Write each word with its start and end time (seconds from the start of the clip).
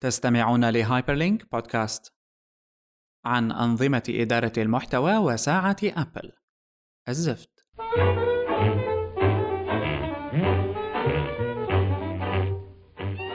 تستمعون 0.00 0.70
لهايبرلينك 0.70 1.52
بودكاست 1.52 2.12
عن 3.24 3.52
أنظمة 3.52 4.02
إدارة 4.08 4.52
المحتوى 4.58 5.16
وساعة 5.16 5.76
أبل. 5.82 6.32
الزفت. 7.08 7.66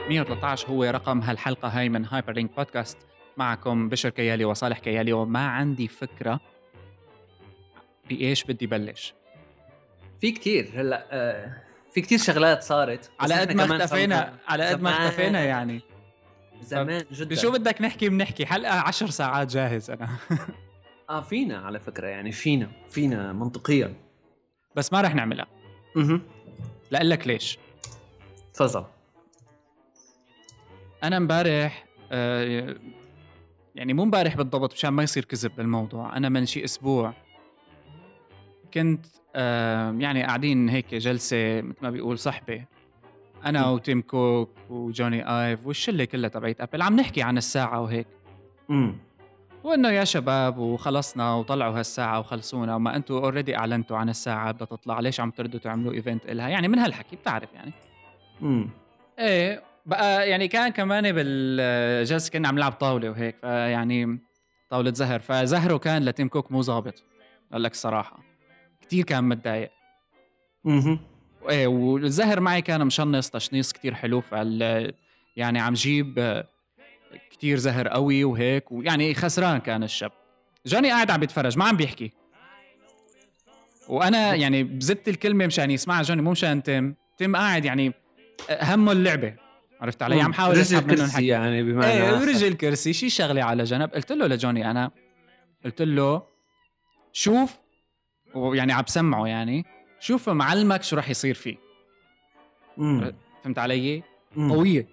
مية 0.08 0.26
هو 0.68 0.84
رقم 0.84 1.20
هالحلقة 1.20 1.68
هاي 1.68 1.88
من 1.88 2.04
هايبرلينك 2.04 2.56
بودكاست. 2.56 2.98
معكم 3.36 3.88
بشر 3.88 4.08
كيالي 4.08 4.44
وصالح 4.44 4.78
كيالي 4.78 5.12
وما 5.12 5.46
عندي 5.46 5.88
فكرة 5.88 6.40
بإيش 8.08 8.44
بدي 8.44 8.66
بلش. 8.66 9.14
في 10.20 10.32
كتير 10.32 10.70
هلأ 10.74 11.06
آه 11.10 11.62
في 11.92 12.00
كتير 12.00 12.18
شغلات 12.18 12.62
صارت 12.62 13.10
على 13.20 13.34
قد 13.34 13.52
ما 13.52 13.64
اختفينا 13.64 14.38
على 14.48 14.64
قد 14.64 14.80
ما 14.80 14.90
اختفينا 14.90 15.44
يعني. 15.44 15.91
زمان 16.62 17.04
جدا. 17.12 17.34
شو 17.34 17.52
بدك 17.52 17.82
نحكي 17.82 18.08
بنحكي؟ 18.08 18.46
حلقة 18.46 18.74
عشر 18.74 19.10
ساعات 19.10 19.48
جاهز 19.52 19.90
أنا. 19.90 20.08
آه 21.10 21.20
فينا 21.20 21.58
على 21.58 21.80
فكرة 21.80 22.06
يعني 22.06 22.32
فينا 22.32 22.70
فينا 22.90 23.32
منطقيا. 23.32 23.94
بس 24.76 24.92
ما 24.92 25.00
رح 25.00 25.14
نعملها. 25.14 25.46
أها 25.96 26.20
لأقول 26.90 27.10
لك 27.10 27.26
ليش. 27.26 27.58
تفضل. 28.54 28.84
أنا 31.02 31.16
امبارح 31.16 31.84
آه 32.12 32.76
يعني 33.74 33.94
مو 33.94 34.02
امبارح 34.02 34.36
بالضبط 34.36 34.72
مشان 34.72 34.90
ما 34.90 35.02
يصير 35.02 35.24
كذب 35.24 35.56
بالموضوع. 35.56 36.16
أنا 36.16 36.28
من 36.28 36.46
شي 36.46 36.64
أسبوع 36.64 37.14
كنت 38.74 39.06
آه 39.34 39.92
يعني 39.98 40.22
قاعدين 40.22 40.68
هيك 40.68 40.94
جلسة 40.94 41.60
مثل 41.60 41.78
ما 41.82 41.90
بيقول 41.90 42.18
صحبة. 42.18 42.64
أنا 43.44 43.70
وتيم 43.70 44.00
كوك 44.02 44.50
وجوني 44.70 45.28
آيف 45.28 45.66
والشلة 45.66 46.04
كلها 46.04 46.28
تبعت 46.28 46.60
أبل 46.60 46.82
عم 46.82 46.96
نحكي 46.96 47.22
عن 47.22 47.38
الساعة 47.38 47.80
وهيك. 47.80 48.06
امم 48.70 48.96
وإنه 49.64 49.88
يا 49.88 50.04
شباب 50.04 50.58
وخلصنا 50.58 51.34
وطلعوا 51.34 51.78
هالساعة 51.78 52.20
وخلصونا 52.20 52.74
وما 52.76 52.96
أنتم 52.96 53.14
already 53.14 53.56
أعلنتوا 53.56 53.96
عن 53.96 54.08
الساعة 54.08 54.52
بدها 54.52 54.66
تطلع 54.66 55.00
ليش 55.00 55.20
عم 55.20 55.30
تردوا 55.30 55.60
تعملوا 55.60 55.92
event 55.92 56.26
إلها؟ 56.26 56.48
يعني 56.48 56.68
من 56.68 56.78
هالحكي 56.78 57.16
بتعرف 57.16 57.54
يعني. 57.54 57.72
امم 58.42 58.70
إيه 59.18 59.62
بقى 59.86 60.28
يعني 60.30 60.48
كان 60.48 60.68
كمان 60.68 61.12
بالجلسة 61.12 62.30
كنا 62.30 62.48
عم 62.48 62.54
نلعب 62.54 62.72
طاولة 62.72 63.10
وهيك 63.10 63.36
فيعني 63.40 64.18
طاولة 64.70 64.92
زهر 64.92 65.20
فزهره 65.20 65.76
كان 65.76 66.04
لتيم 66.04 66.28
كوك 66.28 66.52
مو 66.52 66.62
ظابط 66.62 67.04
أقول 67.50 67.64
لك 67.64 67.72
الصراحه 67.72 68.18
كثير 68.80 69.04
كان 69.04 69.24
متضايق. 69.24 69.70
أها 70.66 70.98
إيه 71.48 71.66
والزهر 71.66 72.40
معي 72.40 72.62
كان 72.62 72.86
مشنص 72.86 73.30
تشنيص 73.30 73.72
كتير 73.72 73.94
حلو 73.94 74.20
فال 74.20 74.92
يعني 75.36 75.60
عم 75.60 75.74
جيب 75.74 76.44
كتير 77.30 77.58
زهر 77.58 77.88
قوي 77.88 78.24
وهيك 78.24 78.72
ويعني 78.72 79.14
خسران 79.14 79.58
كان 79.58 79.82
الشاب 79.82 80.12
جوني 80.66 80.90
قاعد 80.90 81.10
عم 81.10 81.20
بيتفرج 81.20 81.58
ما 81.58 81.64
عم 81.64 81.76
بيحكي. 81.76 82.12
وأنا 83.88 84.34
يعني 84.34 84.62
بزدت 84.64 85.08
الكلمة 85.08 85.46
مشان 85.46 85.70
يسمعها 85.70 86.02
جوني 86.02 86.22
مو 86.22 86.30
مشان 86.30 86.62
تيم 86.62 86.94
تيم 87.18 87.36
قاعد 87.36 87.64
يعني 87.64 87.92
همه 88.50 88.92
اللعبة. 88.92 89.34
عرفت 89.80 90.02
علي؟ 90.02 90.20
عم 90.20 90.32
حاول 90.32 90.56
اسحب 90.56 90.92
منه 90.92 91.04
الحكي 91.04 91.26
يعني 91.26 91.62
بمعنى 91.62 91.92
إيه 91.92 92.24
رجل 92.24 92.54
كرسي 92.54 92.92
شي 92.92 93.10
شغلة 93.10 93.42
على 93.42 93.64
جنب. 93.64 93.90
قلت 93.90 94.12
له 94.12 94.26
لجوني 94.26 94.70
أنا 94.70 94.90
قلت 95.64 95.82
له 95.82 96.22
شوف 97.12 97.52
ويعني 98.34 98.72
عم 98.72 98.82
بسمعه 98.82 99.26
يعني. 99.26 99.64
شوف 100.02 100.28
معلمك 100.28 100.82
شو 100.82 100.96
راح 100.96 101.10
يصير 101.10 101.34
فيه 101.34 101.56
مم. 102.76 103.14
فهمت 103.44 103.58
علي؟ 103.58 104.02
مم. 104.36 104.52
قوية 104.52 104.86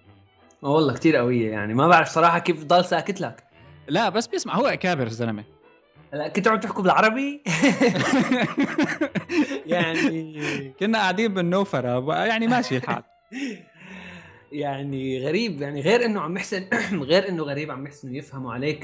والله 0.62 0.94
كتير 0.94 1.16
قوية 1.16 1.50
يعني 1.50 1.74
ما 1.74 1.88
بعرف 1.88 2.08
صراحة 2.08 2.38
كيف 2.38 2.64
ضل 2.64 2.84
ساكت 2.84 3.20
لك 3.20 3.44
لا 3.88 4.08
بس 4.08 4.26
بيسمع 4.26 4.54
هو 4.54 4.76
كابر 4.80 5.06
الزلمة 5.06 5.44
هلا 6.12 6.28
كنتوا 6.28 6.52
عم 6.52 6.60
تحكوا 6.60 6.82
بالعربي؟ 6.82 7.42
يعني 9.66 10.72
كنا 10.80 10.98
قاعدين 10.98 11.34
بالنوفرة 11.34 12.14
يعني 12.26 12.46
ماشي 12.46 12.76
الحال 12.76 13.02
يعني 14.52 15.26
غريب 15.26 15.62
يعني 15.62 15.80
غير 15.80 16.04
إنه 16.04 16.20
عم 16.20 16.36
يحسن 16.36 16.64
غير 17.02 17.28
إنه 17.28 17.42
غريب 17.42 17.70
عم 17.70 17.86
يحسنوا 17.86 18.14
يفهموا 18.14 18.52
عليك 18.52 18.82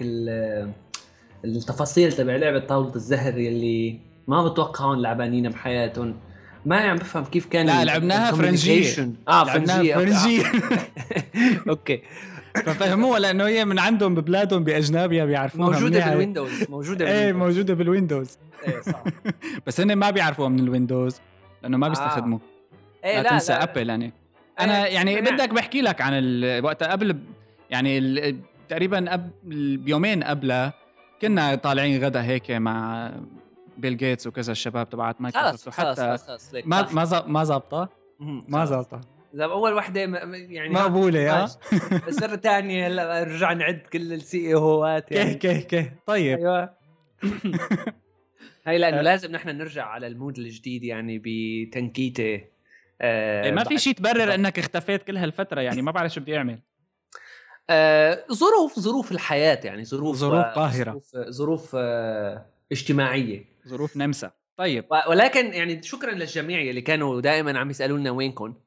التفاصيل 1.44 2.12
تبع 2.12 2.36
لعبة 2.36 2.58
طاولة 2.58 2.94
الزهر 2.94 3.38
يلي 3.38 4.15
ما 4.28 4.48
بتوقعهم 4.48 5.00
لعبانين 5.00 5.48
بحياتهم. 5.48 6.16
ما 6.66 6.76
عم 6.76 6.96
بفهم 6.96 7.24
كيف 7.24 7.46
كان 7.46 7.66
لا 7.66 7.84
لعبناها 7.84 8.32
فرنجية. 8.32 9.12
آه 9.28 9.44
فرنجية. 9.44 9.94
فرنجية. 9.94 10.44
okay. 11.68 12.02
ففهموها 12.54 13.18
لأنه 13.18 13.46
هي 13.46 13.64
من 13.64 13.78
عندهم 13.78 14.14
ببلادهم 14.14 14.64
باجنابيا 14.64 15.24
بيعرفوها 15.24 15.70
موجودة 15.70 16.04
بالويندوز 16.04 16.70
موجودة 16.70 17.08
إيه 17.08 17.32
موجودة 17.32 17.74
بال 17.74 17.87
Windows. 17.87 18.38
إيه 18.68 18.80
صح. 18.80 19.04
بس 19.66 19.80
هن 19.80 19.92
ما 19.92 20.10
بيعرفوها 20.10 20.48
من 20.48 20.58
ال 20.58 20.66
Windows 20.66 21.20
لأنه 21.62 21.76
ما 21.76 21.88
بيستخدموا 21.88 22.38
إيه 23.04 23.22
لا, 23.22 23.30
تنسى 23.30 23.52
أبل 23.52 23.88
يعني. 23.88 24.12
أنا 24.60 24.88
يعني 24.88 25.20
بدك 25.20 25.48
بحكي 25.48 25.80
لك 25.80 26.00
عن 26.00 26.42
وقت 26.64 26.82
قبل 26.82 27.18
يعني 27.70 28.36
تقريبا 28.68 29.12
قبل 29.12 29.30
بيومين 29.76 30.24
قبلها 30.24 30.72
كنا 31.22 31.54
طالعين 31.54 32.04
غدا 32.04 32.24
هيك 32.24 32.50
مع 32.50 33.10
بيل 33.78 33.96
جيتس 33.96 34.26
وكذا 34.26 34.52
الشباب 34.52 34.88
تبعت 34.90 35.20
مايكروسوفت 35.20 35.68
وحتى 35.68 36.16
ما 36.64 36.92
ما 36.92 37.26
ما 37.26 37.44
ظابطة؟ 37.44 37.88
ما 38.20 38.64
ظابطة. 38.64 39.00
لا 39.32 39.44
أول 39.44 39.72
وحدة 39.72 40.00
يعني 40.00 40.68
مقبولة 40.68 41.44
بس 42.08 42.22
مرة 42.22 42.36
ثانية 42.36 42.86
هلا 42.86 43.22
رجع 43.22 43.52
نعد 43.52 43.82
كل 43.92 44.12
ال 44.12 44.46
CEO 44.48 44.54
ات 44.54 45.12
يعني. 45.12 45.34
كه 45.34 45.60
كه 45.60 45.60
كه 45.60 45.92
طيب. 46.06 46.38
أيوه. 46.38 46.74
هاي 48.66 48.78
لأنه 48.78 49.00
لازم 49.00 49.32
نحن 49.32 49.48
نرجع 49.48 49.84
على 49.84 50.06
المود 50.06 50.38
الجديد 50.38 50.84
يعني 50.84 51.22
بتنكيتة 51.24 52.44
آه 53.00 53.50
ما 53.50 53.64
في 53.64 53.78
شيء 53.78 53.92
تبرر 53.92 54.34
إنك 54.34 54.58
اختفيت 54.58 55.02
كل 55.02 55.16
هالفترة 55.16 55.60
يعني 55.60 55.82
ما 55.82 55.90
بعرف 55.90 56.12
شو 56.12 56.20
بدي 56.20 56.36
أعمل. 56.36 56.62
آه 57.70 58.24
ظروف 58.32 58.78
ظروف 58.78 59.12
الحياة 59.12 59.60
يعني 59.64 59.84
ظروف 59.84 60.16
ظروف 60.16 60.44
قاهره 60.44 60.90
ظروف, 60.90 61.28
ظروف 61.30 61.76
آه 61.78 62.46
اجتماعية. 62.72 63.44
ظروف 63.68 63.96
نمسا. 63.96 64.32
طيب. 64.58 64.86
ولكن 65.08 65.52
يعني 65.52 65.82
شكرا 65.82 66.10
للجميع 66.10 66.60
اللي 66.60 66.80
كانوا 66.80 67.20
دائما 67.20 67.58
عم 67.58 67.70
يسألونا 67.70 68.10
وينكم 68.10 68.62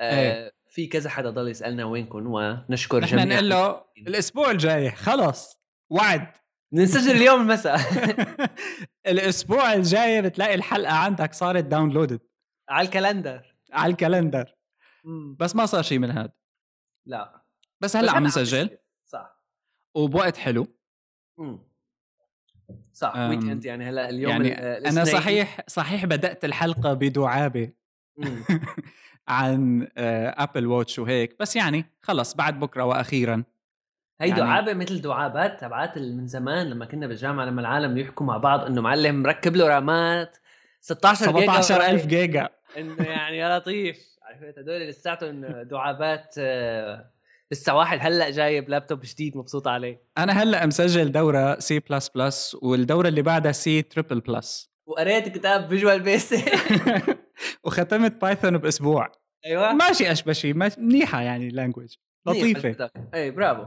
آه 0.00 0.44
إيه. 0.44 0.52
في 0.68 0.86
كذا 0.86 1.10
حدا 1.10 1.30
ضل 1.30 1.48
يسألنا 1.48 1.84
وينكم 1.84 2.26
ونشكر 2.26 3.00
نحن 3.00 3.28
نقول 3.28 3.48
له 3.48 3.84
الأسبوع 3.98 4.50
الجاي. 4.50 4.90
خلص. 4.90 5.60
وعد. 5.90 6.26
نسجل 6.72 7.16
اليوم 7.16 7.40
المساء 7.40 7.80
الأسبوع 9.12 9.72
الجاي 9.72 10.22
بتلاقي 10.22 10.54
الحلقة 10.54 10.92
عندك 10.92 11.34
صارت 11.34 11.64
downloaded 11.64 12.20
على 12.68 12.86
الكالندر. 12.86 13.56
على 13.72 13.90
الكالندر. 13.90 14.54
بس 15.38 15.56
ما 15.56 15.66
صار 15.66 15.82
شيء 15.82 15.98
من 15.98 16.10
هذا 16.10 16.32
لا. 17.06 17.44
بس 17.80 17.96
هلأ 17.96 18.12
عم 18.12 18.24
نسجل. 18.24 18.78
صح. 19.06 19.44
وبوقت 19.94 20.36
حلو. 20.36 20.66
مم. 21.38 21.69
صح 22.92 23.16
weekend 23.16 23.64
يعني 23.64 23.88
هلا 23.88 24.08
اليوم 24.08 24.32
يعني 24.32 24.88
أنا 24.88 25.04
صحيح 25.04 25.60
صحيح 25.66 26.06
بدأت 26.06 26.44
الحلقة 26.44 26.94
بدعابة 26.94 27.70
عن 29.28 29.88
ابل 29.96 30.66
واتش 30.66 30.98
وهيك 30.98 31.36
بس 31.40 31.56
يعني 31.56 31.84
خلص 32.02 32.34
بعد 32.34 32.60
بكرة 32.60 32.84
وأخيرا. 32.84 33.44
هي 34.20 34.28
يعني 34.28 34.40
دعابة 34.40 34.74
مثل 34.74 35.00
دعابات 35.00 35.60
تبعات 35.60 35.98
من 35.98 36.26
زمان 36.26 36.70
لما 36.70 36.84
كنا 36.84 37.06
بالجامعة 37.06 37.44
لما 37.44 37.60
العالم 37.60 37.98
يحكوا 37.98 38.26
مع 38.26 38.36
بعض 38.36 38.64
إنه 38.64 38.80
معلم 38.80 39.22
مركب 39.22 39.56
له 39.56 39.68
رامات 39.68 40.36
16 40.80 41.32
جيجا 41.32 41.60
17000 41.60 42.06
جيجا. 42.06 42.48
إنه 42.78 43.02
يعني 43.02 43.38
يا 43.38 43.58
لطيف. 43.58 44.10
عرفت؟ 44.22 44.58
هدول 44.58 44.80
لساتهم 44.80 45.46
دعابات 45.46 46.34
لسه 47.52 47.74
واحد 47.74 47.98
هلأ 48.02 48.30
جايب 48.30 48.68
لابتوب 48.68 49.00
جديد 49.00 49.36
مبسوط 49.36 49.68
عليه. 49.68 50.02
أنا 50.18 50.32
هلأ 50.42 50.66
مسجل 50.66 51.12
دورة 51.12 51.58
C 51.58 51.78
plus 51.78 52.08
plus 52.08 52.56
والدورة 52.62 53.08
اللي 53.08 53.22
بعدها 53.22 53.52
C 53.52 53.82
triple 53.82 54.20
plus 54.20 54.70
وقريت 54.86 55.28
كتاب 55.28 55.68
Visual 55.68 56.00
Basic 56.00 56.52
وختمت 57.64 58.20
Python 58.20 58.58
بأسبوع. 58.58 59.12
أيوه. 59.46 59.72
ماشي 59.72 60.12
أشبشي 60.12 60.52
ماشي 60.52 60.80
منيحة 60.80 61.20
يعني 61.20 61.48
لانجوج 61.48 61.94
لطيفة. 62.26 62.90
اي 63.14 63.30
برافو. 63.30 63.64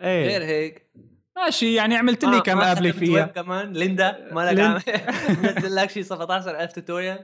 إيه. 0.00 0.26
غير 0.26 0.42
هيك. 0.42 0.90
ماشي 1.36 1.74
يعني 1.74 1.96
عملت 1.96 2.24
لي 2.24 2.40
كم 2.40 2.60
قبلي 2.60 2.92
فيها. 2.92 3.26
كمان. 3.26 3.72
ليندا 3.72 4.28
مالك 4.32 4.60
عامل 4.60 4.82
نزل 5.58 5.74
لك 5.74 5.90
شي 5.90 6.02
17000 6.02 6.72
توتوريال 6.72 7.18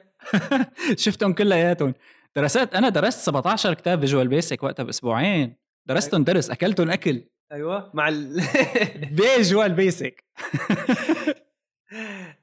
شفتهم 1.05 1.33
كلياتهم. 1.33 1.95
درست 2.37 2.75
أنا 2.75 2.89
درست 2.89 3.19
17 3.19 3.75
كتاب 3.75 4.01
فيجوال 4.01 4.29
بيسك 4.29 4.63
وقتها 4.63 4.83
بأسبوعين. 4.83 5.60
درستهم 5.87 6.25
درس 6.25 6.51
اكلتهم 6.51 6.91
اكل 6.91 7.25
أيوه 7.53 7.91
مع 7.95 8.09
ال 8.09 8.43
فيجوال 9.17 9.73
بيسك 9.73 10.25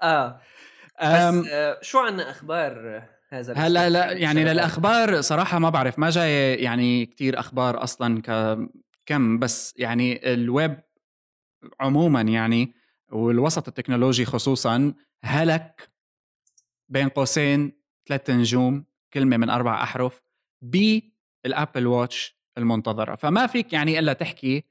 آه. 0.01 0.41
بس 1.01 1.47
آه 1.51 1.79
شو 1.81 1.99
عنا 1.99 2.29
أخبار 2.29 3.03
هذا 3.29 3.53
هلا 3.53 3.89
لا 3.89 4.11
يعني 4.11 4.43
للأخبار 4.43 5.21
صراحة 5.21 5.59
ما 5.59 5.69
بعرف 5.69 5.99
ما 5.99 6.09
جاي 6.09 6.55
يعني 6.55 7.05
كتير 7.05 7.39
أخبار 7.39 7.83
أصلا 7.83 8.21
ك 8.21 8.57
كم 9.05 9.39
بس 9.39 9.73
يعني 9.77 10.33
الويب 10.33 10.79
عموما 11.79 12.21
يعني 12.21 12.73
والوسط 13.11 13.67
التكنولوجي 13.67 14.25
خصوصا 14.25 14.93
هلك 15.23 15.89
بين 16.89 17.09
قوسين 17.09 17.81
ثلاث 18.07 18.29
نجوم 18.29 18.85
كلمة 19.13 19.37
من 19.37 19.49
أربع 19.49 19.83
أحرف 19.83 20.21
بال 20.61 20.97
Apple 20.97 21.87
Watch 21.87 22.36
المنتظرة. 22.57 23.15
فما 23.15 23.47
فيك 23.47 23.73
يعني 23.73 23.99
إلا 23.99 24.13
تحكي 24.13 24.63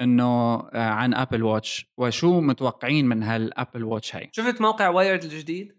إنه 0.00 0.54
آه، 0.54 0.88
عن 0.88 1.14
Apple 1.14 1.42
Watch 1.42 1.86
وشو 1.96 2.40
متوقعين 2.40 3.06
من 3.06 3.22
هال 3.22 3.40
Apple 3.40 3.84
Watch 3.84 4.16
هاي. 4.16 4.28
شفت 4.32 4.60
موقع 4.60 4.88
Wired 4.88 5.24
الجديد؟ 5.24 5.76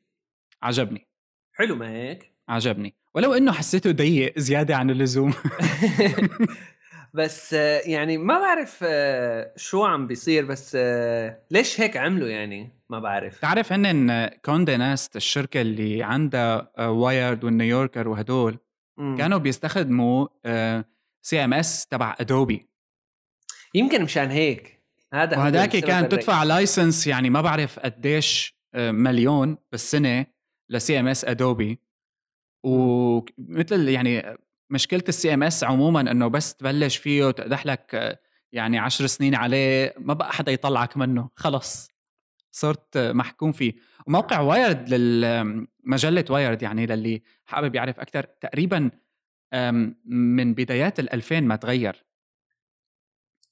عجبني. 0.63 1.07
حلو 1.53 1.75
ما 1.75 1.89
هيك؟ 1.89 2.33
عجبني. 2.49 2.95
ولو 3.15 3.33
إنه 3.33 3.51
حسيته 3.51 3.91
ضيق 3.91 4.39
زيادة 4.39 4.75
عن 4.75 4.89
اللزوم. 4.89 5.33
بس 7.13 7.53
آه، 7.53 7.81
يعني 7.85 8.17
ما 8.17 8.39
بعرف 8.39 8.79
آه، 8.83 9.53
شو 9.55 9.83
عم 9.83 10.07
بيصير 10.07 10.45
بس 10.45 10.77
ليش 11.51 11.81
هيك 11.81 11.97
عملوا 11.97 12.27
يعني؟ 12.27 12.69
ما 12.89 12.99
بعرف. 12.99 13.39
تعرف 13.39 13.73
هن 13.73 14.27
Condé 14.27 14.77
Nast 14.77 15.15
الشركة 15.15 15.61
اللي 15.61 16.03
عندها 16.03 16.71
Wired 16.87 17.43
وال 17.43 17.55
New 17.55 17.73
Yorker 17.73 18.07
وهدول 18.07 18.57
كانوا 18.97 19.37
بيستخدموا 19.37 20.27
CMS 21.27 21.87
تبع 21.87 22.15
Adobe 22.19 22.69
يمكن 23.73 24.03
مشان 24.03 24.31
هيك. 24.31 24.83
هذا 25.13 25.37
وهداك 25.37 25.69
كان 25.69 26.09
تدفع 26.09 26.43
license 26.43 27.07
يعني 27.07 27.29
ما 27.29 27.41
بعرف 27.41 27.79
قديش 27.79 28.57
آه، 28.73 28.91
مليون 28.91 29.57
بالسنة 29.71 30.25
ل 30.69 30.99
CMS 30.99 31.25
Adobe 31.25 31.79
ومثل 32.63 33.89
يعني 33.89 34.37
مشكلة 34.69 35.03
ال 35.09 35.33
CMS 35.33 35.63
عموما 35.63 36.01
إنه 36.01 36.27
بس 36.27 36.55
تبلش 36.55 36.97
فيه 36.97 37.25
وتقدح 37.25 37.65
لك 37.65 37.95
آه، 37.95 38.19
يعني 38.51 38.79
عشر 38.79 39.07
سنين 39.07 39.35
عليه 39.35 39.93
ما 39.97 40.13
بقى 40.13 40.33
حدا 40.33 40.51
يطلعك 40.51 40.97
منه. 40.97 41.29
خلص. 41.35 41.89
صرت 42.51 42.97
محكوم 42.97 43.51
فيه. 43.51 43.73
وموقع 44.07 44.39
Wired 44.39 44.89
للمجله 44.89 46.25
Wired 46.29 46.61
يعني 46.61 46.85
للي 46.85 47.21
حابب 47.45 47.75
يعرف 47.75 47.99
أكثر 47.99 48.23
تقريبا 48.23 48.91
من 50.05 50.53
بدايات 50.53 50.99
ال 50.99 51.13
2000 51.13 51.39
ما 51.39 51.55
تغير. 51.55 52.05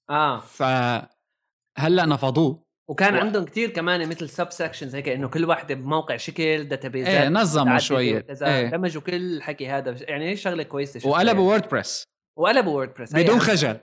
آه. 0.09 0.39
فهلا 0.39 2.05
نفضوه. 2.05 2.65
وكان 2.87 3.15
و... 3.15 3.17
عندهم 3.17 3.45
كتير 3.45 3.69
كمان 3.69 4.09
مثل 4.09 4.29
sub 4.29 4.51
sections 4.51 4.95
هيك 4.95 5.09
إنه 5.09 5.29
كل 5.29 5.45
واحدة 5.45 5.75
بموقع 5.75 6.17
شكل 6.17 6.63
database 6.63 7.08
ات 7.08 7.13
إيه 7.13 7.29
نظموا 7.29 7.77
شوية. 7.77 8.25
إيه. 8.41 8.69
دمجوا 8.69 9.01
كل 9.01 9.13
الحكي 9.13 9.67
هذا. 9.67 9.95
يعني 9.99 10.29
هي 10.29 10.35
شغلة 10.35 10.63
كويسة 10.63 11.09
وقلبوا 11.09 11.43
WordPress 11.43 12.03
وقلبوا 12.37 12.73
WordPress 12.73 13.15
بدون 13.15 13.39
خجل. 13.39 13.79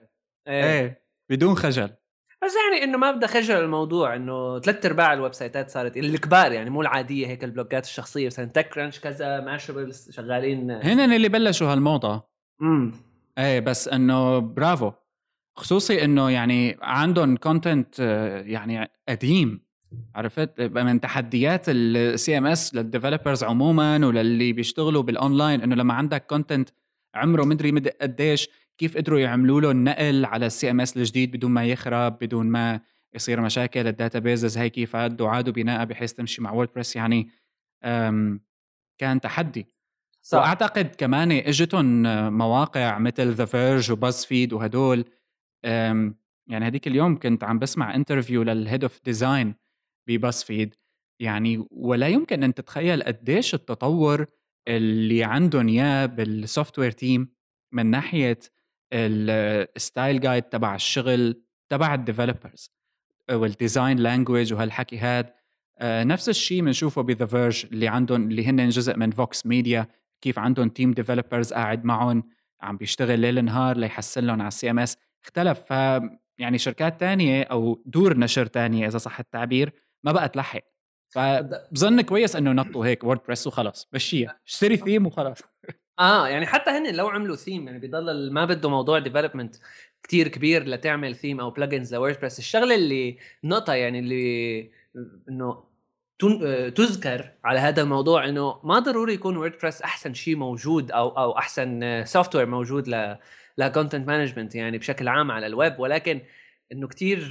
إيه. 0.48 0.80
إيه 0.80 1.04
بدون 1.30 1.54
خجل. 1.54 1.90
بس 2.44 2.54
يعني 2.56 2.84
إنه 2.84 2.98
ما 2.98 3.10
بدي 3.10 3.26
خجل 3.26 3.54
الموضوع 3.54 4.16
إنه 4.16 4.60
ثلاث 4.60 4.86
أرباع 4.86 5.12
ال 5.12 5.34
website 5.34 5.66
ات 5.66 5.70
صارت 5.70 5.96
الكبار 5.96 6.52
يعني 6.52 6.70
مو 6.70 6.82
العادية 6.82 7.26
هيك 7.26 7.44
ال 7.44 7.51
blog 7.51 7.77
ات 7.77 7.84
الشخصية 7.84 8.26
مثلا 8.26 8.44
TechCrunch 8.44 9.00
كذا 9.00 9.40
Mashable 9.40 10.10
شغالين. 10.10 10.70
هن 10.70 11.12
اللي 11.12 11.28
بلشوا 11.28 11.72
هالموضة. 11.72 12.22
امم 12.62 12.92
إيه 13.38 13.60
بس 13.60 13.88
إنه 13.88 14.38
برافو. 14.38 14.92
خصوصي 15.56 16.04
إنه 16.04 16.30
يعني 16.30 16.78
عندهم 16.82 17.36
content 17.36 17.98
يعني 18.46 18.90
قديم. 19.08 19.62
عرفت؟ 20.14 20.60
من 20.60 21.00
تحديات 21.00 21.64
ال 21.68 22.38
CMS 22.38 22.46
لل 22.46 22.74
developers 22.74 23.44
عموما 23.44 24.06
وللي 24.06 24.52
بيشتغلوا 24.52 25.02
بالاونلاين 25.02 25.62
إنه 25.62 25.74
لما 25.74 25.94
عندك 25.94 26.26
content 26.26 26.68
عمره 27.14 27.44
مدري 27.44 27.72
قد 27.72 27.88
قديش. 27.88 28.48
كيف 28.78 28.96
قدروا 28.96 29.20
يعملوا 29.20 29.60
له 29.60 29.70
النقل 29.70 30.24
على 30.24 30.46
ال 30.46 30.70
CMS 30.70 30.96
الجديد 30.96 31.36
بدون 31.36 31.50
ما 31.50 31.64
يخرب 31.64 32.18
بدون 32.18 32.46
ما 32.46 32.80
يصير 33.14 33.40
مشاكل 33.40 33.86
ال 33.86 34.18
databases 34.18 34.58
هي 34.58 34.70
كيف 34.70 34.96
عدوا 34.96 35.28
عادوا 35.28 35.52
بناء 35.52 35.84
بحيث 35.84 36.12
تمشي 36.12 36.42
مع 36.42 36.52
WordPress 36.52 36.96
يعني 36.96 37.28
كان 38.98 39.20
تحدي. 39.22 39.66
صح. 40.22 40.38
وأعتقد 40.38 40.94
كمان 40.98 41.32
إجتهم 41.32 42.02
مواقع 42.38 42.98
مثل 42.98 43.28
The 43.28 43.44
Verge 43.44 43.92
و 43.92 44.24
BuzzFeed 44.24 44.52
وهدول. 44.52 45.04
يعني 45.64 46.66
هذيك 46.66 46.86
اليوم 46.86 47.18
كنت 47.18 47.44
عم 47.44 47.58
بسمع 47.58 47.94
interview 47.94 48.42
لل 48.42 48.56
head 48.56 48.84
of 48.84 49.00
design 49.04 49.47
ب 49.47 49.54
BuzzFeed 50.08 50.74
يعني 51.20 51.66
ولا 51.70 52.08
يمكن 52.08 52.44
أن 52.44 52.54
تتخيل 52.54 53.02
قديش 53.02 53.54
التطور 53.54 54.26
اللي 54.68 55.24
عندهم 55.24 55.68
إياه 55.68 56.06
بال 56.06 56.78
software 56.78 56.90
team 56.90 57.28
من 57.74 57.86
ناحية 57.86 58.38
ال 58.92 59.13
style 59.13 60.20
guide 60.20 60.42
تبع 60.42 60.74
الشغل 60.74 61.42
تبع 61.68 61.94
ال 61.94 62.01
developers 62.01 62.70
وال 63.30 63.47
design 63.47 63.98
language 63.98 64.52
وهالحكي 64.52 64.98
هاد. 64.98 65.32
آه، 65.78 66.04
نفس 66.04 66.28
الشيء 66.28 66.62
بنشوفه 66.62 67.02
ب 67.02 67.08
The 67.08 67.26
Verge 67.26 67.66
اللي 67.72 67.88
عندهم 67.88 68.30
اللي 68.30 68.46
هن 68.46 68.68
جزء 68.68 68.96
من 68.96 69.10
Vox 69.10 69.46
Media 69.46 69.86
كيف 70.20 70.38
عندهم 70.38 70.68
team 70.68 70.92
developers 70.92 71.52
قاعد 71.52 71.84
معهم 71.84 72.22
عم 72.60 72.76
بيشتغل 72.76 73.18
ليل 73.18 73.44
نهار 73.44 73.76
ليحسن 73.76 74.24
لهم 74.24 74.40
على 74.40 74.48
ال 74.48 74.70
CMS 74.70 74.96
اختلف. 75.24 75.58
ف 75.58 75.70
يعني 76.38 76.58
شركات 76.58 77.00
تانية 77.00 77.42
أو 77.42 77.82
دور 77.86 78.18
نشر 78.18 78.46
تانية 78.46 78.86
إذا 78.86 78.98
صح 78.98 79.18
التعبير 79.18 79.72
ما 80.04 80.12
بقى 80.12 80.28
تلحق. 80.28 80.62
فبظن 81.08 82.00
كويس 82.00 82.36
إنه 82.36 82.52
نطوا 82.52 82.86
هيك 82.86 83.04
WordPress 83.04 83.46
وخلص 83.46 83.88
مشيها. 83.92 84.40
اشتري 84.46 84.76
ثيم 84.76 85.06
وخلص 85.06 85.38
آه 86.02 86.28
يعني 86.28 86.46
حتى 86.46 86.70
هن 86.70 86.94
لو 86.94 87.08
عملوا 87.08 87.36
ثيم 87.36 87.66
يعني 87.66 87.86
بضل 87.86 88.32
ما 88.32 88.44
بده 88.44 88.68
موضوع 88.70 88.98
development 88.98 89.56
كتير 90.02 90.28
كبير 90.28 90.64
لتعمل 90.64 91.14
ثيم 91.14 91.40
أو 91.40 91.50
plugins 91.50 91.94
ل 91.94 91.99
WordPress 91.99 92.38
الشغلة 92.38 92.74
اللي 92.74 93.18
نقطة 93.44 93.74
يعني 93.74 93.98
اللي 93.98 94.70
إنه 95.28 95.64
تذكر 96.74 97.32
على 97.44 97.58
هذا 97.58 97.82
الموضوع 97.82 98.28
إنه 98.28 98.60
ما 98.64 98.78
ضروري 98.78 99.14
يكون 99.14 99.36
WordPress 99.36 99.82
أحسن 99.82 100.14
شيء 100.14 100.36
موجود 100.36 100.90
أو 100.92 101.08
أو 101.08 101.38
أحسن 101.38 102.02
software 102.04 102.46
موجود 102.46 102.88
ل 102.88 103.16
ل 103.58 103.64
content 103.64 104.08
management 104.08 104.54
يعني 104.54 104.78
بشكل 104.78 105.08
عام 105.08 105.30
على 105.30 105.46
الويب. 105.46 105.78
ولكن 105.78 106.20
إنه 106.72 106.88
كتير 106.88 107.28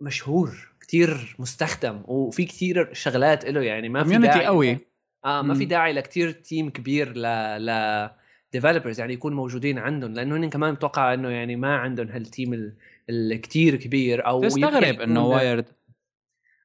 مشهور 0.00 0.72
كتير 0.80 1.36
مستخدم 1.38 2.02
وفي 2.04 2.44
كتير 2.44 2.94
شغلات 2.94 3.44
له 3.44 3.60
يعني 3.60 3.88
ما 3.88 4.04
في 4.04 4.18
داعي 4.18 4.46
قوي. 4.46 4.89
آه 5.24 5.42
ما 5.42 5.54
في 5.54 5.64
داعي 5.64 5.92
لكتير 5.92 6.30
team 6.30 6.70
كبير 6.70 7.12
ل 7.16 7.22
ل 7.66 8.10
developers 8.52 9.00
يعني 9.00 9.12
يكونوا 9.12 9.36
موجودين 9.36 9.78
عندهم 9.78 10.14
لأنه 10.14 10.36
هن 10.36 10.50
كمان 10.50 10.74
بتوقع 10.74 11.14
إنه 11.14 11.28
يعني 11.28 11.56
ما 11.56 11.76
عندهم 11.76 12.08
هال 12.08 12.30
team 12.30 12.74
الكتير 13.10 13.76
كبير 13.76 14.26
أو 14.26 14.42
تستغرب 14.42 15.00
إنه 15.00 15.26
Wired 15.26 15.64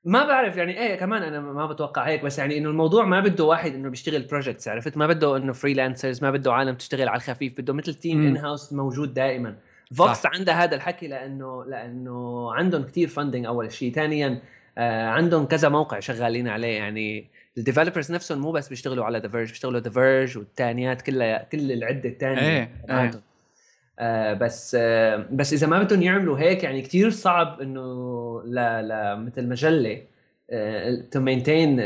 ما 0.06 0.26
بعرف 0.28 0.58
يعني 0.58 0.80
إيه 0.80 0.96
كمان 0.96 1.24
أنا 1.24 1.40
ما 1.40 1.66
بتوقع 1.66 2.08
هيك 2.08 2.24
بس 2.24 2.40
يعني 2.40 2.58
إنه 2.58 2.70
الموضوع 2.70 3.06
ما 3.06 3.20
بده 3.20 3.44
واحد 3.44 3.74
إنه 3.74 3.90
بيشتغل 3.90 4.22
projects 4.22 4.68
عرفت؟ 4.68 4.98
ما 4.98 5.08
بده 5.08 5.38
إنه 5.38 5.54
freelancers 5.54 6.24
ما 6.24 6.32
بده 6.32 6.54
عالم 6.54 6.76
تشتغل 6.76 7.10
على 7.10 7.18
الخفيف 7.18 7.62
بده 7.62 7.74
مثل 7.74 7.94
team 7.94 8.28
in 8.28 8.38
house 8.38 8.74
موجود 8.74 9.14
دائما. 9.14 9.56
Vox 9.94 10.26
عندها 10.26 10.64
هذا 10.64 10.76
الحكي 10.76 11.08
لأنه 11.08 11.66
لأنه 11.66 12.54
عندهم 12.54 12.84
كتير 12.84 13.08
funding 13.08 13.46
أول 13.46 13.72
شيء 13.72 13.94
ثانيا 13.94 14.42
آه 14.78 15.08
عندهم 15.08 15.46
كذا 15.46 15.70
موقع 15.70 16.00
شغالين 16.00 16.48
عليه 16.48 16.78
يعني 16.78 17.30
ال 17.58 17.63
developers 17.63 18.12
نفسهم 18.12 18.40
مو 18.40 18.52
بس 18.52 18.70
بيشتغلوا 18.70 19.06
على 19.06 19.20
The 19.20 19.28
Verge 19.28 19.50
بيشتغلوا 19.50 19.80
The 19.80 19.90
Verge 19.90 20.38
والثانيات 20.38 21.02
كلها 21.02 21.44
كل 21.44 21.72
العدة 21.72 22.10
الثانية 22.10 22.40
إيه, 22.40 22.70
إيه. 22.90 23.12
آه 24.00 24.34
بس 24.34 24.78
آه 24.80 25.28
بس 25.32 25.54
إذا 25.54 25.68
ما 25.68 25.84
بدهم 25.84 26.02
يعملوا 26.02 26.40
هيك 26.40 26.64
يعني 26.64 26.82
كتير 26.82 27.10
صعب 27.10 27.62
إنه 27.62 28.42
لا 28.46 28.82
لا 28.82 29.16
مثل 29.16 29.48
مجلة 29.48 30.02
to 31.12 31.20
maintain 31.20 31.82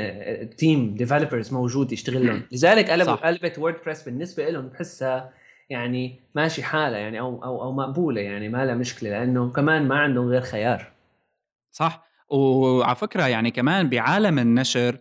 team 0.56 0.96
developers 0.96 1.54
موجود 1.54 1.92
يشتغل 1.92 2.28
لهم. 2.28 2.42
لذلك 2.52 2.90
قلبوا 2.90 3.14
قلبت 3.14 3.60
WordPress 3.60 4.04
بالنسبة 4.04 4.50
لهم 4.50 4.68
بحسها 4.68 5.34
يعني 5.70 6.20
ماشي 6.36 6.64
حالها 6.64 7.00
يعني 7.00 7.20
أو 7.20 7.44
أو 7.44 7.62
أو 7.62 7.72
مقبولة 7.72 8.22
يعني 8.22 8.50
ما 8.50 8.66
لها 8.66 8.76
مشكلة 8.76 9.10
لأنه 9.10 9.52
كمان 9.52 9.88
ما 9.88 10.00
عندهم 10.00 10.28
غير 10.28 10.42
خيار. 10.42 10.92
صح. 11.72 12.10
وعلى 12.30 12.96
فكرة 12.96 13.28
يعني 13.28 13.52
كمان 13.52 13.90
بعالم 13.90 14.40
النشر 14.40 14.98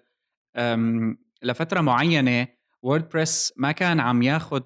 لفترة 1.42 1.80
معينة 1.80 2.46
WordPress 2.82 3.52
ما 3.56 3.72
كان 3.72 4.00
عم 4.00 4.22
ياخذ 4.22 4.62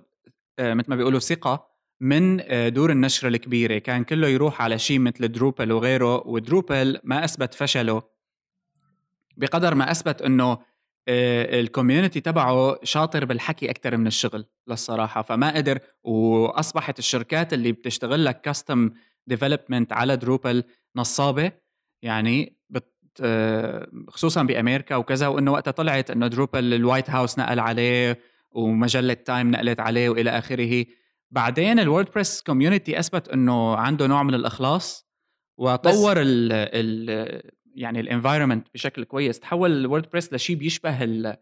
آه، 0.59 0.75
مثل 0.75 0.91
ما 0.91 0.97
بيقولوا 0.97 1.21
ثقة 1.21 1.69
من 2.01 2.41
آه، 2.41 2.69
دور 2.69 2.93
النشر 2.93 3.29
الكبيرة. 3.29 3.79
كان 3.79 4.05
كله 4.05 4.29
يروح 4.29 4.63
على 4.63 4.79
شيء 4.79 4.99
مثل 4.99 5.29
Drupal 5.29 5.73
وغيره 5.73 6.27
و 6.27 6.37
Drupal 6.37 6.99
ما 7.05 7.25
أثبت 7.25 7.55
فشله 7.55 8.03
بقدر 9.37 9.75
ما 9.75 9.91
أثبت 9.91 10.23
إنه 10.23 10.59
آه، 11.09 11.61
ال 11.61 11.67
community 11.67 12.21
تبعه 12.21 12.79
شاطر 12.83 13.25
بالحكي 13.25 13.71
أكثر 13.71 13.97
من 13.97 14.07
الشغل 14.07 14.45
للصراحة. 14.69 15.23
فما 15.23 15.57
قدر 15.57 15.79
وأصبحت 16.05 16.99
الشركات 16.99 17.53
اللي 17.53 17.73
بتشتغل 17.73 18.25
لك 18.25 18.41
custom 18.41 18.91
development 19.27 19.93
على 19.93 20.17
Drupal 20.17 20.65
نصابة. 20.97 21.53
يعني 22.03 22.57
خصوصا 24.09 24.43
بأمريكا 24.43 24.97
وكذا 24.97 25.27
وإنه 25.27 25.53
وقتها 25.53 25.71
طلعت 25.71 26.11
إنه 26.11 26.27
Drupal 26.27 26.75
ال 26.75 26.81
White 26.81 27.11
House 27.11 27.39
نقل 27.39 27.61
عليه 27.61 28.19
ومجلة 28.51 29.15
Time 29.15 29.51
نقلت 29.51 29.81
عليه 29.81 30.09
وإلى 30.09 30.31
آخره. 30.31 30.87
بعدين 31.31 31.79
ال 31.79 31.85
WordPress 31.85 32.43
community 32.43 32.99
أثبت 32.99 33.29
إنه 33.29 33.77
عنده 33.77 34.07
نوع 34.07 34.23
من 34.23 34.35
الإخلاص 34.35 35.09
وطور 35.57 36.21
ال 36.21 36.53
ال 36.53 37.43
يعني 37.75 38.01
ال 38.01 38.06
environment 38.06 38.67
بشكل 38.75 39.05
كويس. 39.05 39.41
تحول 39.41 39.73
ال 39.73 39.79
WordPress 39.79 40.33
لشيء 40.33 40.57
بيشبه 40.57 41.05
ال 41.05 41.37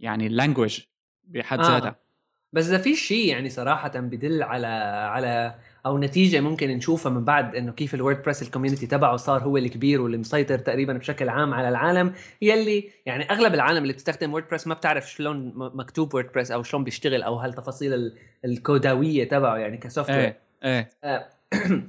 يعني 0.00 0.26
ال 0.26 0.32
language 0.32 0.80
بحد 1.24 1.60
آه. 1.60 2.07
بس 2.52 2.66
اذا 2.66 2.78
في 2.78 2.96
شيء 2.96 3.28
يعني 3.28 3.48
صراحة 3.50 3.88
بدل 3.88 4.42
على 4.42 4.66
على 4.66 5.54
أو 5.86 5.98
نتيجة 5.98 6.40
ممكن 6.40 6.68
نشوفها 6.68 7.12
من 7.12 7.24
بعد 7.24 7.56
إنه 7.56 7.72
كيف 7.72 7.94
ال 7.94 7.99
WordPress 7.99 8.42
ال 8.42 8.46
community 8.46 8.86
تبعه 8.86 9.16
صار 9.16 9.42
هو 9.42 9.56
الكبير 9.56 10.00
واللي 10.00 10.16
مسيطر 10.16 10.58
تقريبا 10.58 10.92
بشكل 10.92 11.28
عام 11.28 11.54
على 11.54 11.68
العالم 11.68 12.12
هي 12.42 12.60
اللي 12.60 12.90
يعني 13.06 13.30
أغلب 13.30 13.54
العالم 13.54 13.82
اللي 13.82 13.92
بتستخدم 13.92 14.32
WordPress 14.32 14.66
ما 14.66 14.74
بتعرف 14.74 15.10
شلون 15.10 15.52
مكتوب 15.56 16.14
WordPress 16.14 16.50
أو 16.50 16.62
شلون 16.62 16.84
بيشتغل 16.84 17.22
أو 17.22 17.36
هالتفاصيل 17.36 18.12
الكوداوية 18.44 19.28
تبعه 19.28 19.56
يعني 19.56 19.76
ك 19.76 20.10
software. 20.10 20.18
إيه 20.18 20.38
إيه. 20.64 20.90
آه، 21.04 21.28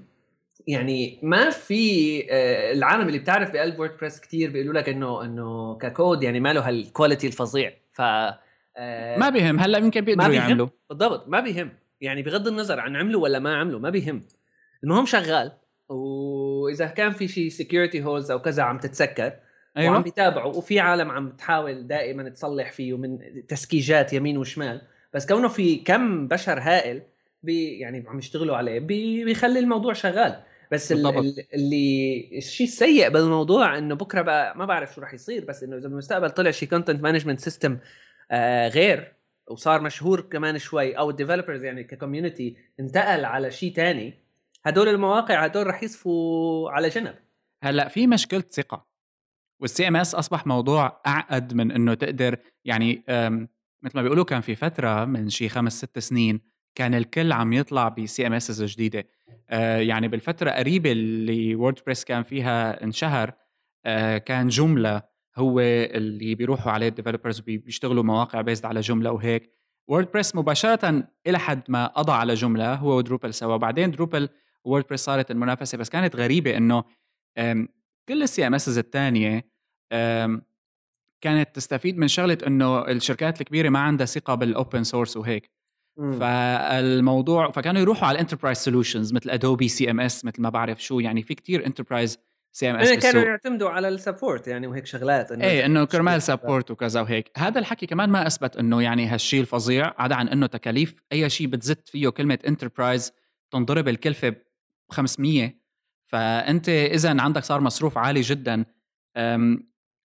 يعني 0.67 1.19
ما 1.23 1.49
في 1.49 2.19
آه، 2.31 2.71
العالم 2.71 3.07
اللي 3.07 3.19
بتعرف 3.19 3.51
بقلب 3.51 3.79
WordPress 3.79 4.21
كثير 4.21 4.51
بيقولوا 4.51 4.81
لك 4.81 4.89
إنه 4.89 5.23
إنه 5.23 5.77
ككود 5.77 6.23
يعني 6.23 6.39
ما 6.39 6.53
له 6.53 6.67
هال 6.69 6.82
quality 6.82 7.27
الفظيع. 7.27 7.73
ف 7.93 8.01
آه، 8.79 9.17
ما 9.17 9.29
بيهم. 9.29 9.59
هلا 9.59 9.77
يمكن 9.77 10.01
بيقدروا 10.01 10.33
يعملوا. 10.33 10.67
بالضبط 10.89 11.27
ما 11.27 11.39
بيهم. 11.39 11.71
يعني 12.01 12.21
بغض 12.21 12.47
النظر 12.47 12.79
عن 12.79 12.95
عملوا 12.95 13.23
ولا 13.23 13.39
ما 13.39 13.57
عملوا 13.57 13.79
ما 13.79 13.89
بيهم. 13.89 14.21
المهم 14.83 15.05
شغال 15.05 15.51
وإذا 15.89 16.85
كان 16.85 17.11
في 17.11 17.27
شيء 17.27 17.49
security 17.49 18.03
holes 18.03 18.31
أو 18.31 18.39
كذا 18.41 18.63
عم 18.63 18.77
تتسكر 18.77 19.33
أيوة. 19.77 19.93
وعم 19.93 20.03
بيتابعوا 20.03 20.53
وفي 20.53 20.79
عالم 20.79 21.11
عم 21.11 21.29
تحاول 21.29 21.87
دائما 21.87 22.29
تصلح 22.29 22.71
فيه 22.71 22.97
من 22.97 23.19
تسكيجات 23.47 24.13
يمين 24.13 24.37
وشمال. 24.37 24.81
بس 25.13 25.27
كونه 25.27 25.47
في 25.47 25.75
كم 25.75 26.27
بشر 26.27 26.59
هائل 26.59 27.01
بي 27.43 27.79
يعني 27.79 28.05
عم 28.07 28.17
يشتغلوا 28.19 28.57
عليه 28.57 28.79
بي 28.79 29.25
بيخلي 29.25 29.59
الموضوع 29.59 29.93
شغال. 29.93 30.43
بس 30.71 30.91
اللي 30.91 32.29
الشيء 32.37 32.67
السيء 32.67 33.09
بالموضوع 33.09 33.77
إنه 33.77 33.95
بكرة 33.95 34.21
بقى 34.21 34.57
ما 34.57 34.65
بعرف 34.65 34.95
شو 34.95 35.01
راح 35.01 35.13
يصير 35.13 35.45
بس 35.45 35.63
إنه 35.63 35.77
إذا 35.77 35.87
بالمستقبل 35.87 36.29
طلع 36.29 36.51
شيء 36.51 36.69
content 36.69 37.03
management 37.03 37.39
system 37.39 37.77
غير 38.67 39.15
وصار 39.49 39.81
مشهور 39.81 40.21
كمان 40.21 40.57
شوي 40.57 40.97
أو 40.97 41.09
ال 41.09 41.14
developers 41.14 41.63
يعني 41.63 41.83
ك 41.83 41.91
community 41.91 42.57
انتقل 42.79 43.25
على 43.25 43.51
شيء 43.51 43.73
تاني 43.73 44.13
هدول 44.65 44.87
المواقع 44.87 45.43
هدول 45.43 45.67
رح 45.67 45.83
يصفوا 45.83 46.71
على 46.71 46.89
جنب. 46.89 47.15
هلأ 47.63 47.87
في 47.87 48.07
مشكلة 48.07 48.43
ثقة 48.51 48.85
وال 49.61 49.87
CM 49.87 49.95
S 49.95 50.15
أصبح 50.15 50.47
موضوع 50.47 51.01
أعقد 51.07 51.53
من 51.53 51.71
إنه 51.71 51.93
تقدر 51.93 52.37
يعني 52.65 53.03
مثل 53.83 53.95
ما 53.95 54.01
بيقولوا 54.01 54.23
كان 54.23 54.41
في 54.41 54.55
فترة 54.55 55.05
من 55.05 55.29
شي 55.29 55.49
خمس 55.49 55.77
ست 55.77 55.99
سنين 55.99 56.41
كان 56.75 56.93
الكل 56.93 57.31
عم 57.31 57.53
يطلع 57.53 57.87
ب 57.87 58.27
CMS 58.27 58.61
جديدة. 58.61 59.07
آه، 59.49 59.77
يعني 59.77 60.07
بالفترة 60.07 60.51
قريبة 60.51 60.91
اللي 60.91 61.55
WordPress 61.55 62.03
كان 62.05 62.23
فيها 62.23 62.83
انشهر 62.83 63.33
آه، 63.85 64.17
كان 64.17 64.47
Joomla 64.47 65.01
هو 65.35 65.59
اللي 65.59 66.35
بيروحوا 66.35 66.71
عليه 66.71 66.87
ال 66.87 66.92
developers 66.92 67.39
بيشتغلوا 67.39 68.03
مواقع 68.03 68.41
based 68.41 68.65
على 68.65 68.79
Joomla 68.79 69.11
وهيك. 69.11 69.53
WordPress 69.87 70.35
مباشرة 70.35 71.09
إلى 71.27 71.39
حد 71.39 71.61
ما 71.67 71.87
قضى 71.87 72.11
على 72.11 72.33
Joomla 72.33 72.73
هو 72.73 72.97
و 72.97 73.02
Drupal 73.02 73.33
سوا. 73.33 73.57
بعدين 73.57 73.91
Drupal 73.91 74.29
WordPress 74.63 74.99
صارت 74.99 75.31
المنافسة 75.31 75.77
بس 75.77 75.89
كانت 75.89 76.15
غريبة 76.15 76.57
إنه 76.57 76.83
كل 78.09 78.23
ال 78.23 78.47
CMS 78.47 78.77
الثانية 78.77 79.45
كانت 81.21 81.49
تستفيد 81.53 81.97
من 81.97 82.07
شغلة 82.07 82.37
إنه 82.47 82.81
الشركات 82.81 83.41
الكبيرة 83.41 83.69
ما 83.69 83.79
عندها 83.79 84.05
ثقة 84.05 84.35
بال 84.35 84.51
open 84.51 84.83
source 84.83 85.17
وهيك. 85.17 85.51
فالموضوع 85.97 87.51
فكانوا 87.51 87.81
يروحوا 87.81 88.07
على 88.07 88.15
ال 88.15 88.19
enterprise 88.19 88.57
solutions 88.57 89.13
مثل 89.13 89.29
Adobe 89.29 89.67
CMS 89.67 90.25
مثل 90.25 90.41
ما 90.41 90.49
بعرف 90.49 90.83
شو. 90.83 90.99
يعني 90.99 91.23
في 91.23 91.35
كتير 91.35 91.65
enterprise 91.65 92.19
CMS 92.51 92.89
يعني 92.89 93.01
كانوا 93.01 93.21
يعتمدوا 93.21 93.69
على 93.69 93.87
ال 93.87 93.95
support 93.95 94.47
يعني 94.47 94.67
وهيك 94.67 94.85
شغلات 94.85 95.31
إنه 95.31 95.45
إيه 95.45 95.65
إنه 95.65 95.85
كرمال 95.85 96.21
support 96.21 96.71
وكذا 96.71 97.01
وهيك. 97.01 97.31
هذا 97.37 97.59
الحكي 97.59 97.85
كمان 97.85 98.09
ما 98.09 98.27
أثبت 98.27 98.57
إنه 98.57 98.81
يعني 98.81 99.07
هالشيء 99.07 99.41
الفظيع 99.41 99.93
عدا 99.97 100.15
عن 100.15 100.27
إنه 100.27 100.47
تكاليف 100.47 101.01
أي 101.11 101.29
شيء 101.29 101.47
بتزت 101.47 101.89
فيه 101.89 102.09
كلمة 102.09 102.39
enterprise 102.47 103.13
تنضرب 103.51 103.87
الكلفة 103.87 104.29
ب 104.29 104.37
500 104.91 105.53
فأنت 106.05 106.69
اذا 106.69 107.21
عندك 107.21 107.43
صار 107.43 107.61
مصروف 107.61 107.97
عالي 107.97 108.21
جدا. 108.21 108.65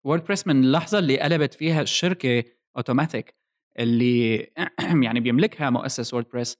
WordPress 0.04 0.46
من 0.46 0.64
اللحظه 0.64 0.98
اللي 0.98 1.20
قلبت 1.20 1.54
فيها 1.54 1.82
الشركة 1.82 2.44
Automattic 2.76 3.34
اللي 3.78 4.36
يعني 5.04 5.20
بيملكها 5.20 5.70
مؤسس 5.70 6.14
WordPress. 6.14 6.56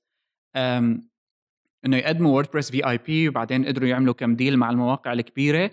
إنه 1.87 1.97
يقدموا 1.97 2.31
WordPress 2.31 2.71
VIP 2.71 3.29
وبعدين 3.29 3.67
قدروا 3.67 3.89
يعملوا 3.89 4.15
كم 4.15 4.37
deal 4.37 4.57
مع 4.57 4.71
المواقع 4.71 5.13
الكبيرة. 5.13 5.71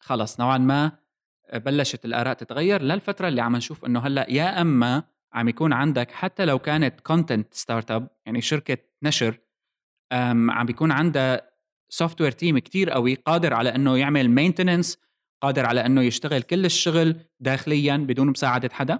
خلص 0.00 0.40
نوعا 0.40 0.58
ما 0.58 0.92
بلشت 1.54 2.04
الآراء 2.04 2.34
تتغير 2.34 2.82
للفترة 2.82 3.28
اللي 3.28 3.42
عم 3.42 3.56
نشوف 3.56 3.84
إنه 3.84 4.00
هلأ 4.00 4.26
يا 4.30 4.60
أما 4.60 5.02
عم 5.32 5.48
يكون 5.48 5.72
عندك 5.72 6.10
حتى 6.10 6.44
لو 6.44 6.58
كانت 6.58 7.00
content 7.00 7.54
startup 7.54 8.08
يعني 8.26 8.40
شركة 8.40 8.78
نشر 9.02 9.38
عم 10.12 10.66
بيكون 10.66 10.92
عندها 10.92 11.50
software 11.88 12.32
team 12.32 12.58
كثير 12.58 12.90
قوي 12.90 13.14
قادر 13.14 13.54
على 13.54 13.74
إنه 13.74 13.98
يعمل 13.98 14.28
maintenance 14.28 14.98
قادر 15.42 15.66
على 15.66 15.86
إنه 15.86 16.02
يشتغل 16.02 16.42
كل 16.42 16.64
الشغل 16.64 17.16
داخليا 17.40 17.96
بدون 17.96 18.26
مساعدة 18.26 18.68
حدا. 18.72 18.98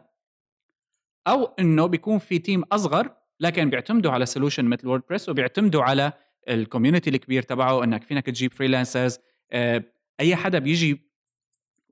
أو 1.27 1.45
إنه 1.45 1.87
بيكون 1.87 2.19
في 2.19 2.39
team 2.39 2.63
أصغر 2.63 3.11
لكن 3.41 3.71
بيعتمدوا 3.71 4.13
على 4.13 4.27
solution 4.27 4.65
مثل 4.65 4.89
WordPress 4.89 5.29
وبيعتمدوا 5.29 5.83
على 5.83 6.13
ال 6.49 6.55
community 6.55 7.11
الكبير 7.11 7.43
تبعه 7.43 7.85
إنك 7.85 8.03
فينك 8.05 8.27
تجيب 8.27 8.53
freelancers 8.53 9.19
آه، 9.53 9.85
أي 10.21 10.37
حدا 10.37 10.59
بيجي 10.59 11.07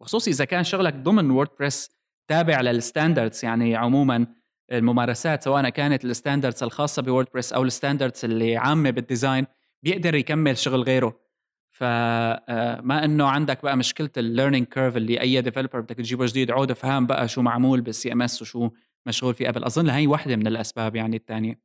خصوصي 0.01 0.31
إذا 0.31 0.45
كان 0.45 0.65
شغلك 0.65 0.95
ضمن 0.95 1.31
WordPress 1.31 1.91
تابع 2.29 2.61
لل 2.61 2.76
standards 2.76 3.45
يعني 3.45 3.77
عموما 3.77 4.27
الممارسات 4.73 5.43
سواء 5.43 5.69
كانت 5.69 6.05
ال 6.05 6.11
standards 6.11 6.63
الخاصة 6.63 7.03
ب 7.03 7.08
WordPress 7.08 7.53
أو 7.53 7.63
ال 7.63 7.69
standards 7.69 8.25
اللي 8.25 8.57
عامة 8.57 8.91
بال 8.91 9.05
design 9.05 9.47
بيقدر 9.83 10.15
يكمل 10.15 10.59
شغل 10.59 10.83
غيره. 10.83 11.25
فما 11.71 12.41
آه، 12.49 13.05
إنه 13.05 13.27
عندك 13.27 13.63
بقى 13.63 13.77
مشكلة 13.77 14.11
ال 14.17 14.22
learning 14.22 14.67
curve 14.67 14.97
اللي 14.97 15.21
أي 15.21 15.41
developer 15.41 15.81
بدك 15.81 15.97
تجيبه 15.97 16.27
جديد 16.27 16.51
عود 16.51 16.71
افهم 16.71 17.07
بقى 17.07 17.29
شو 17.29 17.43
معمول 17.43 17.81
بال 17.81 18.13
CMS 18.13 18.43
وشو 18.43 18.71
مشغول 19.07 19.35
فيه 19.35 19.49
قبل. 19.49 19.65
أظن 19.65 19.89
هي 19.89 20.07
واحدة 20.07 20.37
من 20.37 20.47
الأسباب 20.47 20.97
يعني 20.97 21.17
الثانية. 21.17 21.61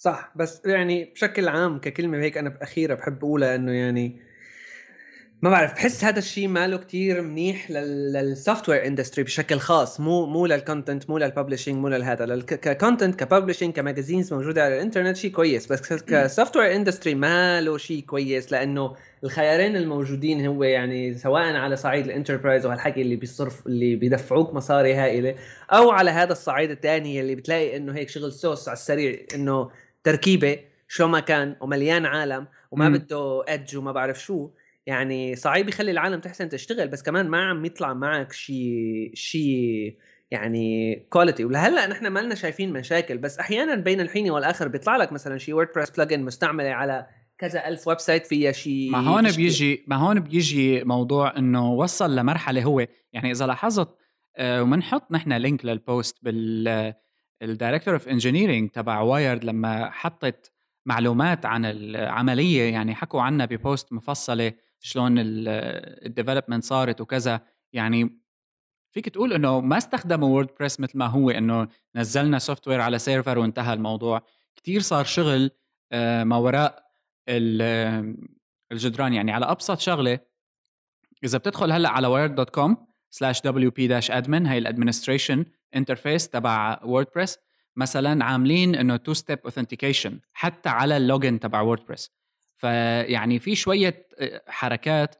صح 0.00 0.32
بس 0.36 0.62
يعني 0.66 1.04
بشكل 1.04 1.48
عام 1.48 1.78
ككلمة 1.78 2.18
هيك 2.18 2.38
أنا 2.38 2.48
باخيرا 2.48 2.94
بحب 2.94 3.24
أقولها 3.24 3.54
إنه 3.54 3.72
يعني 3.72 4.20
ما 5.42 5.50
بعرف 5.50 5.74
بحس 5.74 6.04
هذا 6.04 6.18
الشيء 6.18 6.48
ماله 6.48 6.76
كتير 6.76 7.22
منيح 7.22 7.70
لل 7.70 8.68
software 8.68 8.86
industry 8.86 9.24
بشكل 9.24 9.58
خاص 9.58 10.00
مو 10.00 10.26
مو 10.26 10.46
لل 10.46 10.60
content 10.60 11.10
مو 11.10 11.18
لل 11.18 11.28
publishing 11.28 11.76
مو 11.76 11.88
لهذا 11.88 12.40
ك 12.40 12.49
content 12.49 13.14
ك 13.14 13.19
publishing 13.19 13.72
ك 13.72 13.78
magazines 13.78 14.32
موجودة 14.32 14.64
على 14.64 14.76
الإنترنت 14.76 15.16
شيء 15.16 15.30
كويس 15.30 15.72
بس 15.72 15.92
ك 15.92 16.56
software 16.56 16.76
industry 16.76 17.14
ماله 17.14 17.78
شيء 17.78 18.00
كويس 18.00 18.52
لأنه 18.52 18.96
الخيارين 19.24 19.76
الموجودين 19.76 20.46
هو 20.46 20.64
يعني 20.64 21.14
سواء 21.14 21.56
على 21.56 21.76
صعيد 21.76 22.04
ال 22.04 22.10
enterprise 22.10 22.66
وهالحكي 22.66 23.02
اللي 23.02 23.16
بيصرف 23.16 23.66
اللي 23.66 23.96
بيدفعوك 23.96 24.54
مصاري 24.54 24.94
هائلة 24.94 25.34
أو 25.70 25.90
على 25.90 26.10
هذا 26.10 26.32
الصعيد 26.32 26.70
الثاني 26.70 27.20
اللي 27.20 27.34
بتلاقي 27.34 27.76
إنه 27.76 27.94
هيك 27.94 28.08
شغل 28.08 28.32
سوس 28.32 28.68
على 28.68 28.76
السريع 28.76 29.18
إنه 29.34 29.70
تركيبة 30.04 30.58
شو 30.88 31.06
ما 31.06 31.20
كان 31.20 31.56
ومليان 31.60 32.06
عالم 32.06 32.46
وما 32.70 32.88
بده 32.88 33.44
ادج 33.48 33.76
وما 33.76 33.92
بعرف 33.92 34.22
شو. 34.22 34.50
يعني 34.86 35.36
صعيب 35.36 35.68
يخلي 35.68 35.90
العالم 35.90 36.20
تحسن 36.20 36.48
تشتغل 36.48 36.88
بس 36.88 37.02
كمان 37.02 37.28
ما 37.28 37.44
عم 37.44 37.64
يطلع 37.64 37.94
معك 37.94 38.32
شيء 38.32 39.10
شيء 39.14 39.96
يعني 40.30 40.94
quality 41.10 41.44
ولهلأ 41.44 41.86
نحن 41.86 42.06
ما 42.06 42.20
لنا 42.20 42.34
شايفين 42.34 42.72
مشاكل 42.72 43.18
بس 43.18 43.38
أحيانا 43.38 43.74
بين 43.74 44.00
الحين 44.00 44.30
والآخر 44.30 44.68
بيطلع 44.68 44.96
لك 44.96 45.12
مثلا 45.12 45.38
شيء 45.38 45.54
WordPress 45.54 45.90
plugin 45.90 46.20
مستعملة 46.20 46.70
على 46.70 47.06
كذا 47.38 47.68
ألف 47.68 47.88
website 47.88 48.26
فيها 48.26 48.52
شيء 48.52 48.90
ما 48.90 48.98
هون 48.98 49.30
بيجي 49.30 49.84
ما 49.86 49.96
هون 49.96 50.20
بيجي 50.20 50.84
موضوع 50.84 51.36
إنه 51.36 51.72
وصل 51.72 52.16
لمرحلة 52.16 52.62
هو. 52.62 52.86
يعني 53.12 53.30
إذا 53.30 53.46
لاحظت 53.46 53.88
آه، 54.36 54.62
ومنحط 54.62 55.12
نحن 55.12 55.32
link 55.32 55.64
لل 55.64 55.82
post 55.82 56.18
بال 56.22 56.94
ال 57.42 57.48
director 57.48 57.94
of 57.94 58.08
engineering 58.08 58.70
تبع 58.70 59.00
Wired 59.00 59.44
لما 59.44 59.90
حطت 59.90 60.52
معلومات 60.86 61.46
عن 61.46 61.64
العملية 61.64 62.72
يعني 62.72 62.94
حكوا 62.94 63.22
عنها 63.22 63.46
ب 63.46 63.55
post 63.55 63.92
مفصلة 63.92 64.52
شلون 64.80 65.14
ال 65.18 65.30
development 65.30 66.64
صارت 66.64 67.00
وكذا 67.00 67.40
يعني 67.72 68.20
فيك 68.92 69.08
تقول 69.08 69.32
إنه 69.32 69.60
ما 69.60 69.78
استخدموا 69.78 70.28
WordPress 70.28 70.80
مثل 70.80 70.98
ما 70.98 71.06
هو 71.06 71.30
إنه 71.30 71.68
نزلنا 71.96 72.38
software 72.38 72.80
على 72.80 72.98
server 72.98 73.38
وانتهى 73.38 73.74
الموضوع. 73.74 74.22
كتير 74.56 74.80
صار 74.80 75.04
شغل 75.04 75.50
آه، 75.92 76.24
ما 76.24 76.36
وراء 76.36 76.90
الجدران. 78.72 79.12
يعني 79.12 79.32
على 79.32 79.46
أبسط 79.46 79.78
شغلة 79.78 80.20
إذا 81.24 81.38
بتدخل 81.38 81.72
هلأ 81.72 81.88
على 81.88 82.08
wired 82.08 82.32
dot 82.32 82.50
com 82.50 82.86
slash 83.10 83.42
WP 83.42 83.70
dash 83.70 84.10
admin 84.10 84.46
هي 84.46 84.58
ال 84.58 84.64
administration 84.64 85.44
interface 85.74 86.28
تبع 86.28 86.80
WordPress 86.84 87.38
مثلا 87.76 88.24
عاملين 88.24 88.74
إنه 88.74 88.96
two 88.96 89.14
step 89.14 89.38
authentication 89.44 90.20
حتى 90.32 90.68
على 90.68 90.96
ال 90.96 91.03
login 91.03 91.40
تبع 91.40 91.60
WordPress 91.60 92.10
فيعني 92.60 93.38
في 93.38 93.54
شوية 93.54 94.08
آه، 94.18 94.42
حركات 94.48 95.14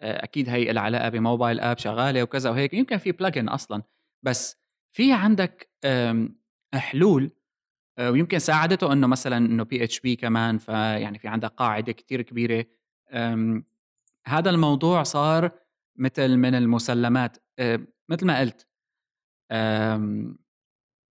آه، 0.00 0.24
أكيد 0.24 0.48
هي 0.48 0.72
لها 0.72 0.82
علاقة 0.82 1.08
ب 1.08 1.15
mobile 1.15 1.60
app 1.60 1.78
شغالة 1.78 2.22
وكذا 2.22 2.50
وهيك 2.50 2.74
يمكن 2.74 2.96
في 2.96 3.12
plugin 3.12 3.48
أصلا. 3.48 3.82
بس 4.22 4.56
في 4.92 5.12
عندك 5.12 5.70
حلول 6.74 7.30
آه، 7.98 8.10
ويمكن 8.10 8.38
ساعدته 8.38 8.92
إنه 8.92 9.06
مثلا 9.06 9.36
إنه 9.36 9.64
PHP 9.64 10.16
كمان 10.16 10.58
فيعني 10.58 11.18
في 11.18 11.28
عندك 11.28 11.48
قاعدة 11.48 11.92
كتير 11.92 12.22
كبيرة. 12.22 12.64
هذا 14.26 14.50
الموضوع 14.50 15.02
صار 15.02 15.50
مثل 15.96 16.36
من 16.36 16.54
المسلمات. 16.54 17.36
مثل 18.08 18.26
ما 18.26 18.40
قلت 18.40 18.66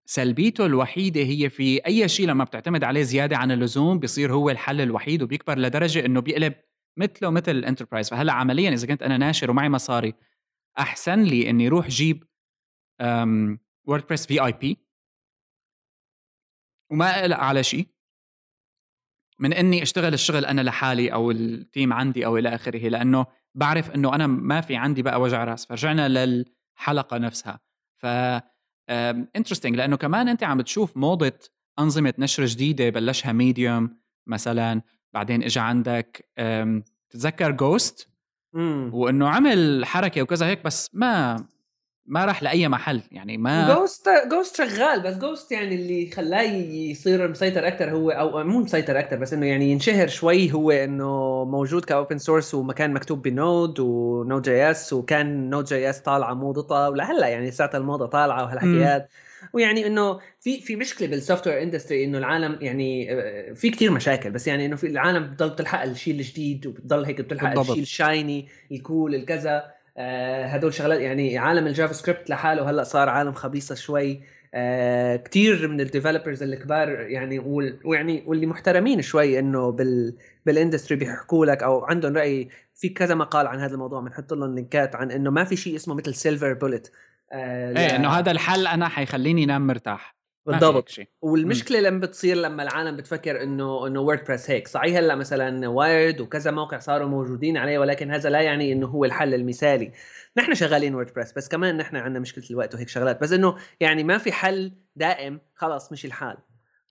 سلبيته 0.07 0.65
الوحيدة 0.65 1.21
هي 1.21 1.49
في 1.49 1.85
أي 1.85 2.09
شيء 2.09 2.27
لما 2.27 2.43
بتعتمد 2.43 2.83
عليه 2.83 3.01
زيادة 3.01 3.37
عن 3.37 3.51
اللزوم 3.51 3.99
بيصير 3.99 4.33
هو 4.33 4.49
الحل 4.49 4.81
الوحيد 4.81 5.21
وبيكبر 5.23 5.57
لدرجة 5.59 6.05
إنه 6.05 6.19
بيقلب 6.21 6.53
مثله 6.97 7.29
مثل 7.29 7.51
ال 7.51 7.56
enterprise 7.56 8.09
فهلأ 8.09 8.33
عمليا 8.33 8.69
إذا 8.73 8.87
كنت 8.87 9.03
أنا 9.03 9.17
ناشر 9.17 9.51
ومعي 9.51 9.69
مصاري 9.69 10.13
أحسن 10.79 11.23
لي 11.23 11.49
إني 11.49 11.67
أروح 11.67 11.87
جيب 11.87 12.23
WordPress 13.87 14.25
VIP 14.25 14.77
وما 16.91 17.19
أقلق 17.19 17.37
على 17.37 17.63
شيء. 17.63 17.87
من 19.39 19.53
إني 19.53 19.83
أشتغل 19.83 20.13
الشغل 20.13 20.45
أنا 20.45 20.61
لحالي 20.61 21.13
أو 21.13 21.31
ال 21.31 21.44
team 21.44 21.93
عندي 21.93 22.25
أو 22.25 22.37
إلى 22.37 22.55
آخره 22.55 22.87
لأنه 22.89 23.25
بعرف 23.55 23.91
إنه 23.91 24.15
أنا 24.15 24.27
ما 24.27 24.61
في 24.61 24.75
عندي 24.75 25.01
بقى 25.01 25.21
وجع 25.21 25.43
راس. 25.43 25.65
فرجعنا 25.65 26.25
للحلقة 26.25 27.17
نفسها. 27.17 27.59
ف 28.05 28.07
interesting 29.35 29.75
لأنه 29.75 29.97
كمان 29.97 30.27
أنت 30.27 30.43
عم 30.43 30.57
بتشوف 30.57 30.97
موضة 30.97 31.39
أنظمة 31.79 32.13
نشر 32.17 32.45
جديدة 32.45 32.89
بلشها 32.89 33.31
Medium 33.31 33.97
مثلا 34.27 34.81
بعدين 35.13 35.43
اجى 35.43 35.59
عندك 35.59 36.29
تتذكر 37.09 37.51
Ghost 37.51 38.09
وإنه 38.93 39.29
عمل 39.29 39.85
حركة 39.85 40.21
وكذا 40.21 40.45
هيك 40.47 40.63
بس 40.65 40.89
ما 40.93 41.45
ما 42.07 42.25
راح 42.25 42.43
لأي 42.43 42.67
محل 42.67 43.01
يعني 43.11 43.37
ما 43.37 43.75
Ghost 43.75 44.09
Ghost 44.31 44.55
شغال 44.55 45.01
بس 45.01 45.17
Ghost 45.17 45.51
يعني 45.51 45.75
اللي 45.75 46.11
خلاه 46.11 46.41
يصير 46.41 47.27
مسيطر 47.27 47.67
أكثر 47.67 47.91
هو 47.91 48.09
أو 48.09 48.43
مو 48.43 48.59
مسيطر 48.59 48.99
أكثر 48.99 49.15
بس 49.15 49.33
إنه 49.33 49.45
يعني 49.45 49.71
ينشهر 49.71 50.07
شوي 50.07 50.53
هو 50.53 50.71
إنه 50.71 51.43
موجود 51.45 51.85
ك 51.85 51.91
open 51.91 52.17
source 52.17 52.53
وكان 52.55 52.93
مكتوب 52.93 53.21
ب 53.21 53.33
Node 53.33 53.79
و 53.79 53.91
Node 53.91 54.41
JS 54.41 54.93
وكان 54.93 55.49
Node 55.49 55.65
JS 55.65 55.99
طالعه 56.01 56.33
موضتها 56.33 56.87
ولهلأ 56.87 57.27
يعني 57.27 57.51
ساعة 57.51 57.71
الموضة 57.73 58.05
طالعة 58.05 58.43
وهالحكيات. 58.43 59.09
ويعني 59.53 59.87
إنه 59.87 60.19
في 60.39 60.61
في 60.61 60.75
مشكلة 60.75 61.07
بال 61.07 61.47
software 61.47 61.61
industry 61.63 62.05
إنه 62.05 62.17
العالم 62.17 62.57
يعني 62.61 63.13
آه، 63.13 63.53
في 63.53 63.69
كتير 63.69 63.91
مشاكل 63.91 64.31
بس 64.31 64.47
يعني 64.47 64.65
إنه 64.65 64.75
في 64.75 64.87
العالم 64.87 65.23
بتضل 65.27 65.55
تلحق 65.55 65.81
الشيء 65.81 66.13
الجديد 66.13 66.67
وبتضل 66.67 67.05
هيك 67.05 67.21
بتلحق 67.21 67.59
الشيء 67.59 67.81
ال 67.81 67.92
shiny 67.92 68.47
ال 68.71 68.80
cool 68.80 69.15
الكذا. 69.15 69.74
هدول 69.97 70.73
شغلات 70.73 70.99
يعني 70.99 71.37
عالم 71.37 71.67
ال 71.67 71.93
JavaScript 71.93 72.29
لحاله 72.29 72.69
هلأ 72.69 72.83
صار 72.83 73.09
عالم 73.09 73.33
خبيصة 73.33 73.75
شوي. 73.75 74.21
آه 74.53 75.15
كثير 75.15 75.67
من 75.67 75.81
ال 75.81 75.87
developers 75.87 76.43
الكبار 76.43 76.89
يعني 76.89 77.39
ويعني 77.85 78.23
واللي 78.27 78.45
محترمين 78.45 79.01
شوي 79.01 79.39
إنه 79.39 79.71
بال 79.71 80.15
بال 80.45 80.56
industry 80.56 80.97
بيحكوا 80.97 81.45
لك 81.45 81.63
أو 81.63 81.85
عندهم 81.85 82.17
رأي. 82.17 82.49
في 82.75 82.89
كذا 82.89 83.15
مقال 83.15 83.47
عن 83.47 83.59
هذا 83.59 83.73
الموضوع 83.73 84.01
بنحط 84.01 84.33
لهم 84.33 84.55
لينكات 84.55 84.95
عن 84.95 85.11
إنه 85.11 85.31
ما 85.31 85.43
في 85.43 85.55
شيء 85.55 85.75
اسمه 85.75 85.95
مثل 85.95 86.15
silver 86.15 86.53
bullet 86.53 86.91
آه 87.31 87.77
إيه 87.77 87.95
إنه 87.95 88.09
هذا 88.09 88.31
الحل 88.31 88.67
أنا 88.67 88.87
حيخليني 88.87 89.43
أنام 89.43 89.67
مرتاح. 89.67 90.14
بالضبط. 90.45 90.89
والمشكلة 91.21 91.79
لما 91.79 91.99
بتصير 91.99 92.37
لما 92.37 92.63
العالم 92.63 92.97
بتفكر 92.97 93.43
إنه 93.43 93.87
إنه 93.87 93.99
WordPress 93.99 94.51
هيك. 94.51 94.67
صحيح 94.67 94.97
هلأ 94.97 95.15
مثلا 95.15 95.67
Wired 95.67 96.21
وكذا 96.21 96.51
موقع 96.51 96.79
صاروا 96.79 97.07
موجودين 97.07 97.57
عليه 97.57 97.79
ولكن 97.79 98.11
هذا 98.11 98.29
لا 98.29 98.41
يعني 98.41 98.71
إنه 98.71 98.87
هو 98.87 99.05
الحل 99.05 99.33
المثالي. 99.33 99.91
نحن 100.37 100.53
شغالين 100.53 100.95
WordPress 100.95 101.33
بس 101.33 101.49
كمان 101.49 101.77
نحن 101.77 101.95
عندنا 101.95 102.19
مشكلة 102.19 102.45
الوقت 102.51 102.75
وهيك 102.75 102.89
شغلات. 102.89 103.21
بس 103.21 103.31
إنه 103.31 103.55
يعني 103.79 104.03
ما 104.03 104.17
في 104.17 104.31
حل 104.31 104.71
دائم 104.95 105.39
خلص 105.55 105.91
مش 105.91 106.05
الحال. 106.05 106.37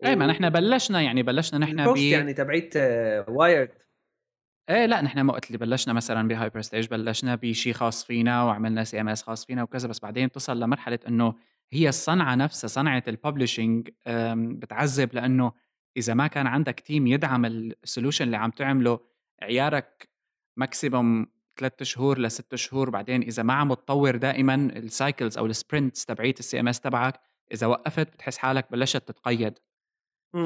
اي 0.05 0.17
ما 0.17 0.27
نحن 0.27 0.51
بلشنا 0.51 1.01
يعني 1.01 1.23
بلشنا 1.23 1.59
نحن 1.59 1.93
ب 1.93 1.97
يعني 1.97 2.35
تبعيت 2.35 2.77
وايرد 3.29 3.71
إيه 4.71 4.87
لا 4.87 5.01
نحن 5.01 5.29
وقت 5.29 5.47
اللي 5.47 5.59
بلشنا 5.59 5.95
مثلا 5.95 6.29
ب 6.29 6.61
Hyperstage 6.61 6.87
بلشنا 6.87 7.35
بشيء 7.35 7.73
خاص 7.73 8.05
فينا 8.05 8.45
وعملنا 8.45 8.85
CMS 8.85 9.23
خاص 9.23 9.47
فينا 9.47 9.63
وكذا 9.63 9.89
بس 9.89 10.01
بعدين 10.01 10.27
بتصل 10.27 10.61
لمرحلة 10.61 10.99
إنه 11.09 11.35
هي 11.75 11.89
الصنعة 11.89 12.35
نفسها 12.35 12.69
صنعة 12.69 13.03
ال 13.09 13.16
publishing 13.16 13.89
بتعذب 14.37 15.15
لأنه 15.15 15.53
إذا 15.97 16.15
ما 16.15 16.27
كان 16.27 16.47
عندك 16.47 16.81
team 16.81 17.07
يدعم 17.07 17.45
ال 17.45 17.53
solution 17.53 18.25
اللي 18.25 18.37
عم 18.37 18.51
تعمله 18.51 19.01
عيارك 19.43 20.09
maximum 20.57 21.27
ثلاث 21.59 21.83
شهور 21.83 22.19
لست 22.19 22.55
شهور 22.55 22.91
بعدين 22.91 23.23
إذا 23.23 23.43
ما 23.43 23.55
عم 23.55 23.75
تطور 23.75 24.17
دائما 24.17 24.55
ال 24.55 24.67
cycles 24.67 25.39
أو 25.39 25.47
ال 25.47 25.54
sprints 25.54 26.05
تبعيت 26.05 26.39
ال 26.39 26.61
CMS 26.61 26.81
تبعك 26.81 27.21
إذا 27.53 27.67
وقفت 27.67 28.13
بتحس 28.13 28.39
حالك 28.39 28.73
بلشت 28.73 28.97
تتقيد. 29.09 29.55
ف 30.33 30.37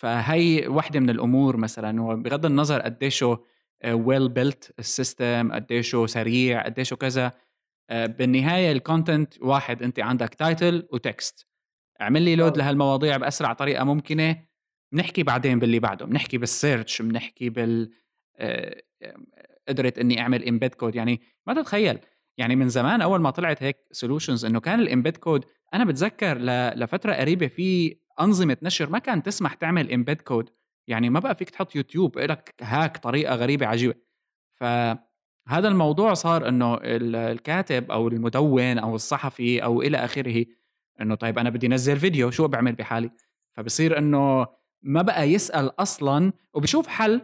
فهي 0.00 0.68
وحدة 0.68 1.00
من 1.00 1.10
الأمور 1.10 1.56
مثلا 1.56 2.02
وبغض 2.02 2.46
النظر 2.46 2.80
قديشه 2.80 3.44
well 3.86 4.28
built 4.28 4.74
ال 4.78 4.89
system 4.89 5.52
قديشه 5.52 6.06
سريع 6.06 6.64
قديشه 6.64 6.96
كذا 6.96 7.32
بالنهاية 7.90 8.72
ال 8.72 8.81
content 8.81 9.42
واحد 9.42 9.82
أنت 9.82 10.00
عندك 10.00 10.34
title 10.34 10.88
و 10.92 11.03
text 11.03 11.46
اعمل 12.00 12.22
لي 12.22 12.36
load 12.36 12.56
لهالمواضيع 12.56 13.16
بأسرع 13.16 13.52
طريقة 13.52 13.84
ممكنة. 13.84 14.48
بنحكي 14.92 15.22
بعدين 15.22 15.58
باللي 15.58 15.78
بعده 15.78 16.06
بنحكي 16.06 16.38
بال 16.38 16.54
search 16.54 17.02
بنحكي 17.02 17.50
بال 17.50 17.90
آه، 18.36 18.82
قدرت 19.68 19.98
إني 19.98 20.20
أعمل 20.20 20.48
embed 20.48 20.74
code 20.74 20.94
يعني 20.94 21.20
ما 21.46 21.54
تتخيل 21.54 21.98
يعني 22.38 22.56
من 22.56 22.68
زمان 22.68 23.02
أول 23.02 23.20
ما 23.20 23.30
طلعت 23.30 23.62
هيك 23.62 23.76
solutions 23.92 24.44
إنه 24.44 24.60
كان 24.60 24.80
ال 24.80 24.86
embed 24.86 25.16
code 25.16 25.44
أنا 25.74 25.84
بتذكر 25.84 26.38
لفترة 26.74 27.12
قريبة 27.14 27.46
في 27.46 27.96
أنظمة 28.20 28.56
نشر 28.62 28.90
ما 28.90 28.98
كانت 28.98 29.26
تسمح 29.26 29.54
تعمل 29.54 29.92
embed 29.92 30.20
code 30.20 30.50
يعني 30.88 31.10
ما 31.10 31.20
بقى 31.20 31.34
فيك 31.34 31.50
تحط 31.50 31.76
يوتيوب 31.76 32.18
لك 32.18 32.54
هاك 32.60 32.96
طريقة 32.96 33.34
غريبة 33.34 33.66
عجيبة. 33.66 33.94
ف 34.54 34.64
هذا 35.48 35.68
الموضوع 35.68 36.14
صار 36.14 36.48
إنه 36.48 36.78
الكاتب 36.82 37.90
أو 37.90 38.08
المدون 38.08 38.78
أو 38.78 38.94
الصحفي 38.94 39.62
أو 39.64 39.82
إلى 39.82 39.96
آخره 39.96 40.44
إنه 41.00 41.14
طيب 41.14 41.38
أنا 41.38 41.50
بدي 41.50 41.66
انزل 41.66 41.98
فيديو 41.98 42.30
شو 42.30 42.48
بعمل 42.48 42.72
بحالي؟ 42.72 43.10
فبصير 43.56 43.98
إنه 43.98 44.46
ما 44.82 45.02
بقى 45.02 45.30
يسأل 45.32 45.80
أصلا 45.80 46.32
وبشوف 46.54 46.86
حل 46.86 47.20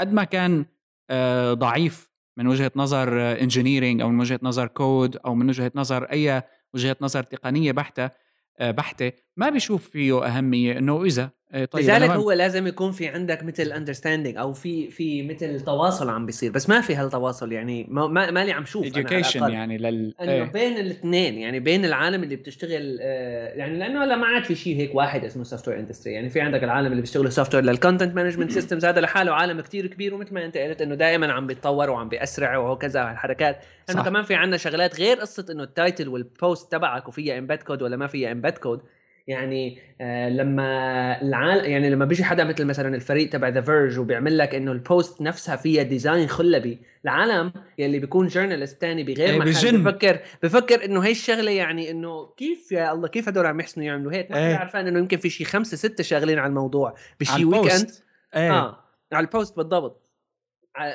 قد 0.00 0.12
ما 0.12 0.24
كان 0.24 0.66
آه، 1.10 1.52
ضعيف 1.54 2.10
من 2.36 2.46
وجهة 2.46 2.72
نظر 2.76 3.40
engineering 3.40 4.00
أو 4.00 4.08
من 4.08 4.20
وجهة 4.20 4.40
نظر 4.42 4.66
كود 4.66 5.16
أو 5.16 5.34
من 5.34 5.48
وجهة 5.48 5.72
نظر 5.74 6.04
أي 6.04 6.42
وجهة 6.74 6.96
نظر 7.00 7.22
تقنية 7.22 7.72
بحتة 7.72 8.10
آه، 8.58 8.70
بحتة 8.70 9.12
ما 9.36 9.50
بيشوف 9.50 9.88
فيه 9.88 10.26
أهمية 10.26 10.78
إنه 10.78 11.04
إذا 11.04 11.30
إيه، 11.54 11.64
طيب 11.64 11.84
لذلك 11.84 12.10
هو 12.10 12.32
لازم 12.32 12.66
يكون 12.66 12.92
في 12.92 13.08
عندك 13.08 13.42
مثل 13.42 13.72
understanding 13.72 14.36
أو 14.36 14.52
في 14.52 14.90
في 14.90 15.22
مثل 15.22 15.60
تواصل 15.60 16.08
عم 16.08 16.26
بيصير 16.26 16.52
بس 16.52 16.68
ما 16.68 16.80
في 16.80 16.94
هالتواصل 16.94 17.52
يعني 17.52 17.86
ما 17.88 18.30
مالي 18.30 18.52
عم 18.52 18.64
شوف 18.64 18.86
education 18.86 19.36
يعني 19.36 19.78
لل 19.78 20.14
إنه 20.20 20.32
إيه. 20.32 20.42
بين 20.42 20.78
الاثنين 20.78 21.38
يعني 21.38 21.60
بين 21.60 21.84
العالم 21.84 22.22
اللي 22.22 22.36
بتشتغل 22.36 22.98
آه، 23.00 23.48
يعني 23.48 23.78
لأنه 23.78 24.04
هلا 24.04 24.16
ما 24.16 24.26
عاد 24.26 24.44
في 24.44 24.54
شيء 24.54 24.76
هيك 24.76 24.94
واحد 24.94 25.24
اسمه 25.24 25.44
software 25.44 25.78
industry 25.78 26.12
يعني 26.12 26.28
في 26.28 26.40
عندك 26.40 26.64
العالم 26.64 26.86
اللي 26.86 27.00
بيشتغلوا 27.00 27.30
software 27.30 27.54
لل 27.54 27.64
content 27.64 28.14
management 28.14 28.52
systems 28.52 28.84
هذا 28.84 29.00
لحاله 29.00 29.32
عالم 29.32 29.60
كتير 29.60 29.86
كبير 29.86 30.14
ومثل 30.14 30.34
ما 30.34 30.44
أنت 30.44 30.56
قلت 30.56 30.82
إنه 30.82 30.94
دائما 30.94 31.32
عم 31.32 31.46
بيتطور 31.46 31.90
وعم 31.90 32.08
بيأسرع 32.08 32.56
وهكذا 32.56 33.10
الحركات 33.10 33.64
إنه 33.90 34.02
كمان 34.02 34.22
في 34.22 34.34
عندنا 34.34 34.56
شغلات 34.56 35.00
غير 35.00 35.16
قصة 35.16 35.46
إنه 35.50 35.62
ال 35.62 35.70
title 35.70 36.08
وال 36.08 36.29
post 36.29 36.72
تبعك 36.72 37.08
وفيها 37.08 37.38
embed 37.38 37.62
code 37.62 37.82
ولا 37.82 37.96
ما 37.96 38.06
فيها 38.06 38.32
embed 38.32 38.58
code 38.58 38.80
يعني 39.28 39.78
آه 40.00 40.28
لما 40.28 41.22
العال 41.22 41.64
يعني 41.64 41.90
لما 41.90 42.04
بيجي 42.04 42.24
حدا 42.24 42.44
مثل 42.44 42.64
مثلا 42.64 42.94
الفريق 42.94 43.28
تبع 43.28 43.48
The 43.48 43.60
Verge 43.60 43.98
وبيعمل 43.98 44.38
لك 44.38 44.54
إنه 44.54 44.72
ال 44.72 44.82
post 44.82 45.22
نفسها 45.22 45.56
فيها 45.56 45.82
design 45.82 46.26
خلبي 46.26 46.78
العالم 47.04 47.52
يلي 47.78 47.98
بيكون 47.98 48.26
journalist 48.26 48.80
تاني 48.80 49.04
بغير 49.04 49.28
أي 49.28 49.38
محل 49.38 49.78
بفكر 49.78 50.20
بفكر 50.42 50.84
إنه 50.84 51.00
هي 51.00 51.10
الشغلة 51.10 51.50
يعني 51.50 51.90
إنه 51.90 52.26
كيف 52.36 52.72
يا 52.72 52.92
الله 52.92 53.08
كيف 53.08 53.28
هدول 53.28 53.46
عم 53.46 53.60
يحسنوا 53.60 53.86
يعملوا 53.86 54.12
هيك؟ 54.12 54.30
ما 54.30 54.38
إيه. 54.38 54.56
عارفان 54.56 54.86
إنه 54.86 54.98
يمكن 54.98 55.16
في 55.16 55.30
شيء 55.30 55.46
خمسة 55.46 55.76
ستة 55.76 56.04
شغالين 56.04 56.38
على 56.38 56.48
الموضوع. 56.48 56.94
بشي 57.20 57.44
weekend 57.44 57.90
إيه. 58.36 58.52
آه 58.52 58.84
على 59.12 59.26
ال 59.26 59.32
post 59.32 59.56
بالضبط. 59.56 60.07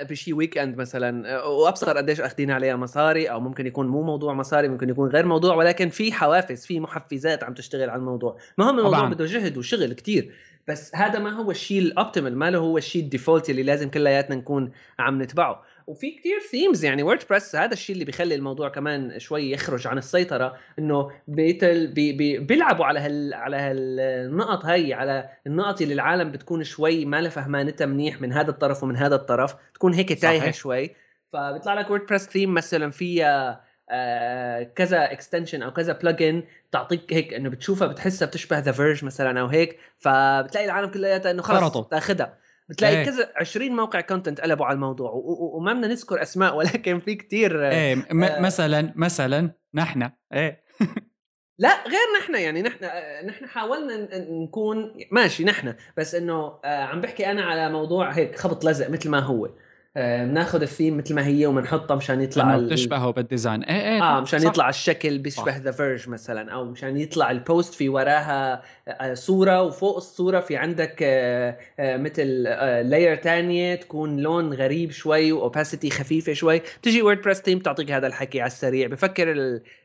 بشي 0.09 0.33
weekend 0.33 0.77
مثلا 0.77 1.43
وأبصر 1.45 1.97
قديش 1.97 2.21
اخذين 2.21 2.51
عليها 2.51 2.75
مصاري 2.75 3.31
أو 3.31 3.39
ممكن 3.39 3.67
يكون 3.67 3.87
مو 3.87 4.01
موضوع 4.01 4.33
مصاري 4.33 4.67
ممكن 4.67 4.89
يكون 4.89 5.09
غير 5.09 5.25
موضوع 5.25 5.55
ولكن 5.55 5.89
في 5.89 6.11
حوافز 6.11 6.65
في 6.65 6.79
محفزات 6.79 7.43
عم 7.43 7.53
تشتغل 7.53 7.89
على 7.89 7.99
الموضوع. 7.99 8.37
ما 8.57 8.65
هو 8.65 8.69
الموضوع 8.69 9.05
بده 9.09 9.25
جهد 9.25 9.57
وشغل 9.57 9.93
كتير 9.93 10.31
بس 10.67 10.95
هذا 10.95 11.19
ما 11.19 11.31
هو 11.31 11.51
الشيء 11.51 11.79
ال 11.81 11.88
optimal 11.88 12.37
ما 12.37 12.51
له 12.51 12.59
هو 12.59 12.77
الشيء 12.77 13.03
ال 13.03 13.09
default 13.09 13.49
اللي 13.49 13.63
لازم 13.63 13.89
كلياتنا 13.89 14.35
نكون 14.35 14.71
عم 14.99 15.21
نتبعه. 15.21 15.63
وفي 15.87 16.11
كتير 16.11 16.39
themes 16.51 16.85
يعني 16.85 17.03
WordPress 17.03 17.55
هذا 17.55 17.73
الشيء 17.73 17.93
اللي 17.93 18.05
بيخلي 18.05 18.35
الموضوع 18.35 18.69
كمان 18.69 19.19
شوي 19.19 19.51
يخرج 19.51 19.87
عن 19.87 19.97
السيطرة 19.97 20.57
إنه 20.79 21.11
بيتل 21.27 21.87
بي 21.87 22.13
بي 22.13 22.39
بيلعبوا 22.39 22.85
على 22.85 22.99
هال 22.99 23.33
على 23.33 23.57
هالنقط 23.57 24.65
هي 24.65 24.93
على 24.93 25.29
النقط 25.47 25.81
اللي 25.81 25.93
العالم 25.93 26.31
بتكون 26.31 26.63
شوي 26.63 27.05
ما 27.05 27.21
لها 27.21 27.29
فهمانتها 27.29 27.85
منيح 27.85 28.21
من 28.21 28.33
هذا 28.33 28.49
الطرف 28.49 28.83
ومن 28.83 28.97
هذا 28.97 29.15
الطرف 29.15 29.55
تكون 29.73 29.93
هيك 29.93 30.21
تايهة 30.21 30.51
شوي. 30.51 30.95
فبيطلع 31.33 31.73
لك 31.73 31.89
WordPress 31.89 32.27
theme 32.27 32.53
مثلا 32.53 32.91
فيها 32.91 33.63
آه 33.89 34.63
كذا 34.63 35.11
extension 35.11 35.61
أو 35.61 35.73
كذا 35.73 35.93
plugin 35.93 36.43
تعطيك 36.71 37.13
هيك 37.13 37.33
إنه 37.33 37.49
بتشوفها 37.49 37.87
بتحسها 37.87 38.25
بتشبه 38.25 38.59
The 38.59 38.71
Verge 38.71 39.05
مثلا 39.05 39.39
أو 39.39 39.47
هيك 39.47 39.79
فبتلاقي 39.97 40.65
العالم 40.65 40.89
كلياتها 40.91 41.31
إنه 41.31 41.41
خلص 41.41 41.87
تاخذها 41.87 42.42
بتلاقي 42.69 42.97
إيه. 42.97 43.05
كذا 43.05 43.33
20 43.35 43.71
موقع 43.71 44.01
content 44.01 44.41
قلبوا 44.41 44.65
على 44.65 44.75
الموضوع 44.75 45.11
وما 45.55 45.73
بدنا 45.73 45.87
نذكر 45.87 46.21
أسماء 46.21 46.55
ولكن 46.57 46.99
في 46.99 47.15
كتير 47.15 47.69
إيه 47.69 47.93
آه. 47.93 48.39
مثلا 48.41 48.93
مثلا 48.95 49.51
نحن. 49.73 50.09
إيه. 50.33 50.63
لا 51.59 51.83
غير 51.83 52.21
نحن 52.21 52.35
يعني 52.35 52.61
نحن 52.61 52.85
نحن 53.25 53.47
حاولنا 53.47 54.09
نكون 54.29 54.93
ماشي 55.11 55.43
نحن 55.43 55.75
بس 55.97 56.15
إنه 56.15 56.59
آه، 56.65 56.83
عم 56.83 57.01
بحكي 57.01 57.31
أنا 57.31 57.43
على 57.43 57.69
موضوع 57.69 58.11
هيك 58.11 58.35
خبط 58.35 58.65
لزق 58.65 58.89
مثل 58.89 59.09
ما 59.09 59.19
هو. 59.19 59.45
آه، 59.45 59.53
بناخذ 59.95 60.61
الثيم 60.61 60.97
مثل 60.97 61.15
ما 61.15 61.25
هي 61.27 61.45
وبنحطها 61.45 61.95
مشان 61.95 62.21
يطلع 62.21 62.57
بتشبهه 62.57 63.11
بال 63.11 63.23
design. 63.23 63.63
إيه 63.63 63.81
إيه 63.81 64.03
آه 64.03 64.19
مشان 64.19 64.39
صح. 64.39 64.49
يطلع 64.49 64.69
الشكل 64.69 65.17
بيشبه 65.17 65.57
The 65.57 65.71
Verge 65.71 66.09
مثلا 66.09 66.51
أو 66.51 66.65
مشان 66.65 66.97
يطلع 66.97 67.31
ال 67.31 67.40
post 67.40 67.73
في 67.73 67.89
وراها 67.89 68.61
آه، 68.87 69.13
صورة 69.13 69.61
وفوق 69.61 69.95
الصورة 69.95 70.39
في 70.39 70.57
عندك 70.57 70.99
آه، 71.01 71.57
مثل 71.79 72.43
layer 72.89 73.15
تانية 73.15 73.75
تكون 73.75 74.19
لون 74.19 74.53
غريب 74.53 74.91
شوي 74.91 75.31
و 75.31 75.38
opacity 75.38 75.89
خفيفة 75.89 76.33
شوي. 76.33 76.61
تجي 76.81 77.01
WordPress 77.01 77.41
theme 77.41 77.59
تعطيك 77.59 77.91
هذا 77.91 78.07
الحكي 78.07 78.41
على 78.41 78.47
السريع. 78.47 78.87
بفكر 78.87 79.33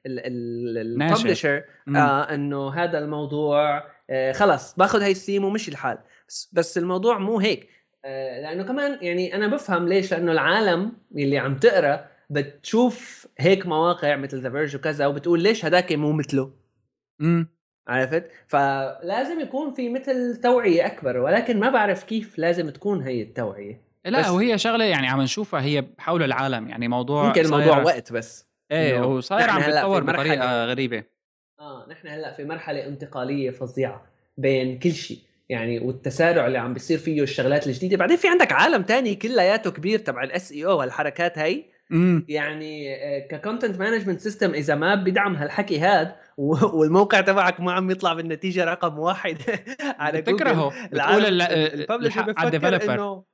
ال 0.07 0.22
publisher 0.22 1.64
آه 1.97 2.35
إنه 2.35 2.71
هذا 2.71 2.99
الموضوع 2.99 3.85
خلص 4.33 4.75
باخذ 4.77 5.03
هاي 5.03 5.11
الثيم 5.11 5.44
ومشي 5.44 5.71
الحال. 5.71 5.99
بس 6.53 6.79
الموضوع 6.79 7.18
مو 7.18 7.38
هيك. 7.38 7.61
آه، 7.62 7.78
لأنه 8.04 8.62
كمان 8.64 8.98
يعني 9.02 9.34
أنا 9.34 9.46
بفهم 9.46 9.88
ليش 9.88 10.14
لأنه 10.14 10.32
العالم 10.32 10.92
اللي 11.16 11.38
عم 11.38 11.56
تقرأ 11.58 12.06
بتشوف 12.30 13.28
هيك 13.38 13.66
مواقع 13.66 14.16
مثل 14.16 14.40
The 14.40 14.51
Verge 14.51 14.77
وكذا 14.76 15.06
وبتقول 15.06 15.42
ليش 15.42 15.64
هداك 15.64 15.92
مو 15.92 16.12
مثله. 16.12 16.50
امم 17.20 17.48
عرفت؟ 17.88 18.30
فلازم 18.46 19.40
يكون 19.40 19.74
في 19.74 19.88
مثل 19.88 20.37
توعية 20.37 20.87
أكبر 20.87 21.16
ولكن 21.16 21.61
ما 21.61 21.70
بعرف 21.70 22.04
كيف 22.04 22.38
لازم 22.38 22.70
تكون 22.70 23.02
هي 23.02 23.22
التوعية. 23.22 23.80
لا 24.04 24.30
وهي 24.30 24.58
شغلة 24.58 24.84
يعني 24.84 25.06
عم 25.06 25.20
نشوفها 25.22 25.61
هي 25.61 25.84
حول 25.98 26.22
العالم 26.22 26.68
يعني 26.68 26.88
موضوع 26.88 27.26
يمكن 27.26 27.44
الموضوع 27.44 27.82
وقت 27.82 28.12
بس. 28.12 28.48
إيه 28.70 29.00
وصاير 29.00 29.50
عم 29.50 29.62
يتطور 29.62 30.02
بطريقة 30.04 30.64
غريبة. 30.64 31.04
آه 31.61 31.87
نحن 31.90 32.08
هلأ 32.08 32.32
في 32.32 32.44
مرحلة 32.44 32.87
انتقالية 32.87 33.50
فظيعة 33.50 34.06
بين 34.37 34.78
كل 34.78 34.92
شيء. 34.92 35.18
يعني 35.48 35.78
والتسارع 35.78 36.46
اللي 36.46 36.58
عم 36.58 36.72
بيصير 36.72 36.98
فيه 36.98 37.22
الشغلات 37.22 37.66
الجديدة. 37.66 37.96
بعدين 37.96 38.16
في 38.16 38.28
عندك 38.28 38.52
عالم 38.52 38.82
تاني 38.82 39.14
كلياته 39.14 39.70
كبير 39.70 39.98
تبع 39.98 40.22
الاس 40.22 40.52
اي 40.52 40.66
أو 40.66 40.80
هالحركات 40.80 41.38
هي 41.38 41.64
مم. 41.90 42.26
يعني 42.28 42.96
ك 43.31 43.37
content 43.37 43.79
management 43.79 44.20
system 44.20 44.55
إذا 44.54 44.74
ما 44.74 44.94
بدعم 44.94 45.37
هالحكي 45.37 45.78
هاد 45.78 46.14
والموقع 46.38 47.20
تبعك 47.20 47.61
ما 47.61 47.72
عم 47.72 47.90
يطلع 47.90 48.12
بالنتيجة 48.12 48.64
رقم 48.64 48.98
واحد 48.98 49.38
على 49.98 50.22
تكرهه 50.22 50.88
بتقول 50.88 51.26
بفكر 52.32 52.94
إنه 52.94 53.24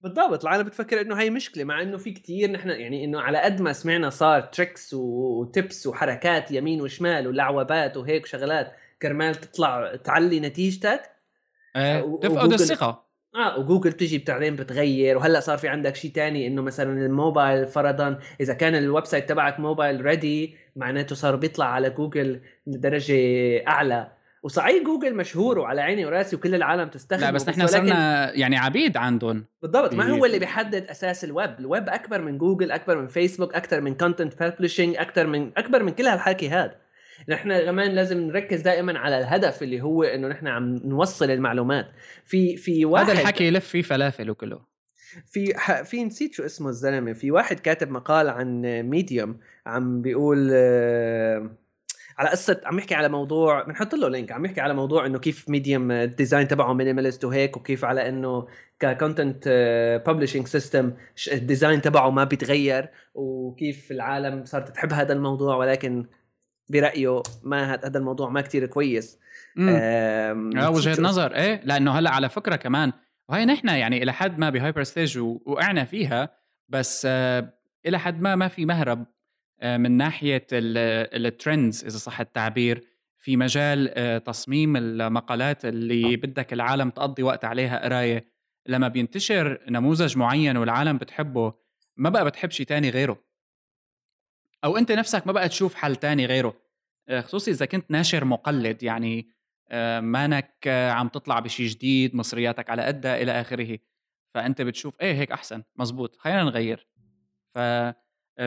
بالضبط 0.00 0.42
العالم 0.42 0.62
بتفكر 0.62 1.00
إنه 1.00 1.14
هي 1.20 1.30
مشكلة 1.30 1.64
مع 1.64 1.82
إنه 1.82 1.96
في 1.96 2.10
كتير 2.10 2.50
نحن 2.50 2.70
يعني 2.70 3.04
إنه 3.04 3.20
على 3.20 3.38
قد 3.38 3.60
ما 3.60 3.72
سمعنا 3.72 4.10
صار 4.10 4.40
tricks 4.40 4.94
و 4.94 5.12
tips 5.12 5.86
وحركات 5.86 6.50
يمين 6.50 6.80
وشمال 6.80 7.26
ولعوبات 7.26 7.96
وهيك 7.96 8.26
شغلات 8.26 8.72
كرمال 9.02 9.34
تطلع 9.34 9.96
تعلي 9.96 10.40
نتيجتك. 10.40 11.02
إيه 11.76 12.18
تفقد 12.22 12.52
الثقة. 12.52 13.08
آه 13.34 13.58
وجوجل 13.58 13.90
بتجي 13.90 14.24
بعدين 14.28 14.56
بتغير. 14.56 15.16
وهلأ 15.16 15.40
صار 15.40 15.58
في 15.58 15.68
عندك 15.68 15.96
شيء 15.96 16.10
تاني 16.10 16.46
إنه 16.46 16.62
مثلا 16.62 17.06
الموبايل 17.06 17.66
فرضا 17.66 18.18
إذا 18.40 18.54
كان 18.54 18.74
ال 18.74 19.04
website 19.04 19.28
تبعك 19.28 19.60
mobile 19.60 20.04
ready 20.04 20.56
معناته 20.76 21.14
صار 21.14 21.36
بيطلع 21.36 21.66
على 21.66 21.90
جوجل 21.90 22.40
لدرجه 22.66 23.16
أعلى. 23.68 24.12
وصحيح 24.42 24.84
جوجل 24.84 25.14
مشهور 25.14 25.58
وعلى 25.58 25.80
عيني 25.80 26.06
وراسي 26.06 26.36
وكل 26.36 26.54
العالم 26.54 26.88
تستخدمه 26.88 27.26
لا 27.26 27.30
بس 27.30 27.48
نحن 27.48 27.66
صرنا 27.66 28.32
يعني 28.34 28.56
عبيد 28.56 28.96
عندهم. 28.96 29.44
بالضبط 29.62 29.94
ما 29.94 30.10
هو 30.10 30.24
اللي 30.24 30.38
بيحدد 30.38 30.86
أساس 30.86 31.24
الويب. 31.24 31.58
الويب 31.58 31.88
أكبر 31.88 32.22
من 32.22 32.38
جوجل 32.38 32.70
أكبر 32.70 32.98
من 32.98 33.06
فيسبوك 33.06 33.54
أكثر 33.54 33.80
من 33.80 33.94
content 33.94 34.42
publishing 34.42 34.96
أكثر 34.96 35.26
من 35.26 35.52
أكبر 35.56 35.82
من 35.82 35.92
كل 35.92 36.06
هالحكي 36.06 36.48
هذا 36.48 36.74
نحن 37.28 37.58
كمان 37.64 37.90
لازم 37.90 38.20
نركز 38.20 38.60
دائما 38.60 38.98
على 38.98 39.18
الهدف 39.18 39.62
اللي 39.62 39.82
هو 39.82 40.02
إنه 40.02 40.28
نحن 40.28 40.46
عم 40.46 40.74
نوصل 40.84 41.30
المعلومات. 41.30 41.86
في 42.24 42.56
في 42.56 42.84
واحد 42.84 43.10
هذا 43.10 43.20
الحكي 43.20 43.46
يلف 43.46 43.68
فيه 43.68 43.82
فلافل 43.82 44.30
وكله. 44.30 44.60
في 45.26 45.54
في 45.84 46.04
نسيت 46.04 46.34
شو 46.34 46.44
اسمه 46.44 46.68
الزلمة. 46.68 47.12
في 47.12 47.30
واحد 47.30 47.60
كاتب 47.60 47.90
مقال 47.90 48.28
عن 48.28 48.62
ميديوم 48.82 49.38
عم 49.66 50.02
بيقول 50.02 50.50
آه، 50.52 51.50
على 52.18 52.28
قصة 52.28 52.60
عم 52.64 52.78
يحكي 52.78 52.94
على 52.94 53.08
موضوع 53.08 53.62
بنحط 53.62 53.94
له 53.94 54.08
لينك 54.08 54.32
عم 54.32 54.44
يحكي 54.44 54.60
على 54.60 54.74
موضوع 54.74 55.06
إنه 55.06 55.18
كيف 55.18 55.48
ميديوم 55.48 55.90
ال 55.90 55.98
design 55.98 56.48
تبعه 56.48 56.72
minimalist 56.72 57.24
وهيك 57.24 57.56
وكيف 57.56 57.84
على 57.84 58.08
إنه 58.08 58.46
ك 58.80 58.88
content 58.88 59.48
publishing 60.06 60.46
system 60.46 60.92
ال 61.32 61.39
design 61.39 61.80
تبعه 61.80 62.10
ما 62.10 62.24
بيتغير 62.24 62.88
وكيف 63.14 63.90
العالم 63.90 64.44
صارت 64.44 64.68
تحب 64.68 64.92
هذا 64.92 65.12
الموضوع 65.12 65.56
ولكن 65.56 66.06
برأيه 66.68 67.22
ما 67.42 67.74
هذا 67.74 67.98
الموضوع 67.98 68.28
ما 68.28 68.40
كتير 68.40 68.66
كويس. 68.66 69.18
آه 69.60 70.70
وجهة 70.70 71.02
نظر. 71.02 71.34
إيه 71.34 71.60
لأنه 71.64 71.92
هلأ 71.98 72.10
على 72.10 72.28
فكرة 72.28 72.56
كمان 72.56 72.92
وهي 73.28 73.44
نحن 73.44 73.68
يعني 73.68 74.02
إلى 74.02 74.12
حد 74.12 74.38
ما 74.38 74.50
بهايبر 74.50 74.82
ستيج 74.82 75.18
وقعنا 75.18 75.84
فيها 75.84 76.28
بس 76.68 77.06
آه 77.10 77.54
إلى 77.86 77.98
حد 77.98 78.20
ما 78.20 78.36
ما 78.36 78.48
في 78.48 78.66
مهرب 78.66 79.06
آه 79.60 79.76
من 79.76 79.96
ناحية 79.96 80.46
الترندز 80.52 81.84
إذا 81.84 81.98
صح 81.98 82.20
التعبير. 82.20 82.84
في 83.20 83.36
مجال 83.36 83.90
آه 83.94 84.18
تصميم 84.18 84.76
المقالات 84.76 85.64
اللي 85.64 86.16
بدك 86.16 86.52
العالم 86.52 86.90
تقضي 86.90 87.22
وقت 87.22 87.44
عليها 87.44 87.84
قراية. 87.84 88.28
لما 88.66 88.88
بينتشر 88.88 89.60
نموذج 89.70 90.18
معين 90.18 90.56
والعالم 90.56 90.98
بتحبه 90.98 91.54
ما 91.96 92.10
بقى 92.10 92.24
بتحب 92.24 92.50
شيء 92.50 92.66
تاني 92.66 92.90
غيره. 92.90 93.27
أو 94.64 94.76
أنت 94.76 94.92
نفسك 94.92 95.26
ما 95.26 95.32
بقى 95.32 95.48
تشوف 95.48 95.74
حل 95.74 95.96
تاني 95.96 96.26
غيره. 96.26 96.54
آه، 97.08 97.20
خصوصي 97.20 97.50
إذا 97.50 97.66
كنت 97.66 97.90
ناشر 97.90 98.24
مقلد 98.24 98.82
يعني 98.82 99.28
آه، 99.70 100.00
مانك 100.00 100.68
عم 100.68 101.08
تطلع 101.08 101.38
بشيء 101.38 101.66
جديد 101.68 102.16
مصرياتك 102.16 102.70
على 102.70 102.82
قدها 102.82 103.22
إلى 103.22 103.40
آخره 103.40 103.78
فأنت 104.34 104.62
بتشوف 104.62 105.00
إيه 105.00 105.14
هيك 105.14 105.32
أحسن 105.32 105.62
مزبوط 105.76 106.16
خلينا 106.16 106.44
نغير. 106.44 106.88
ف 107.54 107.58
آه، 107.58 107.94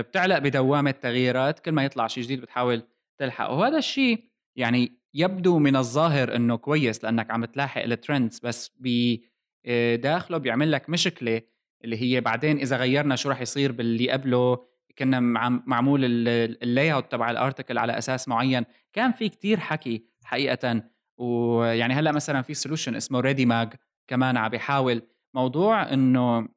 بتعلق 0.02 0.38
بدوامة 0.38 0.92
تغييرات 0.92 1.60
كل 1.60 1.72
ما 1.72 1.86
يطلع 1.86 2.08
شيء 2.08 2.24
جديد 2.24 2.42
بتحاول 2.42 2.84
تلحق 3.18 3.50
وهذا 3.52 3.78
الشيء 3.78 4.24
يعني 4.56 5.02
يبدو 5.14 5.60
من 5.60 5.76
الظاهر 5.76 6.36
إنه 6.36 6.56
كويس 6.56 7.04
لأنك 7.04 7.32
عم 7.32 7.46
تلاحق 7.46 7.82
ال 7.82 7.90
trends 7.90 8.40
بس 8.40 8.72
بداخله 8.80 10.38
بيعمل 10.38 10.72
لك 10.72 10.90
مشكلة 10.90 11.42
اللي 11.84 12.02
هي 12.02 12.22
بعدين 12.22 12.58
إذا 12.58 12.78
غيرنا 12.78 13.16
شو 13.16 13.30
راح 13.30 13.42
يصير 13.42 13.72
باللي 13.72 14.12
قبله 14.12 14.71
كنا 15.02 15.20
معمول 15.66 16.02
ال 16.06 16.94
layout 16.94 17.12
تبع 17.12 17.32
ال 17.32 17.37
article 17.37 17.78
على 17.78 17.98
أساس 17.98 18.28
معين. 18.28 18.66
كان 18.94 19.12
في 19.12 19.30
كتير 19.30 19.60
حكي 19.60 20.06
حقيقة. 20.24 20.84
ويعني 21.18 21.94
هلأ 21.94 22.12
مثلا 22.12 22.42
في 22.42 22.54
solution 22.54 22.96
اسمه 22.96 23.20
Readymag 23.20 23.74
كمان 24.08 24.38
عم 24.38 24.50
بيحاول. 24.50 25.02
موضوع 25.34 25.94
إنه 25.94 26.50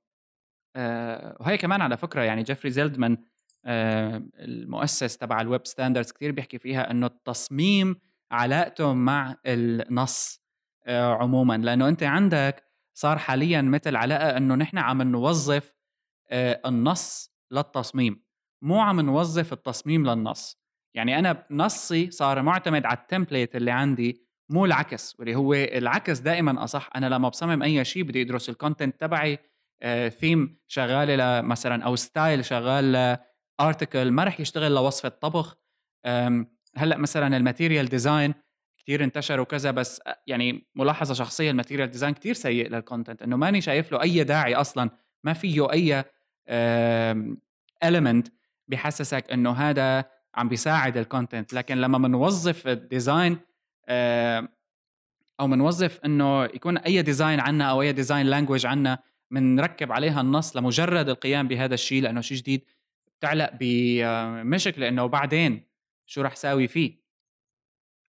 آه 0.77 1.37
وهي 1.41 1.59
كمان 1.59 1.81
على 1.83 1.97
فكرة 1.97 2.23
يعني 2.23 2.43
جيفري 2.43 2.71
زيلدمان 2.71 3.19
آه 3.65 4.23
المؤسس 4.35 5.17
تبع 5.17 5.41
ال 5.41 5.47
web 5.47 5.67
standards 5.67 6.13
كثير 6.13 6.33
بيحكي 6.33 6.59
فيها 6.59 6.91
إنه 6.91 7.07
التصميم 7.07 7.97
علاقته 8.31 8.95
مع 8.95 9.37
النص 9.47 10.43
آه 10.87 11.15
عموما. 11.15 11.57
لأنه 11.57 11.89
أنت 11.89 12.03
عندك 12.03 12.65
صار 12.95 13.19
حاليا 13.19 13.63
مثل 13.63 13.97
علاقة 13.97 14.37
إنه 14.37 14.55
نحن 14.55 14.79
عم 14.79 15.03
نوظف 15.03 15.73
آه 16.31 16.61
النص 16.67 17.35
للتصميم. 17.51 18.24
مو 18.65 18.81
عم 18.81 19.01
نوظف 19.01 19.53
التصميم 19.53 20.07
للنص. 20.07 20.59
يعني 20.95 21.19
أنا 21.19 21.47
نصي 21.51 22.11
صار 22.11 22.43
معتمد 22.43 22.87
على 22.87 22.97
ال 22.97 23.03
template 23.03 23.57
اللي 23.57 23.71
عندي 23.71 24.25
مو 24.49 24.65
العكس 24.65 25.17
واللي 25.19 25.35
هو 25.35 25.55
العكس 25.55 26.19
دائما 26.19 26.65
أصح. 26.65 26.91
أنا 26.97 27.07
لما 27.07 27.29
بصمم 27.29 27.63
أي 27.63 27.85
شيء 27.85 28.03
بدي 28.03 28.23
أدرس 28.23 28.49
ال 28.49 28.55
content 28.55 29.01
تبعي 29.01 29.39
ثيم 30.09 30.43
آه، 30.43 30.65
شغال 30.67 31.45
مثلا 31.45 31.85
أو 31.85 31.97
style 31.97 32.45
شغال 32.45 33.19
article 33.61 34.11
ما 34.11 34.25
رح 34.25 34.41
يشتغل 34.41 34.75
لوصف 34.75 35.07
الطبخ. 35.07 35.57
هلأ 36.77 36.97
مثلا 36.97 37.37
ال 37.37 37.42
material 37.42 37.89
design 37.89 38.35
كثير 38.79 39.05
انتشر 39.05 39.41
وكذا 39.41 39.71
بس 39.71 40.01
آه، 40.07 40.23
يعني 40.27 40.67
ملاحظة 40.75 41.15
شخصية 41.15 41.51
ال 41.51 41.55
material 41.55 41.91
design 41.91 42.15
كثير 42.15 42.35
سيء 42.35 42.69
لل 42.69 42.81
content 42.81 43.23
إنه 43.23 43.37
ماني 43.37 43.61
شايف 43.61 43.93
له 43.93 44.03
أي 44.03 44.25
داعي 44.25 44.55
أصلا. 44.55 44.91
ما 45.25 45.33
فيه 45.33 45.73
أي 45.73 46.05
element 47.85 48.29
بيحسسك 48.69 49.33
إنه 49.33 49.53
هذا 49.53 50.05
عم 50.35 50.49
بيساعد 50.49 50.97
ال 50.97 51.04
content 51.04 51.53
لكن 51.53 51.77
لما 51.77 51.99
بنوظف 51.99 52.69
ال 52.69 52.79
design 52.79 53.39
أو 55.41 55.47
بنوظف 55.47 56.01
إنه 56.05 56.45
يكون 56.45 56.79
أي 56.79 57.03
design 57.03 57.41
عنا 57.41 57.65
أو 57.65 57.83
أي 57.83 57.93
design 57.93 58.27
language 58.27 58.67
عنا 58.67 58.99
بنركب 59.31 59.93
عليها 59.93 60.21
النص 60.21 60.57
لمجرد 60.57 61.09
القيام 61.09 61.49
بهذا 61.49 61.75
الشيء 61.75 62.03
لأنه 62.03 62.21
شيء 62.21 62.39
جديد 62.39 62.65
بتعلق 63.19 63.51
بمشكله 63.61 64.89
انه 64.89 65.07
بعدين 65.07 65.67
شو 66.07 66.23
رح 66.23 66.37
ساوي 66.37 66.69
فيه؟ 66.69 67.05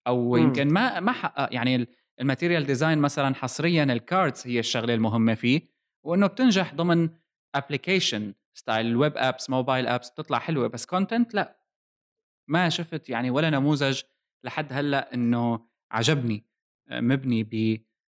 أو 0.07 0.37
يمكن 0.37 0.67
ما 0.67 0.99
ما 0.99 1.11
حقق 1.11 1.53
يعني 1.53 1.87
ال 2.21 2.26
material 2.26 2.65
design 2.65 2.97
مثلا 2.97 3.35
حصريا 3.35 3.83
ال 3.83 3.94
cards 3.94 4.47
هي 4.47 4.59
الشغلة 4.59 4.93
المهمة 4.93 5.33
فيه 5.33 5.61
وإنه 6.03 6.27
بتنجح 6.27 6.73
ضمن 6.73 7.09
application 7.57 8.33
style 8.53 8.85
ال 8.85 8.92
web 8.92 9.13
apps 9.15 9.49
mobile 9.49 9.87
apps 9.87 10.09
بتطلع 10.09 10.39
حلوة 10.39 10.67
بس 10.67 10.85
content 10.85 11.33
لا. 11.33 11.57
ما 12.47 12.69
شفت 12.69 13.09
يعني 13.09 13.29
ولا 13.29 13.49
نموذج 13.49 14.01
لحد 14.43 14.73
هلأ 14.73 15.13
إنه 15.13 15.65
عجبني 15.91 16.45
آه، 16.89 16.99
مبني 16.99 17.43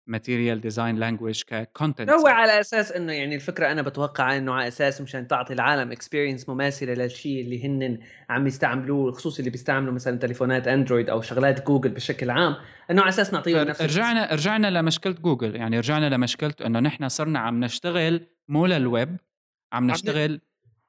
material 0.07 0.61
design 0.61 0.96
language 0.96 1.42
ك 1.46 1.55
content 1.55 2.11
هو 2.11 2.26
على 2.26 2.61
أساس 2.61 2.92
إنه 2.92 3.12
يعني 3.12 3.35
الفكرة 3.35 3.72
أنا 3.72 3.83
بتوقع 3.83 4.37
إنه 4.37 4.53
على 4.53 4.68
أساس 4.68 5.00
مشان 5.00 5.29
تعطي 5.29 5.53
العالم 5.53 5.92
experience 5.92 6.48
مماثلة 6.48 6.94
للشيء 6.94 7.40
اللي 7.40 7.66
هن 7.66 7.98
عم 8.31 8.46
يستعملوه 8.46 9.12
خصوصا 9.12 9.38
اللي 9.38 9.50
بيستعملوا 9.50 9.92
مثلا 9.92 10.18
تليفونات 10.18 10.68
اندرويد 10.68 11.11
أو 11.11 11.20
شغلات 11.20 11.66
جوجل 11.66 11.90
بشكل 11.90 12.31
عام 12.31 12.57
إنه 12.90 13.03
على 13.03 13.09
أساس 13.09 13.33
نعطيهم 13.33 13.68
نفس 13.68 13.83
رجعنا 13.83 14.35
رجعنا 14.35 14.70
لمشكلة 14.70 15.12
جوجل 15.12 15.57
يعني 15.57 15.79
رجعنا 15.79 16.14
لمشكلة 16.14 16.55
إنه 16.66 16.81
نحن 16.81 17.09
صرنا 17.09 17.38
عم 17.38 17.64
نشتغل 17.64 18.26
مو 18.48 18.66
للويب 18.66 19.16
عم 19.72 19.90
نشتغل 19.90 20.40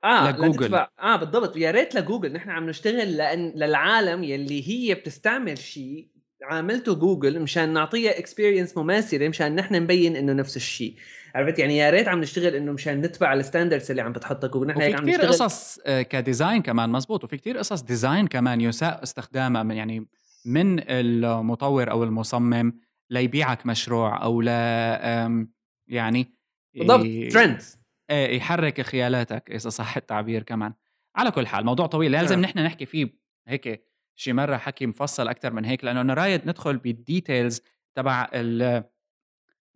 آه 0.04 0.32
لجوجل. 0.32 0.76
آه 0.76 1.16
بالضبط. 1.16 1.58
يا 1.58 1.72
ريت 1.72 1.96
لجوجل. 1.96 2.34
نحن 2.34 2.50
عم 2.50 2.70
نشتغل 2.70 3.18
لأن 3.18 3.54
للعالم 3.56 4.24
يلي 4.24 4.70
هي 4.70 4.94
بتستعمل 4.96 5.58
شيء 5.58 6.08
عاملته 6.44 6.96
جوجل 6.96 7.40
مشان 7.40 7.74
نعطيها 7.74 8.20
experience 8.20 8.78
مماثلة 8.78 9.30
مشان 9.30 9.56
نحن 9.56 9.76
نبين 9.76 10.16
إنه 10.16 10.34
نفس 10.34 10.56
الشيء. 10.56 10.96
عرفت؟ 11.36 11.60
يعني 11.60 11.78
يا 11.78 11.90
ريت 11.90 12.08
عم 12.08 12.22
نشتغل 12.22 12.56
إنه 12.56 12.72
مشان 12.72 13.02
نتبع 13.02 13.34
ال 13.34 13.39
standards 13.39 13.92
اللي 13.92 14.02
عم 14.02 14.12
بتحطها 14.12 14.48
جوجل 14.48 14.68
نحن 14.68 14.82
هيك 14.82 14.96
عم 15.00 15.06
كثير 15.06 15.22
قصص 15.22 15.80
آه، 15.86 16.02
ك 16.02 16.10
design 16.10 16.62
كمان 16.62 16.90
مزبوط 16.90 17.24
وفي 17.24 17.38
كثير 17.38 17.58
قصص 17.58 17.82
design 17.82 18.28
كمان 18.28 18.62
يساء 18.62 19.04
استخدامها 19.04 19.64
من 19.64 19.76
يعني 19.76 20.08
من 20.46 20.90
المطور 20.90 21.92
أو 21.92 22.04
المصمم 22.04 22.74
ليبيعك 23.10 23.66
مشروع 23.66 24.24
أو 24.24 24.42
لا 24.42 25.46
يعني 25.88 26.36
بالضبط. 26.76 27.34
trends 27.34 27.81
إيه، 28.12 28.38
يحرك 28.38 28.82
خيالاتك 28.82 29.52
إذا 29.52 29.70
صح 29.70 29.98
التعبير 29.98 30.44
كمان. 30.44 30.74
على 31.16 31.32
كل 31.32 31.48
حال 31.48 31.66
موضوع 31.66 31.86
طويل 31.86 32.12
لازم 32.12 32.40
نحن 32.40 32.60
نحكي 32.60 32.86
فيه 32.86 33.18
هيك 33.48 33.88
شي 34.16 34.34
مرة 34.34 34.58
حكي 34.58 34.86
مفصل 34.86 35.28
أكثر 35.28 35.54
من 35.54 35.66
هيك 35.66 35.84
لأنه 35.84 36.02
أنا 36.02 36.14
رايد 36.14 36.48
ندخل 36.48 36.78
بال 36.78 36.96
details 36.96 37.62
تبع 37.96 38.30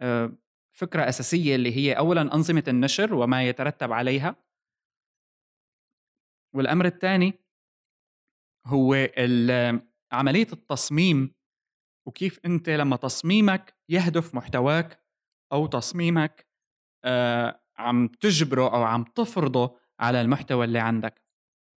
آه، 0.02 0.38
فكرة 0.76 1.10
أساسية 1.10 1.56
اللي 1.56 1.78
هي 1.78 1.94
أولا 1.94 2.22
أنظمة 2.22 2.64
النشر 2.68 3.14
وما 3.14 3.44
يترتب 3.44 3.92
عليها. 3.92 4.36
والأمر 6.56 6.86
الثاني 6.86 7.34
هو 8.66 8.96
عملية 10.12 10.48
التصميم 10.54 11.36
وكيف 12.08 12.40
أنت 12.46 12.70
لما 12.70 12.96
تصميمك 12.96 13.76
يهدف 13.90 14.36
محتواك 14.36 15.04
أو 15.52 15.68
تصميمك 15.68 16.48
آه، 17.06 17.65
عم 17.78 18.08
تجبره 18.08 18.76
أو 18.76 18.84
عم 18.84 19.04
تفرضه 19.04 19.76
على 20.00 20.22
المحتوى 20.22 20.66
اللي 20.66 20.80
عندك. 20.80 21.22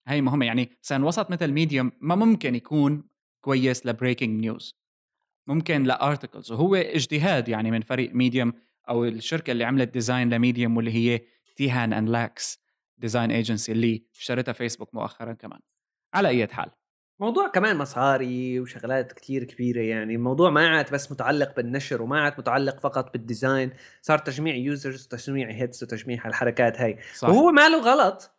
هي 0.06 0.20
مهمة 0.20 0.46
يعني 0.46 0.70
سانس 0.82 1.02
وسط 1.02 1.30
مثل 1.30 1.52
Medium 1.52 1.92
ما 2.00 2.14
ممكن 2.14 2.54
يكون 2.54 3.08
كويس 3.40 3.86
ل 3.86 3.92
breaking 3.92 4.40
news 4.40 4.74
ممكن 5.46 5.82
ل 5.82 5.90
articles 5.90 6.52
وهو 6.52 6.74
اجتهاد 6.74 7.48
يعني 7.48 7.70
من 7.70 7.80
فريق 7.80 8.14
ميديوم 8.14 8.52
أو 8.88 9.04
الشركة 9.04 9.50
اللي 9.50 9.64
عملت 9.64 9.88
design 9.92 10.34
ل 10.34 10.40
Medium 10.40 10.76
واللي 10.76 10.90
هي 10.90 11.20
Teehan 11.56 11.92
and 11.92 12.08
Lax 12.08 12.58
design 12.98 13.30
agency 13.30 13.72
اللي 13.72 14.06
اشتريتها 14.14 14.52
فيسبوك 14.52 14.94
مؤخرا 14.94 15.32
كمان. 15.32 15.60
على 16.14 16.28
أي 16.28 16.46
حال 16.46 16.70
موضوع 17.20 17.48
كمان 17.48 17.76
مصاري 17.76 18.60
وشغلات 18.60 19.12
كتير 19.12 19.44
كبيرة 19.44 19.80
يعني 19.80 20.14
الموضوع 20.14 20.50
ما 20.50 20.68
عاد 20.68 20.92
بس 20.92 21.12
متعلق 21.12 21.56
بالنشر 21.56 22.02
وما 22.02 22.20
عاد 22.20 22.34
متعلق 22.38 22.80
فقط 22.80 23.12
بال 23.12 23.27
design 23.27 23.72
صار 24.02 24.18
تجميع 24.18 24.54
users 24.54 25.06
وتجميع 25.06 25.50
hits 25.50 25.82
وتجميع 25.82 26.26
الحركات 26.26 26.80
هاي 26.80 26.98
صح. 27.14 27.28
وهو 27.28 27.50
ما 27.50 27.68
له 27.68 27.80
غلط 27.80 28.30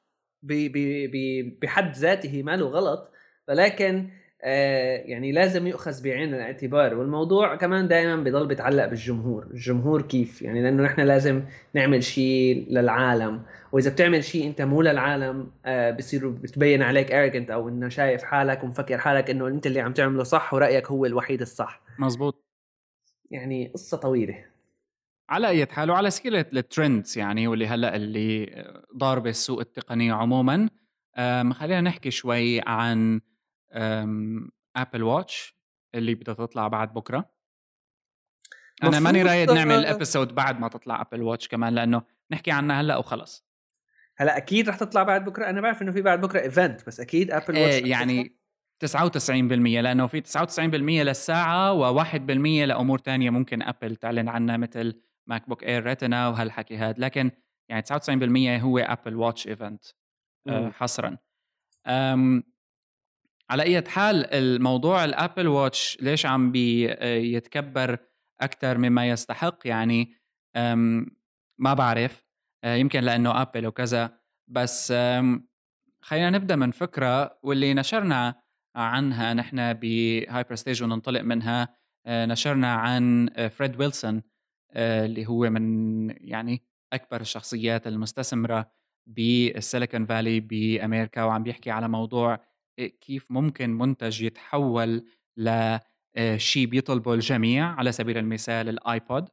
بحد 1.62 1.96
ذاته 1.96 2.44
ما 2.44 2.56
له 2.56 2.66
غلط 2.66 3.12
ولكن 3.48 4.10
يعني 4.40 5.32
لازم 5.32 5.68
يؤخذ 5.68 6.04
بعين 6.04 6.34
الاعتبار. 6.34 6.96
والموضوع 6.96 7.56
كمان 7.56 7.88
دائما 7.88 8.16
بضل 8.16 8.48
بيتعلق 8.48 8.86
بالجمهور 8.86 9.48
الجمهور 9.52 10.02
كيف؟ 10.02 10.42
يعني 10.42 10.64
لأنه 10.64 10.84
نحن 10.84 11.02
لازم 11.02 11.44
نعمل 11.74 12.04
شيء 12.04 12.66
للعالم. 12.70 13.42
وإذا 13.72 13.90
بتعمل 13.92 14.24
شيء 14.24 14.48
أنت 14.48 14.62
مو 14.62 14.82
للعالم 14.82 15.52
آه 15.66 15.92
بصير 15.92 16.30
بتبين 16.30 16.82
عليك 16.82 17.12
arrogant 17.12 17.52
أو 17.52 17.70
إنه 17.70 17.90
شايف 17.90 18.24
حالك 18.24 18.64
ومفكر 18.64 18.98
حالك 18.98 19.30
إنه 19.30 19.48
أنت 19.48 19.68
اللي 19.68 19.80
عم 19.80 19.94
تعمله 19.94 20.24
صح 20.24 20.54
ورأيك 20.54 20.88
هو 20.88 21.06
الوحيد 21.06 21.42
الصح. 21.42 21.82
مزبوط 22.00 22.46
يعني 23.32 23.68
قصة 23.74 23.98
طويلة. 23.98 24.46
على 25.30 25.48
أي 25.48 25.66
حال 25.66 25.92
وعلى 25.92 26.10
سكيلة 26.10 26.46
ال 26.54 26.63
trends 26.63 27.18
يعني 27.18 27.48
واللي 27.48 27.68
هلأ 27.68 27.96
اللي 27.96 28.64
ضاربة 28.98 29.30
السوق 29.30 29.60
التقني 29.60 30.12
عموما 30.12 30.70
خلينا 31.54 31.82
نحكي 31.82 32.12
شوي 32.12 32.62
عن 32.62 33.22
Apple 34.76 35.04
Watch 35.04 35.58
اللي 35.96 36.16
بدها 36.16 36.34
تطلع 36.34 36.68
بعد 36.68 36.94
بكرة. 36.94 37.32
أنا 38.84 39.00
ماني 39.00 39.24
رايد 39.24 39.52
نعمل 39.52 39.86
episode 39.86 40.36
بعد 40.36 40.60
ما 40.60 40.68
تطلع 40.68 41.02
Apple 41.02 41.22
Watch 41.22 41.48
كمان 41.48 41.76
لأنه 41.76 42.02
نحكي 42.32 42.52
عنها 42.52 42.82
هلأ 42.82 42.98
وخلص. 42.98 43.48
هلأ 44.18 44.38
أكيد 44.38 44.70
رح 44.70 44.76
تطلع 44.76 45.04
بعد 45.04 45.26
بكرة. 45.26 45.50
أنا 45.50 45.62
بعرف 45.62 45.82
إنه 45.82 45.92
في 45.92 46.02
بعد 46.02 46.22
بكرة 46.22 46.42
event 46.42 46.88
بس 46.88 47.00
أكيد 47.00 47.32
Apple 47.32 47.58
Watch 47.58 47.74
إيه 47.74 47.92
يعني 47.92 48.38
99% 48.86 49.80
لأنه 49.82 50.08
في 50.08 50.22
99% 50.22 51.04
للساعة 51.04 51.74
و1% 51.74 52.18
لأمور 52.66 53.00
تانية 53.00 53.30
ممكن 53.30 53.62
Apple 53.62 53.96
تعلن 53.96 54.30
عنها 54.30 54.58
مثل 54.58 55.02
MacBook 55.28 55.64
Air 55.64 55.84
Retina 55.84 56.28
وهالحكي 56.28 56.78
هذا 56.78 56.96
لكن 56.98 57.32
يعني 57.70 57.84
99% 58.60 58.64
هو 58.64 58.80
Apple 58.80 59.16
Watch 59.16 59.48
event 59.48 59.86
حصرا. 60.50 61.18
على 63.50 63.64
أي 63.64 63.84
حال 63.88 64.34
الموضوع 64.34 65.06
ال 65.06 65.13
Apple 65.13 65.48
Watch 65.48 65.98
ليش 66.02 66.26
عم 66.26 66.52
بيتكبر 66.52 67.98
أكثر 68.42 68.78
مما 68.78 69.10
يستحق؟ 69.10 69.58
يعني 69.66 70.14
ما 71.58 71.74
بعرف. 71.74 72.24
آه، 72.64 72.76
يمكن 72.76 73.00
لأنه 73.00 73.42
Apple 73.42 73.68
وكذا. 73.68 74.20
بس 74.48 74.92
خلينا 76.02 76.30
نبدأ 76.30 76.56
من 76.56 76.72
فكرة 76.72 77.40
واللي 77.44 77.74
نشرنا 77.74 78.42
عنها. 78.76 79.34
نحن 79.34 79.74
بهايبرستيج 79.74 80.84
وننطلق 80.84 81.22
منها. 81.22 81.78
آه، 82.06 82.26
نشرنا 82.26 82.74
عن 82.74 83.30
فريد 83.50 83.80
ويلسون 83.80 84.24
آه، 84.72 85.06
اللي 85.06 85.26
هو 85.28 85.50
من 85.50 86.10
يعني 86.10 86.64
أكبر 86.94 87.22
الشخصيات 87.22 87.88
المستثمرة 87.88 88.72
بال 89.08 89.30
Silicon 89.30 90.06
Valley 90.06 90.40
بأمريكا. 90.40 91.24
وعم 91.24 91.44
بيحكي 91.44 91.72
على 91.72 91.88
موضوع 91.88 92.40
كيف 92.86 93.32
ممكن 93.32 93.70
منتج 93.70 94.22
يتحول 94.22 95.06
لشيء 95.38 96.68
آه، 96.68 96.70
بيطلبه 96.70 97.14
الجميع 97.14 97.66
على 97.74 97.92
سبيل 97.92 98.18
المثال 98.18 98.70
ال 98.70 98.82
iPod 98.82 99.30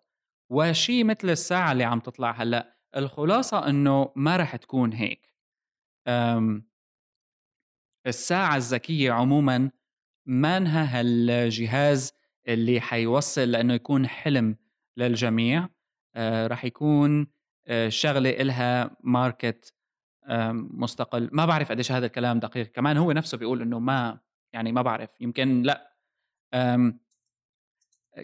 وشيء 0.51 1.05
مثل 1.05 1.31
الساعة 1.31 1.73
اللي 1.73 1.85
عم 1.85 2.01
تطلع 2.01 2.31
هلأ 2.31 2.77
الخلاصة 2.97 3.69
إنه 3.69 4.13
ما 4.17 4.37
رح 4.37 4.57
تكون 4.57 4.93
هيك. 4.93 5.35
الساعة 8.07 8.57
الذكية 8.57 9.13
عموما 9.13 9.71
مانها 10.27 11.01
هالجهاز 11.01 12.13
اللي 12.49 12.81
حيوصل 12.81 13.51
لأنه 13.51 13.75
يكون 13.75 14.07
حلم 14.07 14.57
للجميع. 14.97 15.69
آه، 16.15 16.47
رح 16.47 16.65
يكون 16.65 17.27
آه، 17.67 17.89
شغلة 17.89 18.31
إلها 18.31 18.97
market 19.01 19.75
مستقل. 20.53 21.29
ما 21.33 21.47
بعرف 21.47 21.71
قديش 21.71 21.93
هذا 21.93 22.07
الكلام 22.07 22.39
دقيق. 22.39 22.67
كمان 22.67 22.97
هو 22.97 23.13
نفسه 23.13 23.39
بيقول 23.39 23.63
إنه 23.63 23.79
ما 23.79 24.19
يعني 24.53 24.73
ما 24.73 24.83
بعرف. 24.83 25.11
يمكن 25.21 25.63
لا. 25.63 25.95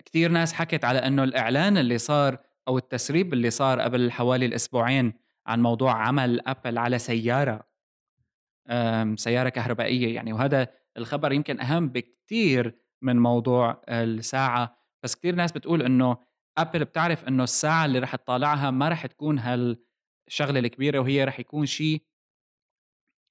كثير 0.06 0.30
ناس 0.30 0.52
حكت 0.52 0.84
على 0.84 0.98
إنه 0.98 1.24
الإعلان 1.24 1.78
اللي 1.78 1.98
صار 1.98 2.38
أو 2.68 2.78
التسريب 2.78 3.32
اللي 3.32 3.50
صار 3.50 3.80
قبل 3.80 4.12
حوالي 4.12 4.46
الأسبوعين 4.46 5.12
عن 5.46 5.62
موضوع 5.62 5.92
عمل 6.06 6.48
أبل 6.48 6.78
على 6.78 6.98
سيارة 6.98 7.70
سيارة 9.14 9.48
كهربائية 9.48 10.14
يعني. 10.14 10.32
وهذا 10.32 10.68
الخبر 10.96 11.32
يمكن 11.32 11.60
أهم 11.60 11.88
بكثير 11.88 12.78
من 13.02 13.18
موضوع 13.18 13.82
الساعة. 13.88 14.76
بس 15.02 15.16
كثير 15.16 15.34
ناس 15.34 15.52
بتقول 15.52 15.82
إنه 15.82 16.16
أبل 16.58 16.84
بتعرف 16.84 17.28
إنه 17.28 17.44
الساعة 17.44 17.84
اللي 17.84 17.98
رح 17.98 18.16
تطالعها 18.16 18.70
ما 18.70 18.88
رح 18.88 19.06
تكون 19.06 19.38
هال 19.38 19.82
الشغلة 20.30 20.60
الكبيرة 20.60 20.98
وهي 20.98 21.24
رح 21.24 21.40
يكون 21.40 21.66
شيء 21.66 22.02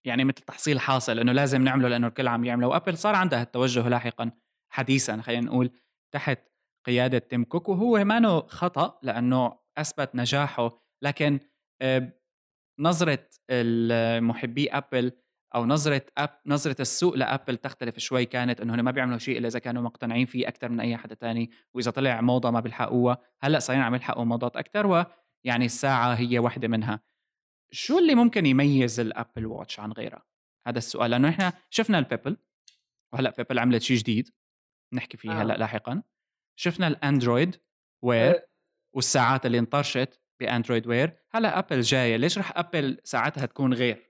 يعني 0.06 0.24
مثل 0.24 0.42
تحصيل 0.42 0.80
حاصل 0.80 1.20
إنه 1.20 1.32
لازم 1.32 1.64
نعمله 1.64 1.88
لأنه 1.88 2.08
الكل 2.08 2.28
عم 2.28 2.46
يعمله. 2.46 2.68
و 2.68 2.73
Apple 2.73 2.98
صار 2.98 3.16
عندها 3.16 3.42
التوجه 3.42 3.88
لاحقا 3.88 4.32
حديثا 4.70 5.22
خلينا 5.22 5.46
نقول 5.46 5.72
تحت 6.12 6.40
قيادة 6.86 7.18
تيم 7.18 7.44
كوك. 7.44 7.70
وهو 7.70 8.04
ما 8.04 8.40
خطأ 8.48 9.00
لأنه 9.04 9.60
أثبت 9.78 10.16
نجاحه 10.16 10.72
لكن 11.02 11.40
آه، 11.82 12.14
نظرة 12.80 13.28
محبي 14.20 14.70
Apple 14.70 15.12
أو 15.56 15.66
نظرة 15.66 16.06
اب 16.18 16.30
نظرة 16.46 16.82
السوق 16.82 17.16
ل 17.16 17.23
Apple 17.23 17.58
تختلف 17.58 18.00
شوي. 18.00 18.26
كانت 18.26 18.62
إنه 18.62 18.82
ما 18.82 18.92
بيعملوا 18.92 19.18
شيء 19.18 19.38
إلا 19.38 19.48
إذا 19.48 19.60
كانوا 19.60 19.82
مقتنعين 19.82 20.26
فيه 20.26 20.48
أكثر 20.48 20.70
من 20.70 20.80
أي 20.80 20.98
حدا 20.98 21.16
تاني. 21.16 21.52
وإذا 21.74 21.92
طلع 21.92 22.22
موضة 22.22 22.52
ما 22.52 22.60
بيلحقوها. 22.60 23.18
هلأ 23.42 23.60
صايرين 23.60 23.86
عم 23.86 23.96
يلحقوا 23.96 24.24
موضات 24.24 24.58
أكثر 24.58 24.88
ويعني 25.46 25.66
الساعة 25.66 26.14
هي 26.14 26.40
واحدة 26.40 26.68
منها. 26.68 27.02
شو 27.72 28.00
اللي 28.00 28.16
ممكن 28.16 28.46
يميز 28.46 29.00
ال 29.00 29.07
Apple 29.07 29.46
Watch 29.46 29.80
عن 29.80 29.92
غيرها؟ 29.92 30.26
هذا 30.68 30.78
السؤال 30.78 31.12
لأنه 31.12 31.30
إحنا 31.30 31.54
شفنا 31.70 32.00
ال 32.00 32.05
Pebble 32.05 32.38
وهلأ 33.14 33.34
Pebble 33.38 33.60
عملت 33.60 33.82
شيء 33.82 33.98
جديد 33.98 34.30
نحكي 34.94 35.18
فيه 35.18 35.32
آه. 35.32 35.34
هلا 35.34 35.54
لاحقا. 35.54 36.04
شفنا 36.56 36.88
ال 36.88 36.97
Android 36.97 37.62
Wear. 38.04 38.42
والساعات 38.94 39.46
اللي 39.46 39.60
انطرشت 39.60 40.22
ب 40.40 40.46
Android 40.46 40.88
Wear 40.88 41.18
هلأ 41.32 41.60
Apple 41.60 41.82
جاية 41.82 42.16
ليش 42.16 42.38
رح 42.38 42.58
Apple 42.58 43.02
ساعتها 43.04 43.46
تكون 43.46 43.74
غير؟ 43.74 44.09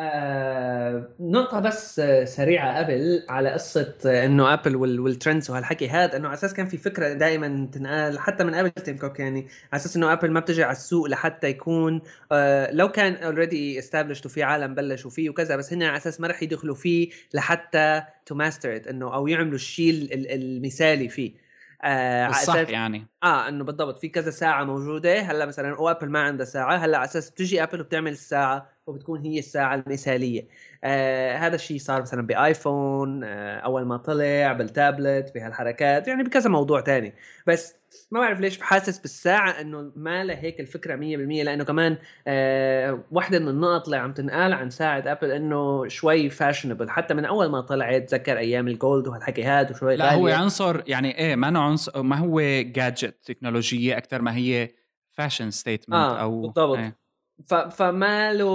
آه، 0.00 1.08
نقطة 1.20 1.60
بس 1.60 2.00
سريعة 2.24 2.78
قبل 2.78 3.24
على 3.28 3.50
قصة 3.50 3.94
إنه 4.04 4.54
Apple 4.54 4.76
وال 4.76 4.94
trends 4.94 5.50
وهالحكي 5.50 5.88
هذا 5.88 6.16
إنه 6.16 6.28
على 6.28 6.34
أساس 6.34 6.54
كان 6.54 6.66
في 6.66 6.76
فكرة 6.76 7.12
دائما 7.12 7.68
تنقال 7.72 8.18
حتى 8.18 8.44
من 8.44 8.54
قبل 8.54 8.70
تيم 8.70 8.96
كوك 8.96 9.20
يعني 9.20 9.40
على 9.72 9.80
أساس 9.80 9.96
إنه 9.96 10.12
Apple 10.12 10.30
ما 10.30 10.40
بتجي 10.40 10.64
على 10.64 10.72
السوق 10.72 11.06
لحتى 11.06 11.48
يكون 11.48 12.00
آه 12.32 12.72
لو 12.72 12.88
كان 12.88 13.14
already 13.14 13.78
established 13.78 14.26
وفي 14.26 14.42
عالم 14.42 14.74
بلشوا 14.74 15.10
فيه 15.10 15.30
وكذا 15.30 15.56
بس 15.56 15.72
هن 15.72 15.82
على 15.82 15.96
أساس 15.96 16.20
ما 16.20 16.28
رح 16.28 16.42
يدخلوا 16.42 16.74
فيه 16.74 17.10
لحتى 17.34 18.02
to 18.26 18.34
master 18.34 18.90
إنه 18.90 19.14
أو 19.14 19.28
يعملوا 19.28 19.54
الشيء 19.54 20.08
المثالي 20.12 21.08
فيه. 21.08 21.48
آه 21.82 22.30
صح 22.30 22.56
يعني. 22.56 23.06
آه 23.22 23.48
إنه 23.48 23.64
بالضبط 23.64 23.98
في 23.98 24.08
كذا 24.08 24.30
ساعة 24.30 24.64
موجودة 24.64 25.20
هلأ 25.20 25.46
مثلا 25.46 25.80
و 25.80 25.85
Apple 25.85 26.08
ما 26.08 26.20
عندها 26.20 26.46
ساعة 26.46 26.76
هلأ 26.76 26.98
على 26.98 27.04
أساس 27.04 27.30
بتجي 27.30 27.62
Apple 27.62 27.80
وبتعمل 27.80 28.12
الساعة 28.12 28.77
وبتكون 28.88 29.20
هي 29.20 29.38
الساعة 29.38 29.74
المثاليه 29.74 30.48
آه 30.84 31.36
هذا 31.36 31.54
الشيء 31.54 31.78
صار 31.78 32.02
مثلا 32.02 32.26
ب 32.26 32.40
iPhone 32.40 33.24
آه 33.24 33.58
أول 33.58 33.84
ما 33.84 33.96
طلع 33.96 34.52
بالتابلت 34.52 35.34
بهالحركات 35.34 36.08
يعني 36.08 36.22
بكذا 36.22 36.50
موضوع 36.50 36.80
تاني 36.80 37.14
بس 37.46 37.74
ما 38.10 38.20
بعرف 38.20 38.40
ليش 38.40 38.58
بحاسس 38.58 38.98
بالساعة 38.98 39.50
إنه 39.60 39.92
ما 39.96 40.40
هيك 40.40 40.60
الفكرة 40.60 40.96
100% 40.96 41.00
لأنه 41.44 41.64
كمان 41.64 41.96
آه 42.26 43.00
واحدة 43.12 43.38
من 43.38 43.48
النقط 43.48 43.84
اللي 43.84 43.96
عم 43.96 44.12
تنقال 44.12 44.52
عن 44.52 44.70
ساعة 44.70 45.02
Apple 45.06 45.30
إنه 45.30 45.88
شوي 45.88 46.30
fashionable 46.30 46.90
حتى 46.90 47.14
من 47.14 47.24
أول 47.24 47.46
ما 47.46 47.60
طلعت 47.60 48.08
تذكر 48.08 48.38
أيام 48.38 48.68
ال 48.68 48.76
gold 48.76 49.08
وهالحكي 49.08 49.44
هذا 49.44 49.70
وشوي 49.70 49.96
لا 49.96 50.04
غالية. 50.04 50.18
هو 50.18 50.42
عنصر 50.42 50.82
يعني 50.86 51.18
إيه 51.18 51.36
ما 51.36 51.58
عنصر 51.58 52.02
ما 52.02 52.16
هو 52.16 52.40
gadget 52.62 53.16
تكنولوجية 53.24 53.98
أكثر 53.98 54.22
ما 54.22 54.36
هي 54.36 54.68
fashion 55.12 55.50
statement 55.50 55.98
آه 55.98 56.20
أو 56.20 56.40
بالضبط 56.40 56.78
إيه. 56.78 57.07
فما 57.46 58.32
له 58.32 58.46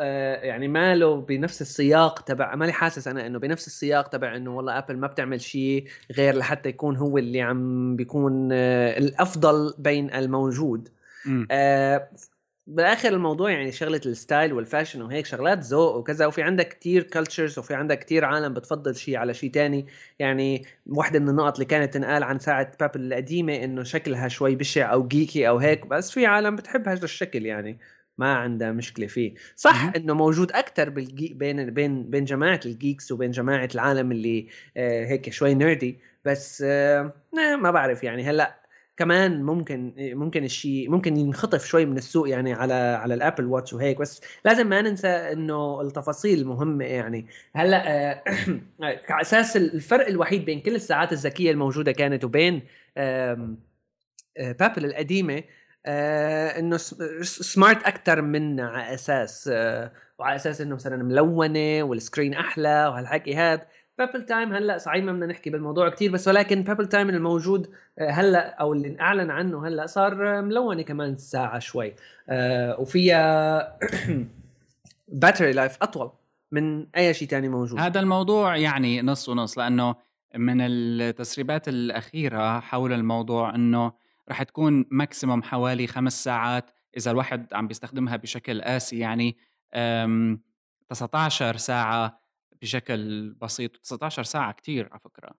آه 0.00 0.36
يعني 0.36 0.68
ما 0.68 0.94
له 0.94 1.20
بنفس 1.20 1.62
السياق 1.62 2.20
تبع 2.20 2.54
ماني 2.54 2.72
حاسس 2.72 3.08
أنا 3.08 3.26
إنه 3.26 3.38
بنفس 3.38 3.66
السياق 3.66 4.08
تبع 4.08 4.36
إنه 4.36 4.56
والله 4.56 4.78
Apple 4.78 4.96
ما 4.96 5.06
بتعمل 5.06 5.40
شيء 5.40 5.86
غير 6.12 6.36
لحتى 6.36 6.68
يكون 6.68 6.96
هو 6.96 7.18
اللي 7.18 7.40
عم 7.40 7.96
بيكون 7.96 8.48
آه 8.52 8.98
الأفضل 8.98 9.74
بين 9.78 10.14
الموجود. 10.14 10.88
آه 11.50 12.08
بالآخر 12.66 13.08
الموضوع 13.08 13.50
يعني 13.50 13.72
شغلة 13.72 14.00
ال 14.06 14.14
style 14.14 14.52
وال 14.52 14.63
fashion 14.63 15.02
وهيك 15.02 15.26
شغلات 15.26 15.58
ذوق 15.58 15.96
وكذا 15.96 16.26
وفي 16.26 16.42
عندك 16.42 16.68
كتير 16.68 17.02
cultures 17.02 17.58
وفي 17.58 17.74
عندك 17.74 17.98
كتير 17.98 18.24
عالم 18.24 18.54
بتفضل 18.54 18.96
شيء 18.96 19.16
على 19.16 19.34
شيء 19.34 19.50
تاني. 19.50 19.86
يعني 20.18 20.64
واحدة 20.86 21.18
من 21.18 21.28
النقط 21.28 21.54
اللي 21.54 21.64
كانت 21.64 21.94
تنقال 21.94 22.22
عن 22.22 22.38
ساعة 22.38 22.72
Pebble 22.80 23.00
القديمة 23.00 23.54
إنه 23.64 23.82
شكلها 23.82 24.28
شوي 24.28 24.56
بشع 24.56 24.92
أو 24.92 25.08
geeky 25.08 25.48
أو 25.48 25.58
هيك 25.58 25.86
بس 25.86 26.10
في 26.10 26.26
عالم 26.26 26.56
بتحب 26.56 26.88
هذا 26.88 27.04
الشكل 27.04 27.46
يعني. 27.46 27.78
ما 28.18 28.34
عندها 28.34 28.72
مشكلة 28.72 29.06
فيه. 29.06 29.34
صح 29.56 29.92
إنه 29.96 30.14
موجود 30.14 30.52
أكثر 30.52 30.90
بالجي 30.90 31.34
بين 31.34 31.70
بين 31.70 32.10
بين 32.10 32.24
جماعة 32.24 32.60
ال 32.66 32.74
geeks 32.74 33.12
وبين 33.12 33.30
جماعة 33.30 33.68
العالم 33.74 34.12
اللي 34.12 34.48
آه 34.76 35.06
هيك 35.06 35.30
شوي 35.30 35.54
نيردي 35.54 35.98
بس 36.24 36.62
آه 36.66 37.12
ما 37.62 37.70
بعرف 37.70 38.04
يعني. 38.04 38.24
هلأ 38.24 38.62
كمان 38.96 39.42
ممكن 39.42 39.94
ممكن 39.98 40.44
الشيء 40.44 40.90
ممكن 40.90 41.16
ينخطف 41.16 41.64
شوي 41.66 41.86
من 41.86 41.98
السوق 41.98 42.28
يعني 42.28 42.52
على 42.52 42.74
على 42.74 43.14
الأبل 43.14 43.46
واتش 43.46 43.72
وهيك. 43.72 43.98
بس 43.98 44.20
لازم 44.44 44.66
ما 44.66 44.82
ننسى 44.82 45.08
إنه 45.08 45.80
التفاصيل 45.80 46.46
مهمة 46.46 46.84
يعني. 46.84 47.26
هلأ 47.54 48.10
آه 48.10 48.22
على 49.10 49.22
أساس 49.22 49.56
الفرق 49.56 50.06
الوحيد 50.08 50.44
بين 50.44 50.60
كل 50.60 50.74
الساعات 50.74 51.12
الذكية 51.12 51.50
الموجودة 51.50 51.92
كانت 51.92 52.24
وبين 52.24 52.62
آه 52.96 53.56
بابل 54.38 54.84
القديمة 54.84 55.42
آه 55.86 56.58
إنه 56.58 56.76
سمارت 57.22 57.82
أكثر 57.82 58.22
منا 58.22 58.68
على 58.68 58.94
أساس 58.94 59.50
آه 59.52 59.92
وعلى 60.18 60.36
أساس 60.36 60.60
إنه 60.60 60.74
مثلا 60.74 61.02
ملونة 61.02 61.82
وال 61.82 61.95
screen 61.95 62.34
أحلى 62.34 62.86
وهالحكي 62.86 63.34
هذا 63.36 63.66
Pebble 63.98 64.26
Time 64.26 64.52
هلأ 64.52 64.78
صحيح 64.78 65.04
ما 65.04 65.12
بدنا 65.12 65.26
نحكي 65.26 65.50
بالموضوع 65.50 65.88
كثير 65.88 66.12
بس 66.12 66.28
ولكن 66.28 66.62
Pebble 66.62 66.86
Time 66.86 67.08
الموجود 67.08 67.70
آه 67.98 68.10
هلأ 68.10 68.54
أو 68.60 68.72
اللي 68.72 69.00
اعلن 69.00 69.30
عنه 69.30 69.66
هلأ 69.66 69.86
صار 69.86 70.42
ملونة 70.42 70.82
كمان 70.82 71.12
الساعة 71.12 71.58
شوي. 71.58 71.94
آه 72.28 72.80
وفيها 72.80 73.78
battery 75.08 75.52
life 75.52 75.76
أطول 75.82 76.10
من 76.52 76.86
أي 76.96 77.14
شيء 77.14 77.28
ثاني 77.28 77.48
موجود. 77.48 77.80
هذا 77.80 78.00
الموضوع 78.00 78.56
يعني 78.56 79.02
نص 79.02 79.28
ونص 79.28 79.58
لأنه 79.58 79.94
من 80.36 80.60
التسريبات 80.60 81.68
الأخيرة 81.68 82.60
حول 82.60 82.92
الموضوع 82.92 83.54
إنه 83.54 83.92
رح 84.30 84.42
تكون 84.42 84.84
maximum 84.90 85.42
حوالي 85.42 85.86
خمس 85.86 86.24
ساعات 86.24 86.70
إذا 86.96 87.10
الواحد 87.10 87.54
عم 87.54 87.68
بيستخدمها 87.68 88.16
بشكل 88.16 88.62
قاسي 88.62 88.98
يعني 88.98 89.36
19 90.88 91.56
ساعة 91.56 92.22
بشكل 92.62 93.30
بسيط 93.32 93.76
19 93.76 94.22
ساعة 94.22 94.52
كتير 94.52 94.88
على 94.90 95.00
فكرة. 95.00 95.30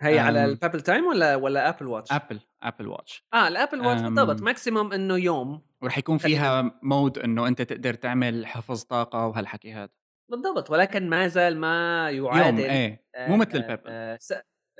هي 0.00 0.18
على 0.18 0.44
ال 0.44 0.49
Pebble 0.49 0.80
Time 0.80 1.04
ولا 1.04 1.36
ولا 1.36 1.68
Apple 1.68 1.86
Watch؟ 1.86 2.12
Apple 2.12 2.40
Apple 2.62 2.88
Watch 2.88 3.24
آه 3.34 3.48
ال 3.48 3.53
Apple 3.53 3.80
Watch 3.80 4.00
بالضبط 4.00 4.42
maximum 4.42 4.92
إنه 4.92 5.16
يوم 5.16 5.62
ورح 5.82 5.98
يكون 5.98 6.18
فيها 6.18 6.78
mode 6.82 7.18
إنه 7.18 7.48
أنت 7.48 7.62
تقدر 7.62 7.94
تعمل 7.94 8.46
حفظ 8.46 8.82
طاقة 8.82 9.26
وهالحكي 9.26 9.72
هذا 9.72 9.92
بالضبط 10.30 10.70
ولكن 10.70 11.08
ما 11.10 11.28
زال 11.28 11.60
ما 11.60 12.10
يعادل 12.10 12.58
يوم 12.58 12.70
إيه 12.70 13.04
مو 13.16 13.36
مثل 13.36 13.56
ال 13.56 13.60
Pebble 13.60 13.82
آه 13.86 14.18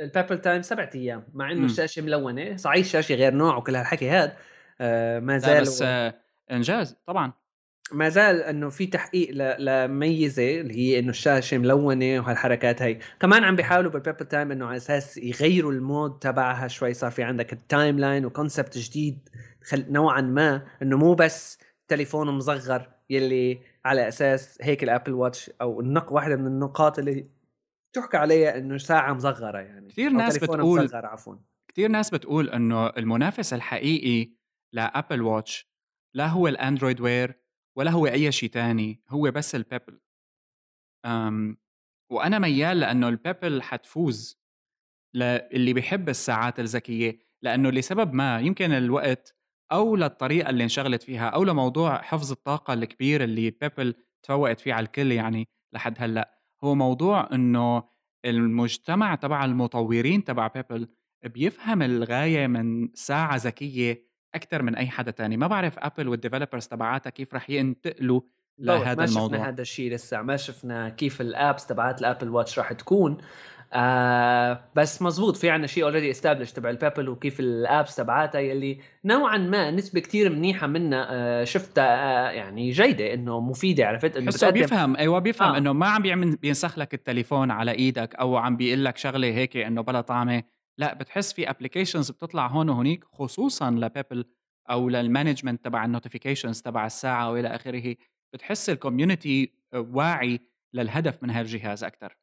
ال 0.01 0.06
Pebble 0.06 0.39
Time 0.39 0.63
سبعة 0.63 0.91
أيام 0.95 1.25
مع 1.35 1.53
إنه 1.53 1.65
الشاشة 1.67 2.03
ملونة 2.03 2.57
صحيح 2.57 2.85
الشاشه 2.85 3.15
غير 3.15 3.35
نوع 3.35 3.57
وكل 3.57 3.77
هالحكي 3.77 4.11
هذا 4.11 4.37
آه 4.81 5.19
ما 5.19 5.39
زال 5.39 5.61
بس 5.63 5.83
آه 5.83 6.15
إنجاز 6.51 6.97
طبعا. 7.07 7.33
ما 7.93 8.09
زال 8.09 8.43
إنه 8.43 8.69
في 8.71 8.87
تحقيق 8.87 9.31
لميزة 9.59 10.61
اللي 10.61 10.75
هي 10.75 10.99
إنه 10.99 11.11
الشاشة 11.11 11.59
ملونة 11.59 12.21
وهالحركات 12.21 12.83
هي 12.83 12.99
كمان 13.21 13.45
عم 13.45 13.57
بيحاولوا 13.57 13.91
بال 13.91 14.00
Pebble 14.00 14.27
Time 14.27 14.53
إنه 14.53 14.67
على 14.67 14.77
أساس 14.77 15.17
يغيروا 15.17 15.73
ال 15.73 15.82
mode 15.82 16.19
تبعها 16.19 16.69
شوي 16.69 16.95
صار 16.95 17.11
في 17.11 17.23
عندك 17.23 17.53
ال 17.53 17.99
timeline 17.99 18.27
و 18.27 18.33
concept 18.33 18.79
جديد 18.79 19.29
نوعا 19.75 20.21
ما 20.21 20.63
إنه 20.83 20.97
مو 20.97 21.15
بس 21.15 21.59
تليفون 21.89 22.31
مصغر 22.31 22.89
يلي 23.11 23.59
على 23.85 24.09
أساس 24.09 24.59
هيك 24.63 24.85
ال 24.85 24.89
Apple 24.89 25.13
Watch 25.13 25.51
أو 25.61 25.81
النق 25.81 26.13
واحدة 26.13 26.37
من 26.37 26.47
النقاط 26.47 26.99
اللي 26.99 27.27
تحكى 27.93 28.17
عليها 28.17 28.59
إنه 28.59 28.79
ساعة 28.79 29.13
مصغرة 29.13 29.59
يعني 29.59 29.89
كثير 29.89 30.11
ناس 30.11 30.39
بتقول 30.39 30.85
مصغر 30.85 31.07
عفوا. 31.07 31.37
كثير 31.69 31.89
ناس 31.89 32.11
بتقول 32.11 32.51
إنه 32.51 32.87
المنافس 32.87 33.53
الحقيقي 33.53 34.33
ل 34.73 34.81
Apple 34.81 35.23
Watch 35.23 35.71
لا 36.15 36.27
هو 36.27 36.49
ال 36.49 36.55
Android 36.55 37.01
Wear 37.01 37.41
ولا 37.77 37.91
هو 37.91 38.07
أي 38.07 38.33
شيء 38.33 38.51
تاني 38.51 39.03
هو 39.09 39.31
بس 39.31 39.55
ال 39.55 39.61
Pebble 39.61 40.01
أم 41.07 41.57
وأنا 42.13 42.39
ميال 42.39 42.81
لأنه 42.81 43.09
ال 43.09 43.16
Pebble 43.16 43.63
حتفوز 43.63 44.41
للي 45.15 45.73
بيحب 45.73 46.09
الساعات 46.09 46.61
الذكية 46.61 47.19
لأنه 47.43 47.71
لسبب 47.71 48.13
ما 48.15 48.41
يمكن 48.41 48.73
الوقت 48.73 49.37
أو 49.73 49.97
للطريقة 49.97 50.51
اللي 50.51 50.65
انشغلت 50.65 51.03
فيها 51.03 51.29
أو 51.29 51.45
لموضوع 51.45 52.03
حفظ 52.03 52.31
الطاقة 52.33 52.73
الكبير 52.75 53.25
اللي 53.25 53.51
Pebble 53.51 53.95
تفوقت 54.23 54.61
فيه 54.61 54.75
على 54.75 54.87
الكل 54.87 55.13
يعني 55.13 55.49
لحد 55.75 55.95
هلأ. 55.99 56.36
هو 56.67 56.75
موضوع 56.75 57.29
إنه 57.33 57.83
المجتمع 58.25 59.15
تبع 59.15 59.45
المطورين 59.45 60.25
تبع 60.25 60.47
Pebble 60.47 60.89
بيفهم 61.25 61.83
الغاية 61.83 62.47
من 62.47 62.89
ساعة 62.95 63.37
ذكية 63.37 64.07
أكثر 64.35 64.63
من 64.63 64.75
أي 64.75 64.87
حدا 64.87 65.11
تاني. 65.11 65.37
ما 65.37 65.47
بعرف 65.47 65.79
Apple 65.79 66.09
وال 66.09 66.18
developers 66.18 66.67
تبعاتها 66.67 67.11
كيف 67.11 67.35
رح 67.35 67.51
ينتقلوا 67.51 68.21
لهذا 68.59 68.95
ما 68.95 69.05
الموضوع 69.05 69.39
ما 69.39 69.45
شفنا 69.45 69.49
هذا 69.49 69.63
الشيء 69.63 69.93
لسه 69.93 70.23
ما 70.23 70.37
شفنا 70.37 70.89
كيف 70.89 71.21
ال 71.21 71.30
apps 71.30 71.67
تبعات 71.67 72.01
ال 72.01 72.05
Apple 72.05 72.29
Watch 72.29 72.59
رح 72.59 72.73
تكون. 72.73 73.19
آه 73.73 74.61
بس 74.77 75.03
مزبوط 75.03 75.37
في 75.37 75.51
عندنا 75.51 75.67
شيء 75.67 75.85
already 75.85 76.11
established 76.11 76.53
تبع 76.53 76.71
ال 76.71 76.76
Pebble 76.76 77.09
وكيف 77.09 77.41
ال 77.41 77.52
apps 77.52 77.97
تبعاتها 77.97 78.41
يلي 78.41 78.79
نوعا 79.05 79.39
ما 79.39 79.71
نسبة 79.71 80.01
كتير 80.01 80.31
منيحة 80.31 80.67
منها 80.67 81.07
آه 81.11 81.45
شفتها 81.45 81.85
آه 81.85 82.31
يعني 82.31 82.71
جيدة 82.71 83.15
إنه 83.15 83.41
مفيدة 83.41 83.87
عرفت؟ 83.87 84.17
إنه 84.17 84.31
بتقدم... 84.31 84.61
بيفهم 84.61 84.97
أيوه 84.97 85.19
بيفهم 85.19 85.55
آه. 85.55 85.59
إنه 85.59 85.73
ما 85.73 85.87
عم 85.87 86.03
بيعمل 86.03 86.37
بينسخ 86.37 86.79
لك 86.79 86.95
التليفون 86.95 87.51
على 87.51 87.73
إيدك 87.73 88.15
أو 88.15 88.37
عم 88.37 88.57
بيقول 88.57 88.85
لك 88.85 88.97
شغلة 88.97 89.29
هيك 89.29 89.57
إنه 89.57 89.81
بلا 89.81 90.01
طعمة. 90.01 90.43
لا 90.79 90.95
بتحس 90.95 91.33
في 91.33 91.51
applications 91.51 92.11
بتطلع 92.11 92.47
هون 92.47 92.69
وهنيك 92.69 93.05
خصوصا 93.05 93.71
ل 93.71 93.78
Pebble 93.78 94.25
أو 94.71 94.89
لل 94.89 95.01
management 95.01 95.65
تبع 95.65 95.85
ال 95.85 95.90
notifications 95.90 96.63
تبع 96.63 96.87
الساعة 96.87 97.31
وإلى 97.31 97.49
آخره. 97.49 97.97
بتحس 98.33 98.71
ال 98.71 98.79
community 98.79 99.53
واعي 99.75 100.41
للهدف 100.75 101.23
من 101.23 101.31
هالجهاز 101.31 101.85
أكثر 101.85 102.17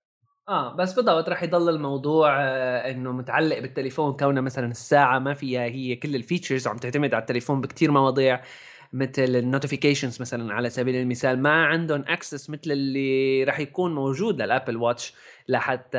آه 0.49 0.75
بس 0.75 0.93
بالضبط 0.93 1.29
رح 1.29 1.43
يضل 1.43 1.69
الموضوع 1.69 2.41
آه 2.41 2.91
إنه 2.91 3.11
متعلق 3.11 3.59
بالتليفون 3.59 4.13
كونه 4.17 4.41
مثلا 4.41 4.71
الساعة 4.71 5.19
ما 5.19 5.33
فيها 5.33 5.61
هي 5.63 5.95
كل 5.95 6.15
ال 6.15 6.21
features 6.21 6.67
عم 6.67 6.77
تعتمد 6.77 7.13
على 7.13 7.21
التليفون 7.21 7.61
بكثير 7.61 7.91
مواضيع 7.91 8.41
مثل 8.93 9.23
ال 9.23 9.30
notifications 9.30 10.21
مثلا 10.21 10.53
على 10.53 10.69
سبيل 10.69 10.95
المثال 10.95 11.41
ما 11.41 11.65
عندهم 11.65 12.03
access 12.07 12.49
مثل 12.49 12.71
اللي 12.71 13.43
رح 13.43 13.59
يكون 13.59 13.95
موجود 13.95 14.41
لل 14.41 14.51
Apple 14.51 14.77
Watch 14.77 15.13
لحتى 15.47 15.97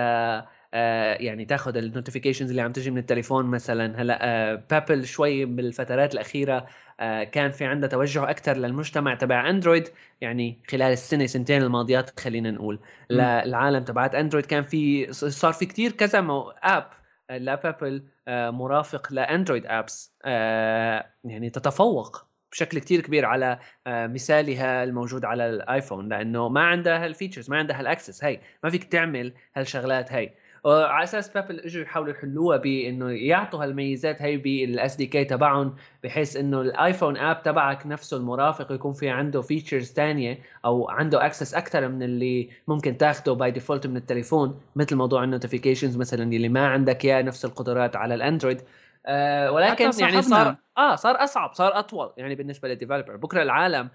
يعني 1.20 1.44
تاخذ 1.44 1.76
ال 1.76 1.82
notifications 1.82 2.50
اللي 2.50 2.62
عم 2.62 2.72
تجي 2.72 2.90
من 2.90 2.98
التليفون 2.98 3.46
مثلا. 3.46 4.02
هلأ 4.02 4.18
آه 4.22 4.62
Pebble 4.70 5.06
شوي 5.06 5.44
بالفترات 5.44 6.14
الأخيرة 6.14 6.66
آه 7.00 7.24
كان 7.24 7.50
في 7.50 7.64
عندها 7.64 7.88
توجه 7.88 8.30
أكثر 8.30 8.56
للمجتمع 8.56 9.14
تبع 9.14 9.50
Android 9.50 9.88
يعني 10.20 10.62
خلال 10.70 10.92
السنة 10.92 11.26
سنتين 11.26 11.62
الماضيات 11.62 12.20
خلينا 12.20 12.50
نقول. 12.50 12.80
للعالم 13.10 13.84
تبعت 13.84 14.14
Android 14.14 14.46
كان 14.46 14.62
في 14.62 15.12
صار 15.12 15.52
في 15.52 15.66
كثير 15.66 15.92
كذا 15.92 16.26
app 16.62 16.90
ل 17.30 17.41
Pebble 17.41 18.04
آه 18.28 18.50
مرافق 18.50 19.12
ل 19.12 19.19
Android 19.19 19.66
apps 19.66 20.14
آه 20.24 21.06
يعني 21.24 21.50
تتفوق 21.50 22.26
بشكل 22.54 22.78
كتير 22.78 23.00
كبير 23.00 23.24
على 23.24 23.58
آه، 23.86 24.06
مثالها 24.06 24.84
الموجود 24.84 25.24
على 25.24 25.50
ال 25.50 25.59
iPhone 25.59 26.08
لأنه 26.08 26.48
ما 26.48 26.60
عندها 26.60 27.04
هال 27.04 27.14
features 27.14 27.50
ما 27.50 27.56
عندها 27.56 27.80
هال 27.80 27.91
access 27.91 28.24
هي 28.24 28.40
ما 28.64 28.70
فيك 28.70 28.84
تعمل 28.84 29.32
هالشغلات. 29.56 30.12
هي 30.12 30.34
على 30.66 31.04
أساس 31.04 31.28
Pebble 31.28 31.60
إجوا 31.60 31.82
يحاولوا 31.82 32.12
يحلوها 32.12 32.56
بإنه 32.56 33.10
يعطوا 33.10 33.64
هالميزات 33.64 34.22
هي 34.22 34.36
بال 34.36 34.96
SDK 34.96 35.24
تبعهم 35.24 35.74
بحيث 36.04 36.36
إنه 36.36 36.60
ال 36.60 36.68
iPhone 36.68 37.16
app 37.16 37.42
تبعك 37.42 37.86
نفسه 37.86 38.16
المرافق 38.16 38.72
يكون 38.72 38.92
في 38.92 39.08
عنده 39.08 39.42
features 39.42 39.92
ثانية 39.92 40.38
أو 40.64 40.88
عنده 40.88 41.26
access 41.26 41.54
أكثر 41.54 41.88
من 41.88 42.02
اللي 42.02 42.50
ممكن 42.68 42.96
تاخده 42.96 43.32
by 43.32 43.50
default 43.50 43.86
من 43.86 43.96
التليفون 43.96 44.60
مثل 44.76 44.96
موضوع 44.96 45.24
ال 45.24 45.29
notifications 45.29 45.96
مثلا 45.96 46.22
اللي 46.22 46.48
ما 46.48 46.66
عندك 46.66 47.04
إياه 47.04 47.22
نفس 47.22 47.44
القدرات 47.44 47.96
على 47.96 48.14
ال 48.14 48.19
Android. 48.19 48.60
آه 49.06 49.52
ولكن 49.52 49.90
يعني 49.98 50.22
صار 50.22 50.56
آه 50.78 50.94
صار 50.94 51.24
أصعب 51.24 51.54
صار 51.54 51.78
أطول 51.78 52.12
يعني 52.16 52.34
بالنسبة 52.34 52.68
لل 52.68 52.77
developer 52.77 53.16
بكرة 53.16 53.42
العالم 53.42 53.88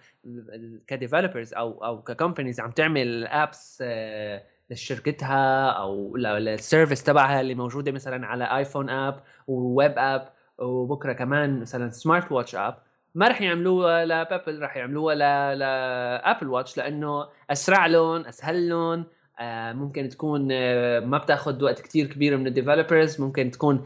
ك 0.88 0.94
developers 0.94 1.54
أو 1.54 1.86
أو 1.86 2.02
ك 2.02 2.08
companies 2.08 2.60
عم 2.60 2.72
تعمل 2.72 3.28
apps 3.28 3.84
آه 3.86 4.44
لشركتها 4.70 5.70
أو 5.70 6.18
لل 6.18 6.37
service 6.37 7.04
تبعها 7.04 7.42
اللي 7.42 7.56
موجودة 7.56 7.92
مثلا 7.92 8.28
على 8.28 8.58
iPhone 8.58 8.90
app 8.90 9.24
و 9.48 9.59
web 9.59 9.94
app 9.98 10.30
وبكرة 10.58 11.14
كمان 11.14 11.60
مثلا 11.60 11.90
smart 11.90 12.32
watch 12.32 12.56
app 12.56 12.78
ما 13.16 13.28
رح 13.28 13.42
يعملوها 13.42 14.06
ل 14.06 14.14
Pebble 14.14 14.62
رح 14.62 14.78
يعملوها 14.78 15.16
ل 15.56 15.71
Apple 15.71 16.48
Watch 16.48 16.78
لأنه 16.78 17.26
أسرع 17.50 17.86
لهم 17.86 18.26
أسهل 18.26 18.70
لهم 18.70 19.06
آه 19.40 19.74
ممكن 19.74 20.10
تكون 20.10 20.48
آه 20.52 21.00
ما 21.00 21.18
بتاخذ 21.18 21.64
وقت 21.64 21.80
كتير 21.80 22.08
كبير 22.08 22.38
من 22.38 22.48
ال 22.48 22.55
developers 22.55 23.22
ممكن 23.22 23.52
تكون 23.52 23.84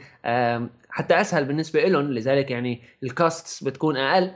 حتى 0.90 1.22
أسهل 1.22 1.46
بالنسبة 1.46 1.84
لهم 1.84 2.12
لذلك 2.12 2.52
يعني 2.52 2.82
ال 3.04 3.14
costs 3.14 3.64
بتكون 3.64 3.98
أقل. 3.98 4.32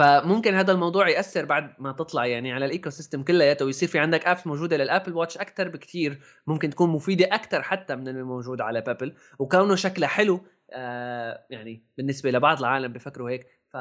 فممكن 0.00 0.54
هذا 0.54 0.72
الموضوع 0.72 1.08
يأثر 1.08 1.44
بعد 1.44 1.74
ما 1.78 1.92
تطلع 1.92 2.26
يعني 2.26 2.52
على 2.52 2.64
ال 2.66 2.90
ecosystem 2.90 3.22
كلياته. 3.22 3.64
ويصير 3.64 3.88
في 3.88 3.98
عندك 3.98 4.26
apps 4.26 4.46
موجودة 4.46 4.76
لل 4.76 4.86
Apple 4.86 5.12
Watch 5.12 5.38
أكثر 5.38 5.68
بكثير 5.68 6.18
ممكن 6.46 6.70
تكون 6.70 6.90
مفيدة 6.90 7.24
أكثر 7.34 7.62
حتى 7.62 7.96
من 7.96 8.08
الموجود 8.08 8.60
على 8.60 8.80
Pebble 8.80 9.14
وكونه 9.38 9.74
شكلها 9.74 10.08
حلو 10.08 10.40
آه 10.72 11.46
يعني 11.50 11.82
بالنسبة 11.96 12.30
لبعض 12.30 12.58
العالم 12.58 12.92
بفكروا 12.92 13.30
هيك. 13.30 13.46
ف 13.72 13.76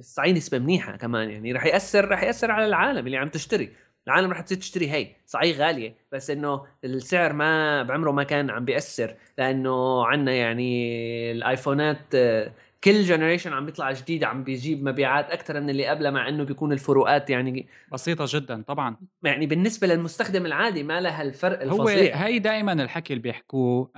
صعي 0.00 0.32
نسبه 0.32 0.58
منيحة 0.58 0.96
كمان 0.96 1.30
يعني 1.30 1.52
رح 1.52 1.66
يأثر 1.66 2.08
رح 2.08 2.22
يأثر 2.22 2.50
على 2.50 2.66
العالم 2.66 3.06
اللي 3.06 3.16
عم 3.16 3.28
تشتري. 3.28 3.72
العالم 4.06 4.30
رح 4.30 4.40
تصير 4.40 4.58
تشتري 4.58 4.90
هي 4.90 5.08
صحيح 5.26 5.58
غالية. 5.58 5.94
بس 6.12 6.30
إنه 6.30 6.62
السعر 6.84 7.32
ما 7.32 7.82
بعمره 7.82 8.10
ما 8.10 8.22
كان 8.22 8.50
عم 8.50 8.64
بيأثر 8.64 9.14
لأنه 9.38 10.06
عندنا 10.06 10.32
يعني 10.32 11.32
ال 11.32 11.42
iPhoneات 11.42 12.14
آه 12.14 12.52
كل 12.84 13.02
generation 13.02 13.52
عم 13.52 13.66
بيطلع 13.66 13.92
جديد 13.92 14.24
عم 14.24 14.44
بيجيب 14.44 14.84
مبيعات 14.84 15.30
أكثر 15.30 15.60
من 15.60 15.70
اللي 15.70 15.86
قبلها 15.86 16.10
مع 16.10 16.28
إنه 16.28 16.44
بيكون 16.44 16.72
الفروقات 16.72 17.30
يعني 17.30 17.66
بسيطة 17.92 18.24
جدا 18.28 18.62
طبعا. 18.62 18.96
يعني 19.22 19.46
بالنسبة 19.46 19.86
للمستخدم 19.86 20.46
العادي 20.46 20.82
ما 20.82 21.00
لها 21.00 21.22
الفرق 21.22 21.62
الفظيع. 21.62 22.16
هو 22.16 22.24
هي 22.24 22.38
دائما 22.38 22.72
الحكي 22.72 23.12
اللي 23.12 23.22
بيحكوه 23.22 23.90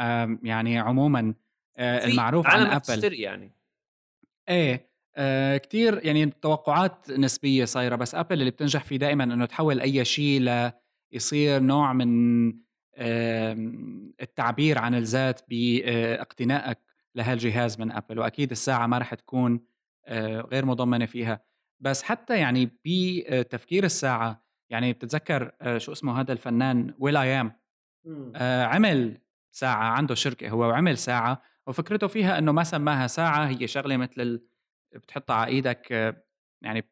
يعني 0.42 0.78
عموما 0.78 1.34
آه، 1.76 2.06
المعروف 2.06 2.46
عن 2.46 2.66
Apple. 2.66 3.20
يعني. 3.20 3.52
إيه 4.48 4.86
آه 5.16 5.56
كثير 5.56 6.00
يعني 6.06 6.26
توقعات 6.26 7.10
نسبية 7.10 7.64
صايرة 7.64 7.96
بس 7.96 8.14
Apple 8.14 8.40
اللي 8.40 8.50
بتنجح 8.50 8.84
فيه 8.84 8.96
دائما 8.96 9.24
إنه 9.24 9.46
تحول 9.46 9.80
أي 9.80 10.04
شيء 10.04 10.40
ليصير 11.12 11.60
نوع 11.60 11.92
من 11.92 12.48
آه 12.94 13.52
التعبير 14.20 14.78
عن 14.78 14.94
الذات 14.94 15.40
باقتنائك 15.48 16.85
لهالجهاز 17.16 17.80
من 17.80 17.92
Apple 17.92 18.18
وأكيد 18.18 18.50
الساعة 18.50 18.86
ما 18.86 18.98
رح 18.98 19.14
تكون 19.14 19.66
آه، 20.06 20.40
غير 20.40 20.64
مضمنة 20.64 21.06
فيها. 21.06 21.44
بس 21.80 22.02
حتى 22.02 22.38
يعني 22.38 22.70
بتفكير 22.84 23.84
الساعة 23.84 24.46
يعني 24.70 24.92
بتتذكر 24.92 25.52
آه، 25.60 25.78
شو 25.78 25.92
اسمه 25.92 26.20
هذا 26.20 26.32
الفنان 26.32 26.94
will.i.am 26.98 27.52
عمل 28.64 29.20
ساعة 29.52 29.84
عنده 29.84 30.14
شركة 30.14 30.48
هو 30.48 30.60
وعمل 30.60 30.98
ساعة 30.98 31.42
وفكرته 31.66 32.06
فيها 32.06 32.38
إنه 32.38 32.52
ما 32.52 32.64
سماها 32.64 33.06
ساعة 33.06 33.46
هي 33.48 33.66
شغلة 33.66 33.96
مثل 33.96 34.20
ال... 34.20 34.46
بتحطها 34.94 35.36
على 35.36 35.50
إيدك 35.50 35.92
آه، 35.92 36.24
يعني 36.62 36.90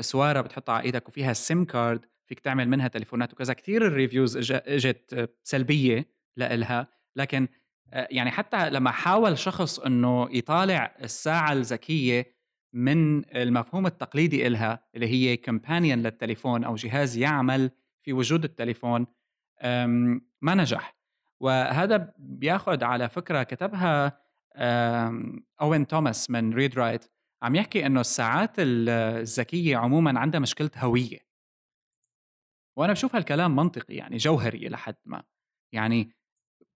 سوارة 0.00 0.40
بتحطها 0.40 0.72
على 0.72 0.84
إيدك 0.84 1.08
وفيها 1.08 1.30
ال 1.30 1.39
SIM 1.39 1.64
card 1.64 2.06
فيك 2.26 2.40
تعمل 2.40 2.68
منها 2.68 2.88
تليفونات 2.88 3.32
وكذا. 3.32 3.54
كثير 3.54 3.86
ال 3.86 3.94
reviews 3.94 4.52
إجت 4.52 5.30
سلبية 5.42 6.10
لإلها 6.36 6.88
لكن 7.16 7.42
آه، 7.42 7.59
يعني 7.92 8.30
حتى 8.30 8.70
لما 8.70 8.90
حاول 8.90 9.38
شخص 9.38 9.78
إنه 9.78 10.28
يطالع 10.30 10.96
الساعة 11.02 11.52
الذكية 11.52 12.40
من 12.72 13.24
المفهوم 13.36 13.86
التقليدي 13.86 14.46
إلها 14.46 14.84
اللي 14.94 15.06
هي 15.06 15.36
companion 15.36 15.98
للتليفون 15.98 16.64
أو 16.64 16.74
جهاز 16.74 17.16
يعمل 17.16 17.70
في 18.02 18.12
وجود 18.12 18.44
التليفون 18.44 19.06
ما 20.42 20.54
نجح. 20.54 20.96
وهذا 21.40 22.14
بياخذ 22.18 22.84
على 22.84 23.08
فكرة 23.08 23.42
كتبها 23.42 24.20
Owen 25.60 25.86
Thomas 25.86 26.30
من 26.30 26.54
ReadWrite 26.54 27.04
عم 27.42 27.54
يحكي 27.54 27.86
إنه 27.86 28.00
الساعات 28.00 28.54
الذكية 28.58 29.76
عموما 29.76 30.20
عندها 30.20 30.40
مشكلة 30.40 30.70
هوية. 30.76 31.18
وأنا 32.78 32.92
بشوف 32.92 33.16
هالكلام 33.16 33.56
منطقي 33.56 33.94
يعني 33.94 34.16
جوهري 34.16 34.68
لحد 34.68 34.96
ما. 35.04 35.22
يعني 35.74 36.10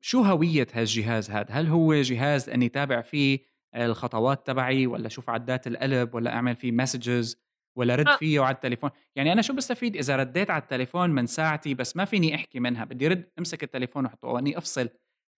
شو 0.07 0.23
هوية 0.23 0.67
هالجهاز 0.73 1.31
هذا؟ 1.31 1.51
هل 1.51 1.67
هو 1.67 1.95
جهاز 1.95 2.49
إني 2.49 2.69
تابع 2.69 3.01
فيه 3.01 3.39
الخطوات 3.77 4.47
تبعي 4.47 4.87
ولا 4.87 5.09
شوف 5.09 5.31
دقات 5.31 5.67
القلب 5.67 6.15
ولا 6.15 6.35
أعمل 6.35 6.57
فيه 6.57 6.73
messages 6.73 7.45
ولا 7.79 7.95
رد 7.95 8.09
آه. 8.09 8.17
فيه 8.17 8.41
على 8.41 8.55
التليفون 8.55 8.91
يعني 9.17 9.33
أنا 9.33 9.43
شو 9.43 9.53
بستفيد 9.53 9.97
إذا 9.97 10.17
رديت 10.17 10.51
على 10.51 10.63
التليفون 10.63 11.11
من 11.11 11.27
ساعتي 11.27 11.75
بس 11.75 11.97
ما 11.97 12.05
فيني 12.05 12.35
أحكي 12.35 12.61
منها 12.61 12.85
بدي 12.85 13.09
رد 13.09 13.31
أمسك 13.39 13.63
التليفون 13.63 14.07
وحطه 14.07 14.29
أو 14.29 14.39
إني 14.39 14.59
أفصل 14.59 14.89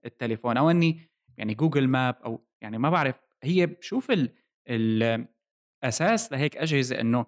التليفون 0.05 0.57
أو 0.57 0.71
إني 0.71 1.01
يعني 1.39 1.55
Google 1.55 1.89
Map 1.89 2.17
أو 2.25 2.47
يعني 2.61 2.79
ما 2.79 2.91
بعرف 2.91 3.21
هي 3.43 3.67
بشوف 3.67 4.11
ال 4.11 4.33
الاساس 5.83 6.33
لهيك 6.33 6.57
أجهزة 6.57 7.01
إنه 7.01 7.27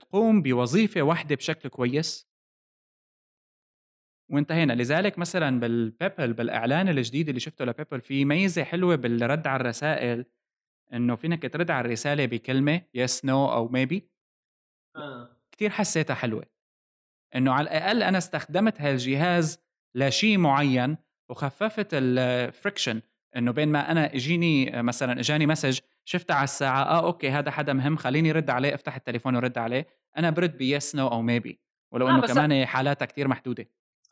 تقوم 0.00 0.42
بوظيفة 0.42 1.02
واحدة 1.02 1.34
بشكل 1.34 1.68
كويس 1.68 2.27
وانتهينا 4.30 4.72
لذلك 4.72 5.18
مثلا 5.18 5.60
بال 5.60 5.78
Pebble 5.78 6.32
بالإعلان 6.32 6.88
الجديد 6.88 7.28
اللي 7.28 7.40
شفته 7.40 7.64
ل 7.64 7.69
Pebble 7.69 8.00
في 8.00 8.24
ميزة 8.24 8.64
حلوة 8.64 8.96
بالرد 8.96 9.46
على 9.46 9.60
الرسائل 9.60 10.24
إنه 10.92 11.16
فيك 11.16 11.52
ترد 11.52 11.70
على 11.70 11.86
الرسالة 11.86 12.26
بكلمة 12.26 12.82
yes 12.94 13.24
no 13.24 13.52
أو 13.52 13.68
maybe 13.68 14.08
آه. 14.96 15.28
كثير 15.52 15.70
حسيتها 15.70 16.14
حلوة. 16.14 16.44
إنه 17.36 17.52
على 17.52 17.64
الأقل 17.64 18.02
أنا 18.02 18.18
استخدمت 18.18 18.80
هالجهاز 18.80 19.60
لشيء 19.94 20.38
معين 20.38 20.96
وخففت 21.30 21.88
ال 21.92 22.04
friction 22.04 23.00
إنه 23.36 23.52
بين 23.52 23.68
ما 23.68 23.92
أنا 23.92 24.14
إجيني 24.14 24.82
مثلا 24.82 25.20
إجاني 25.20 25.46
message 25.46 25.78
شفتها 26.04 26.34
على 26.34 26.44
الساعة 26.44 26.82
آه 26.82 27.06
okay 27.06 27.30
هذا 27.30 27.50
حدا 27.50 27.72
مهم 27.72 27.96
خليني 27.96 28.32
رد 28.32 28.50
عليه 28.50 28.74
أفتح 28.74 28.96
التليفون 28.96 29.36
ورد 29.36 29.58
عليه. 29.58 29.86
أنا 30.16 30.30
برد 30.30 30.58
ب 30.58 30.68
yes 30.68 30.96
no 30.96 31.08
أو 31.08 31.22
maybe 31.22 31.60
ولو 31.92 32.08
آه 32.08 32.10
إنه 32.10 32.20
كمان 32.20 32.66
حالاتها 32.66 33.06
كثير 33.06 33.28
محدودة. 33.28 33.68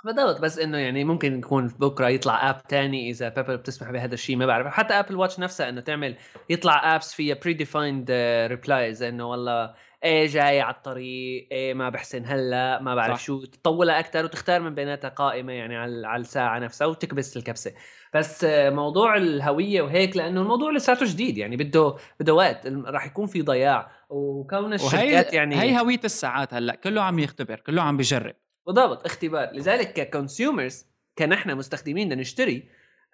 بالضبط 0.06 0.40
بس 0.40 0.58
إنه 0.58 0.78
يعني 0.78 1.04
ممكن 1.04 1.38
يكون 1.38 1.66
بكرة 1.66 2.08
يطلع 2.08 2.50
app 2.50 2.62
تاني 2.62 3.10
إذا 3.10 3.28
Pebble 3.28 3.56
بتسمح 3.56 3.90
بهذا 3.90 4.14
الشيء 4.14 4.36
ما 4.36 4.46
بعرف. 4.46 4.66
حتى 4.66 4.94
Apple 4.94 5.16
Watch 5.16 5.38
نفسها 5.40 5.68
إنه 5.68 5.80
تعمل 5.80 6.16
يطلع 6.50 6.94
apps 6.94 7.14
فيها 7.14 7.36
predefined 7.42 8.10
replies 8.46 9.02
إنه 9.02 9.30
والله 9.30 9.74
إيه 10.04 10.26
جاي 10.26 10.60
على 10.60 10.74
الطريق 10.74 11.48
إيه 11.52 11.74
ما 11.74 11.88
بحسن 11.90 12.26
هلا 12.26 12.82
ما 12.82 12.94
بعرف 12.94 13.18
صح. 13.18 13.24
شو. 13.24 13.44
تطولها 13.44 13.98
أكثر 13.98 14.24
وتختار 14.24 14.60
من 14.60 14.74
بيناتها 14.74 15.08
قائمة 15.08 15.52
يعني 15.52 15.76
على 15.76 16.06
على 16.06 16.20
الساعة 16.20 16.58
نفسها 16.58 16.86
وتكبس 16.86 17.36
الكبسة. 17.36 17.72
بس 18.14 18.46
موضوع 18.50 19.16
الهوية 19.16 19.82
وهيك 19.82 20.16
لأنه 20.16 20.40
الموضوع 20.40 20.72
لساته 20.72 21.06
جديد 21.06 21.38
يعني 21.38 21.56
بده 21.56 21.96
بده 22.20 22.34
وقت 22.34 22.66
راح 22.66 23.06
يكون 23.06 23.26
في 23.26 23.42
ضياع. 23.42 23.90
وكون 24.10 24.72
الشركات 24.72 25.32
يعني 25.34 25.60
هي 25.60 25.80
هوية 25.80 26.00
الساعات 26.04 26.54
هلا 26.54 26.74
كله 26.74 27.02
عم 27.02 27.18
يختبر 27.18 27.60
كله 27.60 27.82
عم 27.82 27.96
بجرب. 27.96 28.34
بالضبط 28.66 29.04
اختبار. 29.04 29.50
لذلك 29.52 29.92
ك 29.92 30.02
consumers 30.02 30.86
كنحن 31.18 31.54
مستخدمين 31.56 32.18
نشتري 32.18 32.68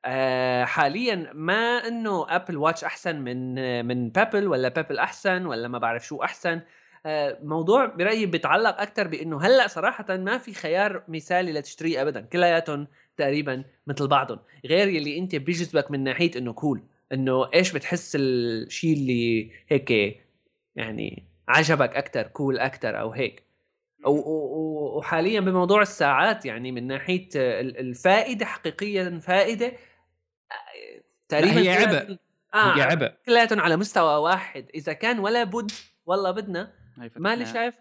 آه 0.05 0.65
حاليا 0.65 1.31
ما 1.35 1.89
إنه 1.89 2.27
Apple 2.37 2.57
Watch 2.57 2.85
أحسن 2.85 3.21
من 3.21 3.55
من 3.87 4.11
Pebble 4.11 4.49
ولا 4.49 4.69
Pebble 4.69 4.99
أحسن 4.99 5.47
ولا 5.47 5.69
ما 5.69 5.79
بعرف 5.79 6.07
شو 6.07 6.23
أحسن. 6.23 6.61
آه 7.07 7.39
موضوع 7.43 7.87
برأيي 7.87 8.27
بيتعلق 8.27 8.81
أكثر 8.81 9.09
بإنه 9.09 9.41
هلأ 9.43 9.67
صراحة 9.67 10.17
ما 10.17 10.39
في 10.39 10.55
خيار 10.55 11.05
مثالي 11.09 11.53
لتشتريه 11.53 12.03
ابدا. 12.03 12.21
كلياتهم 12.21 12.87
تقريبا 13.17 13.65
مثل 13.87 14.09
بعضهم. 14.09 14.39
غير 14.67 14.89
يلي 14.89 15.19
أنت 15.19 15.37
بيجذبك 15.37 15.91
من 15.91 16.05
ناحية 16.05 16.31
إنه 16.37 16.53
كول 16.53 16.83
إنه 17.13 17.51
إيش 17.55 17.73
بتحس 17.73 18.17
الشيء 18.17 18.93
اللي 18.97 19.51
هيك 19.69 19.91
يعني 20.77 21.29
عجبك 21.49 21.97
أكثر 21.97 22.23
كول 22.23 22.59
أكثر 22.59 23.01
أو 23.01 23.13
هيك. 23.13 23.52
وحاليا 24.05 25.41
بموضوع 25.41 25.83
الساعات 25.83 26.47
يعني 26.47 26.73
من 26.73 26.87
ناحية 26.87 27.29
الفائدة 27.35 28.47
حقيقيا 28.47 29.19
فائدة 29.19 29.73
تقريبا 31.29 31.61
هي 31.61 31.71
عبء. 31.71 32.19
آه 32.55 32.77
هي 32.77 32.83
عبء. 32.83 33.13
كلياتهم 33.27 33.61
على 33.61 33.77
مستوى 33.77 34.17
واحد. 34.17 34.67
إذا 34.75 34.93
كان 34.93 35.19
ولا 35.19 35.45
بد 35.45 35.71
والله 36.07 36.31
بدنا 36.31 36.73
ما 37.17 37.35
اللي 37.35 37.47
شايف 37.47 37.75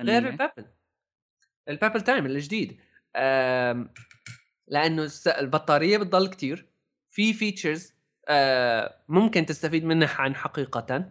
غير 0.00 0.28
ال 0.28 0.33
Pebble. 0.33 0.64
ال 1.68 1.73
Pebble 1.73 2.00
Time 2.00 2.26
الجديد. 2.26 2.80
لأنه 4.68 5.10
البطارية 5.26 5.98
بتضل 5.98 6.28
كتير. 6.28 6.66
في 7.10 7.32
features 7.32 7.96
آه، 8.28 8.96
ممكن 9.08 9.46
تستفيد 9.46 9.84
منها 9.84 10.14
عن 10.18 10.34
حق 10.34 10.53
وحقيقة 10.53 11.10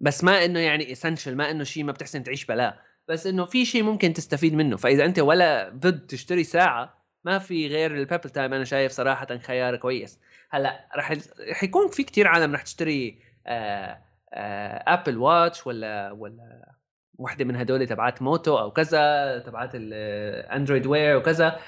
بس 0.00 0.24
ما 0.24 0.44
إنه 0.44 0.60
يعني 0.60 0.92
essential 0.92 1.36
ما 1.36 1.50
إنه 1.50 1.64
شيء 1.64 1.84
ما 1.84 1.92
بتحسن 1.92 2.22
تعيش 2.22 2.44
بلا. 2.44 2.82
بس 3.10 3.26
إنه 3.26 3.44
في 3.44 3.64
شيء 3.64 3.82
ممكن 3.82 4.12
تستفيد 4.12 4.54
منه. 4.54 4.76
فإذا 4.76 5.04
أنت 5.04 5.18
ولا 5.18 5.68
بد 5.68 6.06
تشتري 6.06 6.44
ساعة 6.44 6.94
ما 7.24 7.38
في 7.38 7.68
غير 7.68 7.96
ال 7.96 8.01
Pebble 8.01 8.30
Time 8.30 8.54
أنا 8.54 8.64
شايف 8.64 8.92
صراحة 8.92 9.38
خيار 9.38 9.76
كويس. 9.76 10.20
هلأ 10.50 10.88
رح 10.96 11.62
يكون 11.62 11.88
في 11.88 12.02
كتير 12.02 12.28
عالم 12.28 12.54
رح 12.54 12.62
تشتري 12.62 13.22
آآ 13.46 14.02
آآ 14.32 14.84
Apple 14.86 15.18
Watch 15.18 15.66
ولا 15.66 16.12
ولا 16.12 16.74
وحدة 17.18 17.44
من 17.44 17.56
هدول 17.56 17.86
تبعات 17.86 18.22
Moto 18.22 18.58
أو 18.58 18.70
كذا 18.70 19.38
تبعات 19.38 19.70
ال 19.74 19.88
Android 19.88 20.86
Wear 20.86 21.16
وكذا 21.16 21.60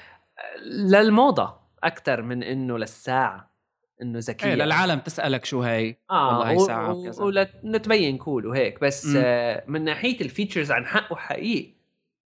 للموضة 0.65 1.59
أكثر 1.83 2.21
من 2.21 2.43
إنه 2.43 2.77
للساعة. 2.77 3.52
إنه 4.03 4.19
ذكية. 4.19 4.47
إيه 4.47 4.55
للعالم 4.55 4.99
تسألك 4.99 5.45
شو 5.45 5.61
هي 5.61 5.95
آه 6.11 6.27
والله 6.27 6.51
هي 6.51 6.59
ساعة 6.59 6.93
وكذا. 6.93 7.23
ولنتبين 7.23 8.17
cool 8.17 8.45
وهيك 8.45 8.81
بس 8.81 9.13
آه 9.17 9.63
من 9.67 9.83
ناحية 9.83 10.21
ال 10.21 10.27
features 10.27 10.71
عن 10.71 10.85
حق 10.85 11.15
وحقيقي 11.15 11.73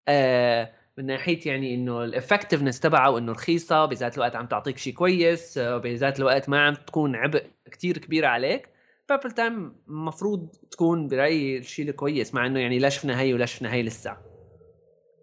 آه 0.08 0.72
من 0.98 1.06
ناحية 1.06 1.40
يعني 1.46 1.76
إنه 1.76 2.04
ال 2.04 2.09
effectiveness 2.09 2.80
تبعه 2.80 3.10
وإنه 3.12 3.32
رخيصة 3.32 3.86
بذات 3.86 4.16
الوقت 4.16 4.36
عم 4.36 4.46
تعطيك 4.46 4.78
شيء 4.78 4.94
كويس 4.94 5.58
آه 5.58 5.78
بذات 5.78 6.20
الوقت 6.20 6.50
ما 6.50 6.66
عم 6.66 6.74
تكون 6.74 7.16
عبء 7.16 7.44
كتير 7.72 7.98
كبير 7.98 8.26
عليك 8.26 8.70
Pebble 9.10 9.32
Time 9.32 9.76
المفروض 9.88 10.50
تكون 10.72 11.08
برأيي 11.08 11.58
الشيء 11.58 11.90
الكويس 11.90 12.34
مع 12.34 12.46
إنه 12.46 12.60
يعني 12.60 12.80
لا 12.80 12.90
شفنا 12.90 13.20
هي 13.22 13.34
ولا 13.34 13.46
شفنا 13.46 13.74
هي 13.74 13.84
لسه. 13.84 14.18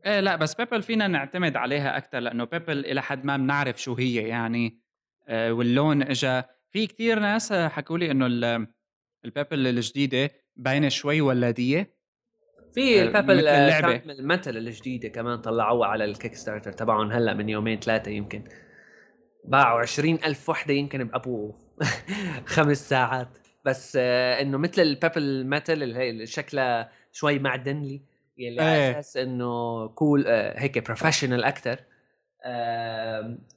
إيه 0.06 0.20
لا 0.20 0.36
بس 0.36 0.54
بيبل 0.54 0.82
فينا 0.82 1.06
نعتمد 1.06 1.56
عليها 1.56 1.96
أكثر 1.96 2.18
لأنه 2.18 2.44
Pebble 2.44 2.78
إلى 2.78 3.02
حد 3.02 3.24
ما 3.24 3.36
بنعرف 3.36 3.82
شو 3.82 3.94
هي 3.94 4.14
يعني 4.14 4.66
آه، 4.66 4.83
واللون 5.28 6.02
اجى 6.02 6.42
في 6.70 6.86
كتير 6.86 7.18
ناس 7.18 7.52
حكوا 7.52 7.98
لي 7.98 8.10
إنه 8.10 8.26
ال 9.24 9.30
Pebble 9.30 9.66
الجديدة 9.66 10.30
باينة 10.56 10.88
شوي 10.88 11.20
ولاديه 11.20 11.94
في 12.74 13.00
آه، 13.00 13.04
ال 13.04 13.11
Pebble 13.11 13.48
اللعبة. 13.48 14.12
ال 14.12 14.20
metal 14.20 14.56
الجديدة 14.56 15.08
كمان 15.08 15.38
طلعوها 15.40 15.88
على 15.88 16.04
ال 16.04 16.34
Kickstarter 16.34 16.72
تبعهم 16.72 17.12
هلأ 17.12 17.34
من 17.34 17.48
يومين 17.48 17.80
ثلاثة 17.80 18.10
يمكن. 18.10 18.44
باعوا 19.44 19.80
عشرين 19.80 20.18
ألف 20.24 20.48
وحدة 20.48 20.74
يمكن 20.74 21.04
بابو 21.04 21.52
خمس 22.54 22.88
ساعات. 22.88 23.28
بس 23.64 23.98
آه، 24.00 24.42
إنه 24.42 24.58
مثل 24.58 24.82
البيبل 24.82 25.46
ميتال 25.46 25.82
اللي 25.82 25.98
هي 25.98 26.26
شكلها 26.26 26.90
شوي 27.12 27.38
معدنلي 27.38 28.02
يلي 28.38 28.62
على 28.62 28.76
إيه. 28.76 28.90
أساس 29.00 29.16
إنه 29.16 29.86
كول 29.88 30.24
آه 30.26 30.60
هيك 30.60 30.84
بروفيشنال 30.86 31.44
أكثر 31.44 31.72
آه 31.72 31.93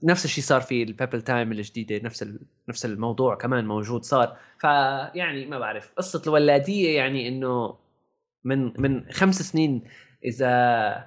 نفس 0.04 0.26
الشيء 0.26 0.44
صار 0.44 0.62
في 0.62 0.84
البيبل 0.84 1.22
تايم 1.22 1.52
الجديدة 1.52 2.06
نفس 2.06 2.34
نفس 2.70 2.86
الموضوع 2.86 3.36
كمان 3.36 3.68
موجود 3.68 4.04
صار. 4.04 4.38
فيعني 4.60 5.46
ما 5.46 5.60
بعرف 5.60 5.94
قصة 5.98 6.22
الولادية 6.28 6.98
يعني 6.98 7.28
إنه 7.28 7.78
من 8.44 8.82
من 8.82 9.12
خمس 9.12 9.42
سنين 9.42 9.84
إذا 10.26 10.48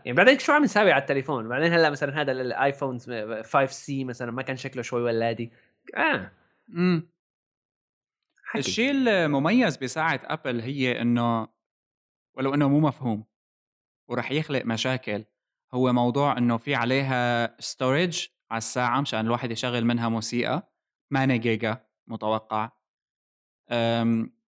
يعني 0.04 0.12
بعدين 0.12 0.38
شو 0.38 0.52
عم 0.52 0.62
نساوي 0.62 0.92
على 0.92 1.00
التليفون؟ 1.00 1.48
بعدين 1.48 1.72
هلأ 1.72 1.90
مثلا 1.90 2.20
هذا 2.20 2.32
ال 2.32 2.98
iPhone 3.42 3.66
5C 3.66 4.04
مثلا 4.04 4.30
ما 4.30 4.42
كان 4.42 4.56
شكله 4.56 4.82
شوي 4.82 5.02
ولادي. 5.02 5.52
آه. 5.96 6.30
امم 6.74 7.10
الشيء 8.56 8.90
المميز 8.90 9.76
بساعة 9.76 10.20
Apple 10.24 10.60
هي 10.60 11.00
إنه 11.00 11.48
ولو 12.36 12.54
إنه 12.54 12.68
مو 12.68 12.80
مفهوم 12.80 13.24
ورح 14.08 14.32
يخلق 14.32 14.64
مشاكل. 14.64 15.24
هو 15.74 15.92
موضوع 15.92 16.38
إنه 16.38 16.56
في 16.56 16.74
عليها 16.74 17.56
storage 17.60 18.28
على 18.50 18.58
الساعة 18.58 19.00
مشان 19.00 19.20
الواحد 19.20 19.50
يشغل 19.50 19.84
منها 19.84 20.08
موسيقى 20.08 20.72
8 21.10 21.36
جيجا 21.36 21.86
متوقع. 22.06 22.70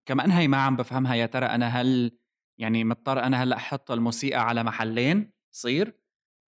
كمان 0.06 0.30
هي 0.30 0.48
ما 0.48 0.56
عم 0.56 0.76
بفهمها 0.76 1.14
يا 1.14 1.26
ترى 1.26 1.46
أنا 1.46 1.68
هل 1.68 2.18
يعني 2.58 2.84
مضطر 2.84 3.22
أنا 3.22 3.42
هلأ 3.42 3.56
أحط 3.56 3.90
الموسيقى 3.90 4.40
على 4.40 4.62
محلين؟ 4.62 5.32
صير. 5.50 5.98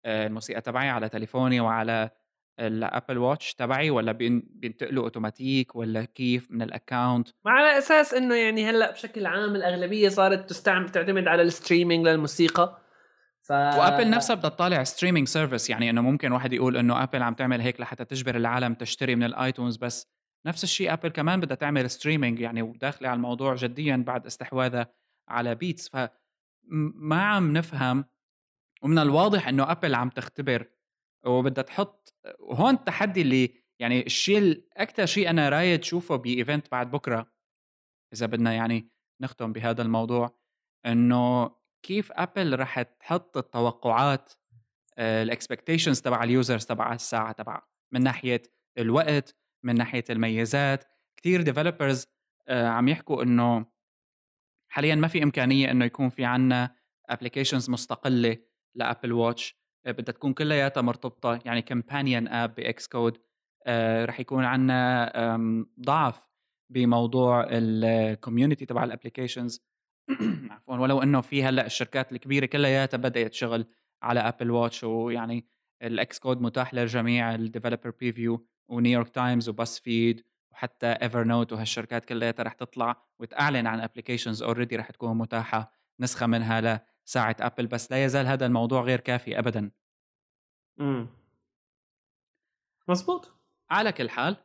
الموسيقى 0.06 0.60
تبعي 0.60 0.88
على 0.88 1.08
تليفوني 1.08 1.60
وعلى 1.60 2.10
ال 2.60 2.70
Apple 2.70 3.18
Watch 3.18 3.54
تبعي 3.54 3.90
ولا 3.90 4.12
بينتقلوا 4.12 5.04
اوتوماتيك 5.04 5.76
ولا 5.76 6.04
كيف 6.04 6.50
من 6.50 6.62
ال 6.62 6.71
account 6.71 7.28
على 7.46 7.78
أساس 7.78 8.14
إنه 8.14 8.34
يعني 8.34 8.70
هلأ 8.70 8.90
بشكل 8.90 9.26
عام 9.26 9.56
الأغلبية 9.56 10.08
صارت 10.08 10.50
تستعمل 10.50 10.88
تعتمد 10.88 11.28
على 11.28 11.42
ال 11.42 11.49
streaming 11.49 12.06
للموسيقى. 12.06 12.83
ف... 13.44 13.52
و 13.52 13.62
Apple 13.62 14.10
نفسها 14.10 14.36
بدها 14.36 14.50
تطالع 14.50 14.84
streaming 14.84 15.28
service 15.28 15.70
يعني 15.70 15.90
إنه 15.90 16.00
ممكن 16.00 16.32
واحد 16.32 16.52
يقول 16.52 16.76
إنه 16.76 17.02
Apple 17.02 17.22
عم 17.22 17.34
تعمل 17.34 17.60
هيك 17.60 17.80
لحتى 17.80 18.04
تجبر 18.04 18.36
العالم 18.36 18.74
تشتري 18.74 19.16
من 19.16 19.24
ال 19.24 19.32
iTunes 19.32 19.76
بس 19.76 20.06
نفس 20.46 20.64
الشيء 20.64 20.92
Apple 20.92 21.08
كمان 21.08 21.40
بدها 21.40 21.56
تعمل 21.56 21.90
streaming 21.90 22.40
يعني 22.40 22.62
وداخلة 22.62 23.08
على 23.08 23.16
الموضوع 23.16 23.54
جديا 23.54 23.96
بعد 23.96 24.26
استحواذها 24.26 24.94
على 25.28 25.54
بيتس 25.54 25.88
فما 25.88 27.22
عم 27.22 27.52
نفهم 27.52 28.04
ومن 28.82 28.98
الواضح 28.98 29.48
إنه 29.48 29.70
آبل 29.72 29.94
عم 29.94 30.08
تختبر 30.08 30.70
وبدها 31.26 31.64
تحط 31.64 32.14
وهون 32.38 32.74
التحدي 32.74 33.22
اللي 33.22 33.64
يعني 33.80 34.06
الشيء 34.06 34.68
أكثر 34.76 35.06
شيء 35.06 35.30
أنا 35.30 35.48
رايد 35.48 35.84
شوفه 35.84 36.16
ب 36.16 36.25
event 36.25 36.70
بعد 36.72 36.90
بكرة 36.90 37.32
إذا 38.12 38.26
بدنا 38.26 38.52
يعني 38.52 38.90
نختم 39.22 39.52
بهذا 39.52 39.82
الموضوع 39.82 40.38
إنه 40.86 41.50
كيف 41.84 42.12
أبل 42.12 42.58
رح 42.60 42.82
تحط 42.82 43.36
التوقعات 43.36 44.32
ال 44.98 45.06
expectations 45.06 46.00
تبع 46.00 46.24
ال 46.24 46.31
users 46.31 46.66
تبع 46.66 46.92
الساعة 46.92 47.32
تبع 47.32 47.62
من 47.92 48.02
ناحية 48.02 48.42
الوقت 48.78 49.36
من 49.62 49.74
ناحية 49.74 50.04
الميزات. 50.10 50.84
كثير 51.16 51.42
developers 51.42 52.06
آه، 52.48 52.68
عم 52.68 52.88
يحكوا 52.88 53.22
إنه 53.22 53.66
حاليا 54.68 54.94
ما 54.94 55.08
في 55.08 55.22
إمكانية 55.22 55.70
إنه 55.70 55.84
يكون 55.84 56.08
في 56.08 56.24
عنا 56.24 56.76
applications 57.08 57.70
مستقلة 57.70 58.36
ل 58.74 58.81
Apple 58.81 59.12
Watch 59.12 59.56
بدها 59.86 60.14
تكون 60.14 60.32
كلياتها 60.32 60.80
مرتبطة 60.80 61.40
يعني 61.44 61.62
companion 61.62 62.28
app 62.28 62.54
ب 62.54 62.86
Xcode 62.86 63.18
رح 64.04 64.20
يكون 64.20 64.44
عنا 64.44 65.12
ضعف 65.80 66.20
بموضوع 66.70 67.46
ال 67.50 67.62
community 67.62 68.66
تبع 68.66 68.84
ال 68.84 68.91
applications 68.91 69.73
عفوا. 70.50 70.76
ولو 70.78 71.02
إنه 71.02 71.20
في 71.20 71.44
هلأ 71.44 71.66
الشركات 71.66 72.12
الكبيرة 72.12 72.46
كلياتها 72.46 72.98
بدأت 72.98 73.32
شغل 73.34 73.66
على 74.02 74.20
Apple 74.20 74.50
Watch 74.50 74.84
ويعني 74.84 75.46
ال 75.82 76.18
Xcode 76.18 76.40
متاح 76.40 76.74
للجميع 76.74 77.34
ال 77.34 77.40
developer 77.40 77.90
preview 77.90 78.46
ونيويورك 78.68 79.08
تايمز 79.08 79.48
و 79.48 79.80
BuzzFeed 79.80 80.24
وحتى 80.52 80.86
Evernote 80.86 81.52
وهالشركات 81.52 82.04
كلياتها 82.04 82.42
رح 82.42 82.52
تطلع 82.52 83.02
وتعلن 83.18 83.66
عن 83.66 83.80
applications 83.80 84.42
already 84.42 84.76
رح 84.76 84.90
تكون 84.90 85.18
متاحة 85.18 85.72
نسخة 86.00 86.26
منها 86.26 86.86
لساعة 87.06 87.36
ابل 87.40 87.66
بس 87.66 87.90
لا 87.92 88.04
يزال 88.04 88.26
هذا 88.26 88.46
الموضوع 88.46 88.82
غير 88.82 89.00
كافي 89.00 89.38
ابدا. 89.38 89.70
امم 90.80 91.08
مزبوط. 92.88 93.32
على 93.70 93.92
كل 93.92 94.10
حال 94.10 94.36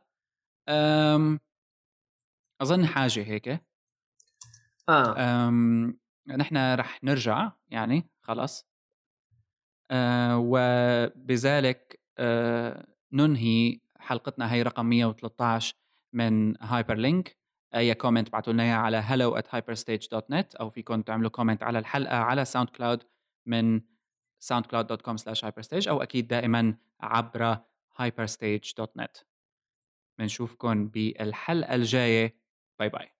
أم 0.68 1.40
أظن 2.60 2.86
حاجة 2.86 3.22
هيك. 3.24 3.69
آه. 4.90 5.48
أم 5.48 5.98
نحن 6.28 6.74
رح 6.74 7.04
نرجع 7.04 7.52
يعني 7.68 8.10
خلص. 8.22 8.66
أه 9.90 10.38
وبذلك 10.38 12.00
أه 12.18 12.86
ننهي 13.12 13.80
حلقتنا 13.98 14.52
هي 14.52 14.62
رقم 14.62 14.86
113 14.86 15.74
من 16.12 16.62
Hyperlink 16.62 17.36
أي 17.74 17.94
comment 17.94 18.30
بعتوا 18.32 18.52
لنا 18.52 18.62
إياه 18.62 18.74
على 18.74 19.02
hello 19.02 19.38
at 19.40 19.46
hyperstage.net 19.46 20.60
أو 20.60 20.70
فيكم 20.70 21.02
تعملوا 21.02 21.30
comment 21.30 21.62
على 21.62 21.78
الحلقة 21.78 22.16
على 22.16 22.44
SoundCloud 22.44 23.02
من 23.46 23.80
soundcloud.com 24.44 25.16
slash 25.16 25.40
hyperstage 25.44 25.88
أو 25.88 26.02
أكيد 26.02 26.28
دائما 26.28 26.74
عبر 27.00 27.56
hyperstage.net 28.02 29.24
بنشوفكم 30.18 30.88
بالحلقة 30.88 31.74
الجاية. 31.74 32.40
bye 32.78 32.88
bye 32.88 33.19